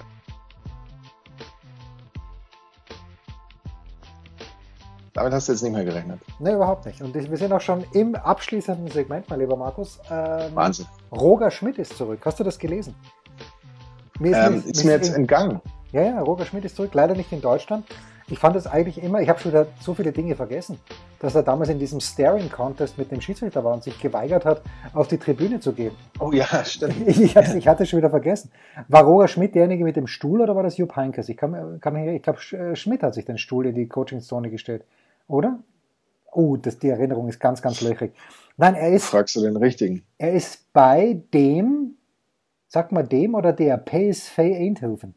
Damit 5.13 5.33
hast 5.33 5.49
du 5.49 5.51
jetzt 5.51 5.61
nicht 5.61 5.73
mehr 5.73 5.83
gerechnet. 5.83 6.21
Ne, 6.39 6.53
überhaupt 6.53 6.85
nicht. 6.85 7.01
Und 7.01 7.13
wir 7.13 7.37
sind 7.37 7.51
auch 7.51 7.59
schon 7.59 7.83
im 7.91 8.15
abschließenden 8.15 8.87
Segment, 8.87 9.29
mein 9.29 9.39
lieber 9.39 9.57
Markus. 9.57 9.99
Ähm, 10.09 10.55
Wahnsinn. 10.55 10.85
Roger 11.11 11.51
Schmidt 11.51 11.77
ist 11.77 11.97
zurück. 11.97 12.21
Hast 12.23 12.39
du 12.39 12.45
das 12.45 12.57
gelesen? 12.57 12.95
Mir 14.21 14.37
ist, 14.37 14.47
ähm, 14.47 14.63
ist 14.67 14.85
mir 14.85 14.91
jetzt 14.91 15.15
entgangen. 15.15 15.61
Ja, 15.91 16.03
ja, 16.03 16.21
Roger 16.21 16.45
Schmidt 16.45 16.63
ist 16.63 16.75
zurück, 16.75 16.93
leider 16.93 17.15
nicht 17.15 17.31
in 17.31 17.41
Deutschland. 17.41 17.85
Ich 18.27 18.37
fand 18.37 18.55
es 18.55 18.67
eigentlich 18.67 19.01
immer, 19.01 19.19
ich 19.19 19.27
habe 19.27 19.39
schon 19.39 19.51
wieder 19.51 19.65
so 19.81 19.95
viele 19.95 20.11
Dinge 20.11 20.35
vergessen, 20.35 20.79
dass 21.19 21.33
er 21.33 21.41
damals 21.41 21.69
in 21.69 21.79
diesem 21.79 21.99
Staring 21.99 22.49
Contest 22.49 22.99
mit 22.99 23.11
dem 23.11 23.19
Schiedsrichter 23.19 23.63
war 23.63 23.73
und 23.73 23.83
sich 23.83 23.99
geweigert 23.99 24.45
hat, 24.45 24.61
auf 24.93 25.07
die 25.07 25.17
Tribüne 25.17 25.59
zu 25.59 25.73
gehen. 25.73 25.91
Oh 26.19 26.31
ja, 26.31 26.45
stimmt. 26.63 27.07
Ich, 27.07 27.19
ich, 27.21 27.35
hatte, 27.35 27.57
ich 27.57 27.67
hatte 27.67 27.83
es 27.83 27.89
schon 27.89 27.97
wieder 27.97 28.11
vergessen. 28.11 28.51
War 28.87 29.03
Roger 29.03 29.27
Schmidt 29.27 29.55
derjenige 29.55 29.83
mit 29.83 29.95
dem 29.95 30.05
Stuhl 30.05 30.39
oder 30.39 30.55
war 30.55 30.61
das 30.61 30.77
Jupp 30.77 30.95
Heinkes? 30.95 31.27
Ich, 31.27 31.35
kann, 31.35 31.79
kann, 31.81 31.95
ich 32.07 32.21
glaube, 32.21 32.39
äh, 32.51 32.75
Schmidt 32.75 33.01
hat 33.01 33.15
sich 33.15 33.25
den 33.25 33.39
Stuhl 33.39 33.65
in 33.65 33.73
die 33.73 33.87
Coachingzone 33.87 34.51
gestellt, 34.51 34.85
oder? 35.27 35.59
Oh, 36.31 36.57
das, 36.57 36.77
die 36.77 36.89
Erinnerung 36.89 37.27
ist 37.27 37.39
ganz, 37.39 37.61
ganz 37.61 37.81
löchrig. 37.81 38.13
Nein, 38.55 38.75
er 38.75 38.93
ist. 38.93 39.05
Fragst 39.05 39.35
du 39.35 39.41
den 39.41 39.57
richtigen? 39.57 40.03
Er 40.19 40.31
ist 40.31 40.71
bei 40.71 41.21
dem, 41.33 41.95
sag 42.71 42.93
mal 42.93 43.03
dem 43.03 43.35
oder 43.35 43.51
der 43.51 43.77
PSV 43.77 44.39
Eindhoven. 44.39 45.13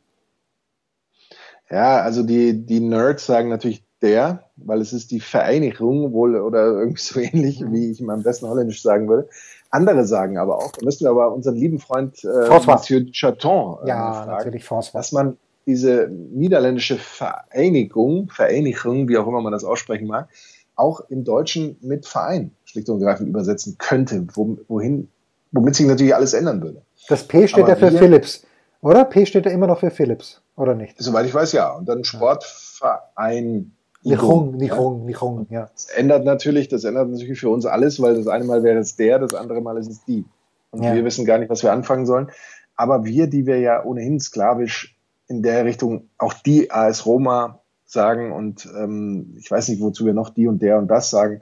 Ja, 1.71 2.01
also 2.01 2.25
die, 2.25 2.67
die 2.67 2.81
Nerds 2.81 3.27
sagen 3.27 3.49
natürlich 3.49 3.85
der, 4.03 4.51
weil 4.57 4.81
es 4.81 4.93
ist 4.93 5.13
die 5.13 5.21
Vereinigung 5.21 6.13
wohl 6.13 6.37
oder 6.37 6.67
irgendwie 6.67 7.01
so 7.01 7.21
ähnlich, 7.21 7.61
mhm. 7.61 7.73
wie 7.73 7.93
ich 7.93 8.01
im 8.01 8.23
besten 8.23 8.49
Holländisch 8.49 8.83
sagen 8.83 9.09
würde. 9.09 9.29
Andere 9.71 10.05
sagen 10.05 10.37
aber 10.37 10.59
auch, 10.59 10.73
da 10.73 10.85
müssen 10.85 11.05
wir 11.05 11.11
aber 11.11 11.33
unseren 11.33 11.55
lieben 11.55 11.79
Freund 11.79 12.25
äh, 12.25 12.49
Monsieur 12.67 13.07
Chaton 13.13 13.79
äh, 13.85 13.89
ja, 13.89 14.13
fragen, 14.13 14.31
natürlich 14.31 14.65
François. 14.65 14.93
dass 14.93 15.13
man 15.13 15.37
diese 15.67 16.09
niederländische 16.11 16.97
Vereinigung, 16.97 18.29
Vereinigung, 18.31 19.09
wie 19.09 19.17
auch 19.17 19.27
immer 19.27 19.41
man 19.41 19.53
das 19.53 19.65
aussprechen 19.65 20.09
mag, 20.09 20.29
auch 20.75 21.01
im 21.09 21.25
Deutschen 21.25 21.77
mit 21.81 22.07
Verein 22.07 22.51
schlicht 22.65 22.89
und 22.89 23.01
ergreifend 23.01 23.29
übersetzen 23.29 23.77
könnte, 23.79 24.27
wohin, 24.35 25.09
womit 25.53 25.77
sich 25.77 25.87
natürlich 25.87 26.15
alles 26.15 26.35
ändern 26.35 26.61
würde. 26.63 26.83
Das 27.09 27.27
P 27.27 27.49
steht 27.49 27.65
aber 27.65 27.71
ja 27.71 27.77
für 27.77 27.93
wir, 27.93 27.99
Philips, 27.99 28.47
oder? 28.81 29.05
P 29.05 29.27
steht 29.27 29.47
ja 29.47 29.53
immer 29.53 29.67
noch 29.67 29.81
für 29.81 29.91
Philips, 29.91 30.43
oder 30.57 30.75
nicht? 30.75 30.97
Soweit 30.99 31.27
ich 31.27 31.35
weiß, 31.35 31.53
ja. 31.53 31.71
Und 31.73 31.89
dann 31.89 32.05
Sportverein. 32.05 33.73
Nichung, 34.03 34.57
Nichung, 34.57 35.07
Nichung, 35.07 35.47
ja. 35.49 35.71
Das 35.73 35.87
ändert 35.87 36.25
natürlich, 36.25 36.69
das 36.69 36.85
ändert 36.85 37.09
natürlich 37.09 37.41
für 37.41 37.49
uns 37.49 37.65
alles, 37.65 38.03
weil 38.03 38.17
das 38.17 38.27
eine 38.27 38.45
Mal 38.45 38.63
wäre 38.63 38.79
es 38.79 38.97
der, 38.97 39.19
das 39.19 39.33
andere 39.33 39.63
Mal 39.63 39.79
ist 39.79 39.89
es 39.89 40.05
die. 40.05 40.25
Und 40.71 40.83
ja. 40.83 40.95
wir 40.95 41.05
wissen 41.05 41.25
gar 41.25 41.39
nicht, 41.39 41.49
was 41.49 41.63
wir 41.63 41.73
anfangen 41.73 42.05
sollen. 42.05 42.31
Aber 42.77 43.05
wir, 43.05 43.29
die 43.29 43.47
wir 43.47 43.59
ja 43.61 43.83
ohnehin 43.85 44.21
sklavisch 44.21 44.99
in 45.27 45.43
der 45.43 45.65
Richtung 45.65 46.11
auch 46.19 46.35
die 46.35 46.71
AS 46.71 47.07
Roma 47.07 47.61
sagen 47.85 48.33
und 48.33 48.69
ähm, 48.77 49.37
ich 49.39 49.51
weiß 49.51 49.69
nicht, 49.69 49.81
wozu 49.81 50.05
wir 50.05 50.13
noch 50.13 50.31
die 50.31 50.49
und 50.49 50.61
der 50.61 50.79
und 50.79 50.89
das 50.89 51.11
sagen. 51.11 51.41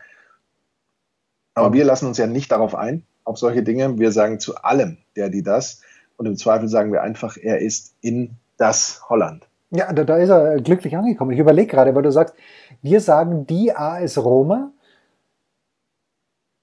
Aber 1.54 1.72
wir 1.72 1.84
lassen 1.84 2.06
uns 2.06 2.18
ja 2.18 2.26
nicht 2.26 2.52
darauf 2.52 2.74
ein, 2.74 3.04
auf 3.24 3.38
solche 3.38 3.62
Dinge. 3.62 3.98
Wir 3.98 4.12
sagen 4.12 4.40
zu 4.40 4.56
allem 4.56 4.98
der, 5.16 5.28
die 5.28 5.42
das. 5.42 5.80
Und 6.16 6.26
im 6.26 6.36
Zweifel 6.36 6.68
sagen 6.68 6.92
wir 6.92 7.02
einfach, 7.02 7.36
er 7.36 7.60
ist 7.60 7.94
in 8.00 8.36
das 8.56 9.02
Holland. 9.08 9.48
Ja, 9.70 9.92
da, 9.92 10.04
da 10.04 10.16
ist 10.16 10.28
er 10.28 10.60
glücklich 10.60 10.96
angekommen. 10.96 11.32
Ich 11.32 11.38
überlege 11.38 11.68
gerade, 11.68 11.94
weil 11.94 12.02
du 12.02 12.12
sagst, 12.12 12.34
wir 12.82 13.00
sagen 13.00 13.46
die 13.46 13.74
AS 13.74 14.18
Roma, 14.18 14.70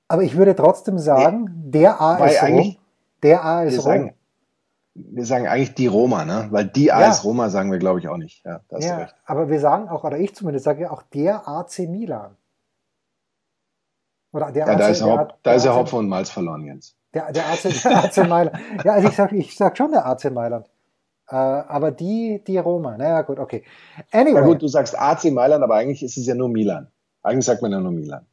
aber 0.07 0.23
ich 0.23 0.37
würde 0.37 0.55
trotzdem 0.55 0.99
sagen, 0.99 1.63
nee, 1.65 1.71
der 1.81 2.01
AS 2.01 2.43
Roma, 2.43 2.75
der 3.23 3.45
AS 3.45 3.73
Roma. 3.73 3.81
Sagen, 3.81 4.13
wir 4.93 5.25
sagen 5.25 5.47
eigentlich 5.47 5.73
die 5.75 5.87
Roma, 5.87 6.25
ne? 6.25 6.47
Weil 6.51 6.65
die 6.65 6.91
AS 6.91 7.17
ja. 7.17 7.23
Roma 7.23 7.49
sagen 7.49 7.71
wir, 7.71 7.79
glaube 7.79 7.99
ich, 7.99 8.07
auch 8.07 8.17
nicht. 8.17 8.43
Ja, 8.45 8.61
ja 8.79 9.09
aber 9.25 9.49
wir 9.49 9.59
sagen 9.59 9.89
auch, 9.89 10.03
oder 10.03 10.17
ich 10.17 10.35
zumindest 10.35 10.65
sage 10.65 10.83
ja 10.83 10.91
auch 10.91 11.03
der 11.03 11.47
AC 11.47 11.79
Milan. 11.79 12.35
Oder 14.31 14.51
der 14.51 14.67
ja, 14.67 14.73
AC, 14.73 14.79
da 14.79 14.87
ist, 14.87 15.01
Haupt, 15.01 15.35
da 15.43 15.53
ist 15.53 15.65
ja 15.65 15.75
Hopfen 15.75 15.99
und 15.99 16.09
Malz 16.09 16.29
verloren, 16.29 16.63
Jens. 16.63 16.95
Der, 17.13 17.31
der, 17.31 17.47
AC, 17.47 17.63
der 17.83 18.03
AC 18.03 18.17
Mailand. 18.27 18.57
Ja, 18.83 18.93
also 18.93 19.07
ich 19.07 19.15
sag, 19.15 19.31
ich 19.31 19.57
sag 19.57 19.77
schon 19.77 19.91
der 19.91 20.05
AC 20.05 20.31
Mailand. 20.31 20.67
Äh, 21.27 21.35
aber 21.35 21.91
die, 21.91 22.43
die 22.45 22.57
Roma, 22.57 22.97
naja, 22.97 23.21
gut, 23.21 23.39
okay. 23.39 23.63
Anyway. 24.11 24.35
Ja 24.35 24.41
gut, 24.41 24.61
du 24.61 24.67
sagst 24.67 24.99
AC 24.99 25.31
Mailand, 25.31 25.63
aber 25.63 25.75
eigentlich 25.75 26.03
ist 26.03 26.17
es 26.17 26.25
ja 26.27 26.35
nur 26.35 26.49
Milan. 26.49 26.87
Eigentlich 27.23 27.45
sagt 27.45 27.61
man 27.61 27.71
ja 27.71 27.79
nur 27.79 27.91
Milan. 27.91 28.25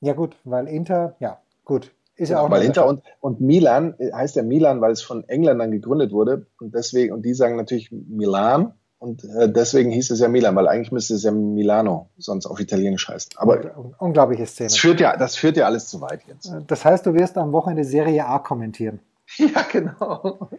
Ja 0.00 0.12
gut, 0.12 0.36
weil 0.44 0.68
Inter, 0.68 1.14
ja, 1.20 1.38
gut. 1.64 1.92
Ist 2.16 2.28
ja, 2.28 2.36
ja 2.36 2.42
auch 2.42 2.50
weil 2.50 2.62
Inter 2.62 2.86
und, 2.86 3.02
und 3.20 3.40
Milan 3.40 3.94
heißt 3.98 4.36
ja 4.36 4.42
Milan, 4.42 4.80
weil 4.80 4.92
es 4.92 5.02
von 5.02 5.28
Engländern 5.28 5.72
gegründet 5.72 6.12
wurde 6.12 6.46
und 6.60 6.74
deswegen 6.74 7.12
und 7.12 7.22
die 7.22 7.34
sagen 7.34 7.56
natürlich 7.56 7.90
Milan 7.90 8.74
und 9.04 9.24
äh, 9.24 9.52
deswegen 9.52 9.90
hieß 9.90 10.10
es 10.10 10.20
ja 10.20 10.28
Milan, 10.28 10.56
weil 10.56 10.66
eigentlich 10.66 10.92
müsste 10.92 11.14
es 11.14 11.22
ja 11.22 11.30
Milano 11.30 12.08
sonst 12.18 12.46
auf 12.46 12.58
Italienisch 12.58 13.08
heißen. 13.08 13.32
Aber 13.36 13.94
unglaubliche 13.98 14.46
Szene. 14.46 14.68
Das 14.68 14.78
führt 14.78 15.00
ja, 15.00 15.16
das 15.16 15.36
führt 15.36 15.56
ja 15.56 15.66
alles 15.66 15.88
zu 15.88 16.00
weit 16.00 16.22
jetzt. 16.26 16.52
Das 16.66 16.84
heißt, 16.84 17.04
du 17.06 17.14
wirst 17.14 17.36
am 17.36 17.52
Wochenende 17.52 17.84
Serie 17.84 18.26
A 18.26 18.38
kommentieren. 18.38 19.00
Ja, 19.38 19.64
genau. 19.72 20.50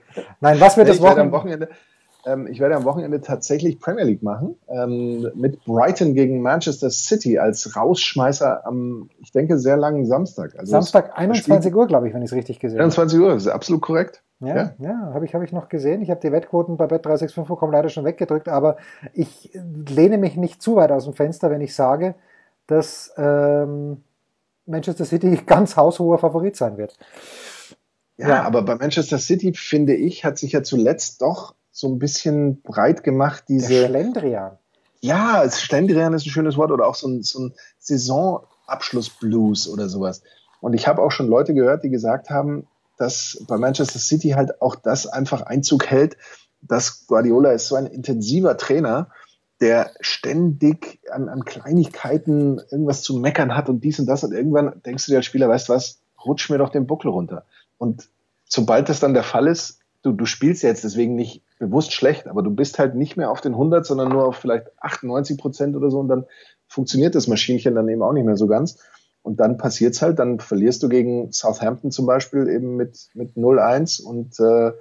Nein, 0.41 0.60
was 0.60 0.75
wird 0.75 0.89
das 0.89 0.99
Wochenende? 0.99 1.31
Wochenende 1.31 1.69
ähm, 2.25 2.47
ich 2.47 2.60
werde 2.60 2.75
am 2.75 2.84
Wochenende 2.86 3.21
tatsächlich 3.21 3.79
Premier 3.79 4.03
League 4.03 4.23
machen, 4.23 4.55
ähm, 4.67 5.29
mit 5.36 5.63
Brighton 5.65 6.13
gegen 6.13 6.41
Manchester 6.41 6.89
City 6.89 7.38
als 7.38 7.75
Rausschmeißer 7.75 8.65
am, 8.65 9.10
ich 9.19 9.31
denke, 9.31 9.60
sehr 9.60 9.77
langen 9.77 10.05
Samstag. 10.05 10.58
Also 10.58 10.71
Samstag 10.71 11.17
21 11.17 11.73
Uhr, 11.75 11.88
glaube 11.88 12.08
ich, 12.08 12.13
wenn 12.13 12.21
ich 12.21 12.31
es 12.31 12.36
richtig 12.36 12.60
gesehen 12.60 12.79
habe. 12.79 12.86
21 12.86 13.19
Uhr, 13.19 13.36
ist 13.36 13.47
absolut 13.47 13.81
korrekt. 13.81 14.23
Ja, 14.45 14.55
ja, 14.55 14.75
ja 14.79 15.12
habe 15.13 15.25
ich, 15.25 15.34
hab 15.34 15.41
ich 15.41 15.51
noch 15.51 15.69
gesehen. 15.69 16.01
Ich 16.01 16.10
habe 16.10 16.21
die 16.21 16.31
Wettquoten 16.31 16.77
bei 16.77 16.86
Bet365.com 16.86 17.71
leider 17.71 17.89
schon 17.89 18.05
weggedrückt, 18.05 18.47
aber 18.47 18.77
ich 19.13 19.51
lehne 19.53 20.17
mich 20.17 20.36
nicht 20.36 20.62
zu 20.62 20.75
weit 20.75 20.91
aus 20.91 21.05
dem 21.05 21.13
Fenster, 21.13 21.49
wenn 21.49 21.62
ich 21.62 21.75
sage, 21.75 22.15
dass 22.67 23.13
ähm, 23.17 24.03
Manchester 24.65 25.05
City 25.05 25.39
ganz 25.45 25.75
haushoher 25.75 26.17
Favorit 26.17 26.55
sein 26.55 26.77
wird. 26.77 26.97
Ja, 28.17 28.29
ja, 28.29 28.43
aber 28.43 28.62
bei 28.62 28.75
Manchester 28.75 29.17
City, 29.17 29.53
finde 29.53 29.93
ich, 29.93 30.23
hat 30.23 30.38
sich 30.38 30.53
ja 30.53 30.63
zuletzt 30.63 31.21
doch 31.21 31.55
so 31.71 31.89
ein 31.89 31.99
bisschen 31.99 32.62
breit 32.62 33.03
gemacht, 33.03 33.45
diese. 33.49 33.73
Der 33.73 33.88
Schlendrian. 33.88 34.58
Ja, 35.01 35.47
Schlendrian 35.51 36.13
ist 36.13 36.25
ein 36.25 36.29
schönes 36.29 36.58
Wort 36.58 36.71
oder 36.71 36.88
auch 36.88 36.95
so 36.95 37.08
ein, 37.08 37.21
so 37.21 37.39
ein 37.39 37.53
Saisonabschluss-Blues 37.79 39.67
oder 39.67 39.89
sowas. 39.89 40.23
Und 40.62 40.73
ich 40.73 40.88
habe 40.88 41.01
auch 41.01 41.12
schon 41.12 41.27
Leute 41.27 41.53
gehört, 41.53 41.84
die 41.84 41.89
gesagt 41.89 42.29
haben, 42.29 42.65
dass 42.97 43.43
bei 43.47 43.58
Manchester 43.58 43.99
City 43.99 44.29
halt 44.29 44.62
auch 44.62 44.75
das 44.75 45.08
einfach 45.08 45.41
Einzug 45.41 45.88
hält, 45.88 46.17
dass 46.62 47.08
Guardiola 47.08 47.51
ist 47.51 47.67
so 47.67 47.75
ein 47.75 47.88
intensiver 47.88 48.58
Trainer, 48.58 49.10
der 49.62 49.91
ständig 50.01 50.99
an, 51.12 51.29
an 51.29 51.45
Kleinigkeiten 51.45 52.60
irgendwas 52.71 53.03
zu 53.03 53.17
meckern 53.17 53.55
hat 53.55 53.69
und 53.69 53.84
dies 53.84 53.99
und 53.99 54.05
das 54.05 54.23
und 54.23 54.34
irgendwann 54.34 54.81
denkst 54.86 55.05
du 55.05 55.12
dir 55.12 55.17
als 55.17 55.25
Spieler, 55.25 55.47
weißt 55.47 55.69
du 55.69 55.73
was, 55.73 56.01
rutsch 56.25 56.49
mir 56.49 56.58
doch 56.58 56.69
den 56.69 56.88
Buckel 56.88 57.10
runter. 57.10 57.45
Und 57.77 58.10
sobald 58.45 58.89
das 58.89 58.99
dann 58.99 59.13
der 59.13 59.23
Fall 59.23 59.47
ist, 59.47 59.79
du, 60.01 60.12
du 60.12 60.25
spielst 60.25 60.63
jetzt 60.63 60.84
deswegen 60.84 61.15
nicht 61.15 61.41
bewusst 61.58 61.93
schlecht, 61.93 62.27
aber 62.27 62.43
du 62.43 62.51
bist 62.51 62.79
halt 62.79 62.95
nicht 62.95 63.15
mehr 63.15 63.31
auf 63.31 63.41
den 63.41 63.53
100, 63.53 63.86
sondern 63.86 64.10
nur 64.10 64.25
auf 64.25 64.36
vielleicht 64.36 64.67
98 64.81 65.38
Prozent 65.38 65.75
oder 65.75 65.89
so 65.89 65.99
und 65.99 66.10
dann 66.10 66.25
funktioniert 66.67 67.15
das 67.15 67.27
Maschinchen 67.27 67.75
dann 67.75 67.88
eben 67.88 68.01
auch 68.01 68.13
nicht 68.13 68.25
mehr 68.25 68.38
so 68.38 68.47
ganz. 68.47 68.79
Und 69.25 69.39
dann 69.39 69.57
passiert's 69.57 70.03
halt, 70.03 70.19
dann 70.19 70.39
verlierst 70.39 70.83
du 70.83 70.88
gegen 70.88 71.31
Southampton 71.31 71.89
zum 71.89 72.05
Beispiel 72.05 72.47
eben 72.47 72.75
mit, 72.75 73.09
mit 73.15 73.35
0-1 73.35 74.03
und 74.03 74.39
äh, 74.39 74.71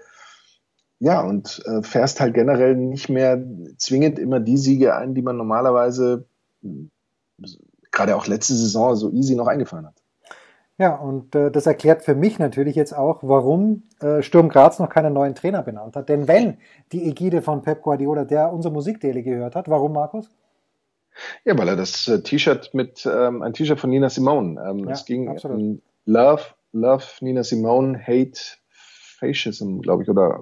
ja, 0.99 1.23
und 1.23 1.63
äh, 1.65 1.83
fährst 1.83 2.21
halt 2.21 2.35
generell 2.35 2.77
nicht 2.77 3.09
mehr 3.09 3.43
zwingend 3.79 4.19
immer 4.19 4.41
die 4.41 4.59
Siege 4.59 4.95
ein, 4.97 5.15
die 5.15 5.23
man 5.23 5.39
normalerweise 5.39 6.27
gerade 7.91 8.17
auch 8.17 8.27
letzte 8.27 8.53
Saison 8.53 8.95
so 8.97 9.11
easy 9.13 9.35
noch 9.35 9.47
eingefahren 9.47 9.87
hat. 9.87 10.03
Ja, 10.77 10.95
und 10.95 11.35
äh, 11.35 11.51
das 11.51 11.65
erklärt 11.65 12.03
für 12.03 12.15
mich 12.15 12.39
natürlich 12.39 12.77
jetzt 12.77 12.95
auch, 12.95 13.21
warum 13.23 13.85
äh, 14.01 14.21
Sturm 14.21 14.51
Graz 14.51 14.79
noch 14.79 14.91
keinen 14.91 15.15
neuen 15.15 15.35
Trainer 15.35 15.63
benannt 15.63 15.97
hat. 15.97 16.11
Denn 16.11 16.29
wenn 16.29 16.59
die 16.93 17.09
Ägide 17.09 17.41
von 17.41 17.63
Pep 17.63 17.81
Guardiola, 17.81 18.25
der 18.25 18.53
unser 18.53 18.71
Musikdaily 18.71 19.23
gehört 19.23 19.57
hat, 19.57 19.71
warum, 19.71 19.95
Markus? 19.95 20.29
Ja, 21.45 21.57
weil 21.59 21.69
er 21.69 21.77
das 21.77 22.09
äh, 22.09 22.23
T-Shirt 22.23 22.75
mit, 22.75 23.07
ähm, 23.07 23.43
ein 23.43 23.53
T-Shirt 23.53 23.79
von 23.79 23.91
Nina 23.91 24.11
Simone. 24.11 24.61
Ähm, 24.69 24.81
ja, 24.81 24.93
es 24.93 25.05
ging 25.05 25.29
um 25.29 25.81
Love, 26.07 26.43
Love 26.73 27.05
Nina 27.21 27.43
Simone, 27.43 27.99
Hate 27.99 28.41
Fascism, 28.71 29.81
glaube 29.81 30.03
ich, 30.03 30.09
oder 30.09 30.41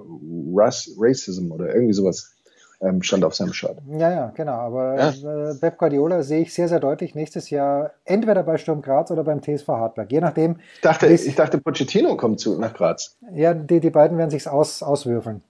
Racism 0.97 1.51
oder 1.51 1.73
irgendwie 1.73 1.93
sowas 1.93 2.33
ähm, 2.83 3.01
stand 3.01 3.23
auf 3.23 3.33
seinem 3.33 3.53
Shirt. 3.53 3.77
Ja, 3.87 4.11
ja, 4.11 4.33
genau. 4.35 4.53
Aber 4.53 4.95
ja. 4.97 5.51
Äh, 5.51 5.55
Pep 5.55 5.77
Guardiola 5.77 6.21
sehe 6.21 6.41
ich 6.41 6.53
sehr, 6.53 6.67
sehr 6.67 6.79
deutlich 6.79 7.15
nächstes 7.15 7.49
Jahr 7.49 7.91
entweder 8.03 8.43
bei 8.43 8.57
Sturm 8.57 8.81
Graz 8.81 9.09
oder 9.11 9.23
beim 9.23 9.41
TSV 9.41 9.67
Hartberg. 9.69 10.11
Je 10.11 10.19
nachdem. 10.19 10.57
Ich 10.75 10.81
dachte, 10.81 11.07
ich 11.07 11.35
dachte 11.35 11.59
Pochettino 11.59 12.17
kommt 12.17 12.39
zu, 12.39 12.59
nach 12.59 12.73
Graz. 12.73 13.17
Ja, 13.33 13.53
die, 13.53 13.79
die 13.79 13.89
beiden 13.89 14.17
werden 14.17 14.29
sich 14.29 14.47
aus, 14.47 14.83
auswürfeln. 14.83 15.41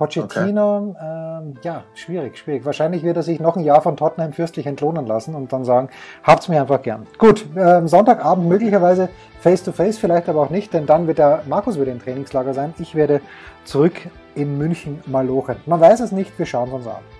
Pochettino, 0.00 0.94
okay. 0.96 1.42
ähm, 1.42 1.54
ja, 1.62 1.84
schwierig, 1.92 2.38
schwierig. 2.38 2.64
Wahrscheinlich 2.64 3.02
wird 3.02 3.18
er 3.18 3.22
sich 3.22 3.38
noch 3.38 3.56
ein 3.56 3.64
Jahr 3.64 3.82
von 3.82 3.98
Tottenham 3.98 4.32
fürstlich 4.32 4.66
entlohnen 4.66 5.06
lassen 5.06 5.34
und 5.34 5.52
dann 5.52 5.66
sagen, 5.66 5.90
habt's 6.22 6.48
mir 6.48 6.62
einfach 6.62 6.80
gern. 6.80 7.06
Gut, 7.18 7.44
ähm, 7.54 7.86
Sonntagabend 7.86 8.48
möglicherweise 8.48 9.10
face 9.40 9.62
to 9.62 9.72
face, 9.72 9.98
vielleicht 9.98 10.30
aber 10.30 10.40
auch 10.40 10.48
nicht, 10.48 10.72
denn 10.72 10.86
dann 10.86 11.06
wird 11.06 11.18
der 11.18 11.42
Markus 11.46 11.78
wieder 11.78 11.92
im 11.92 12.00
Trainingslager 12.00 12.54
sein. 12.54 12.72
Ich 12.78 12.94
werde 12.94 13.20
zurück 13.64 13.92
in 14.34 14.56
München 14.56 15.00
malochen. 15.04 15.56
Man 15.66 15.80
weiß 15.82 16.00
es 16.00 16.12
nicht, 16.12 16.38
wir 16.38 16.46
schauen 16.46 16.70
uns 16.70 16.86
an. 16.86 17.19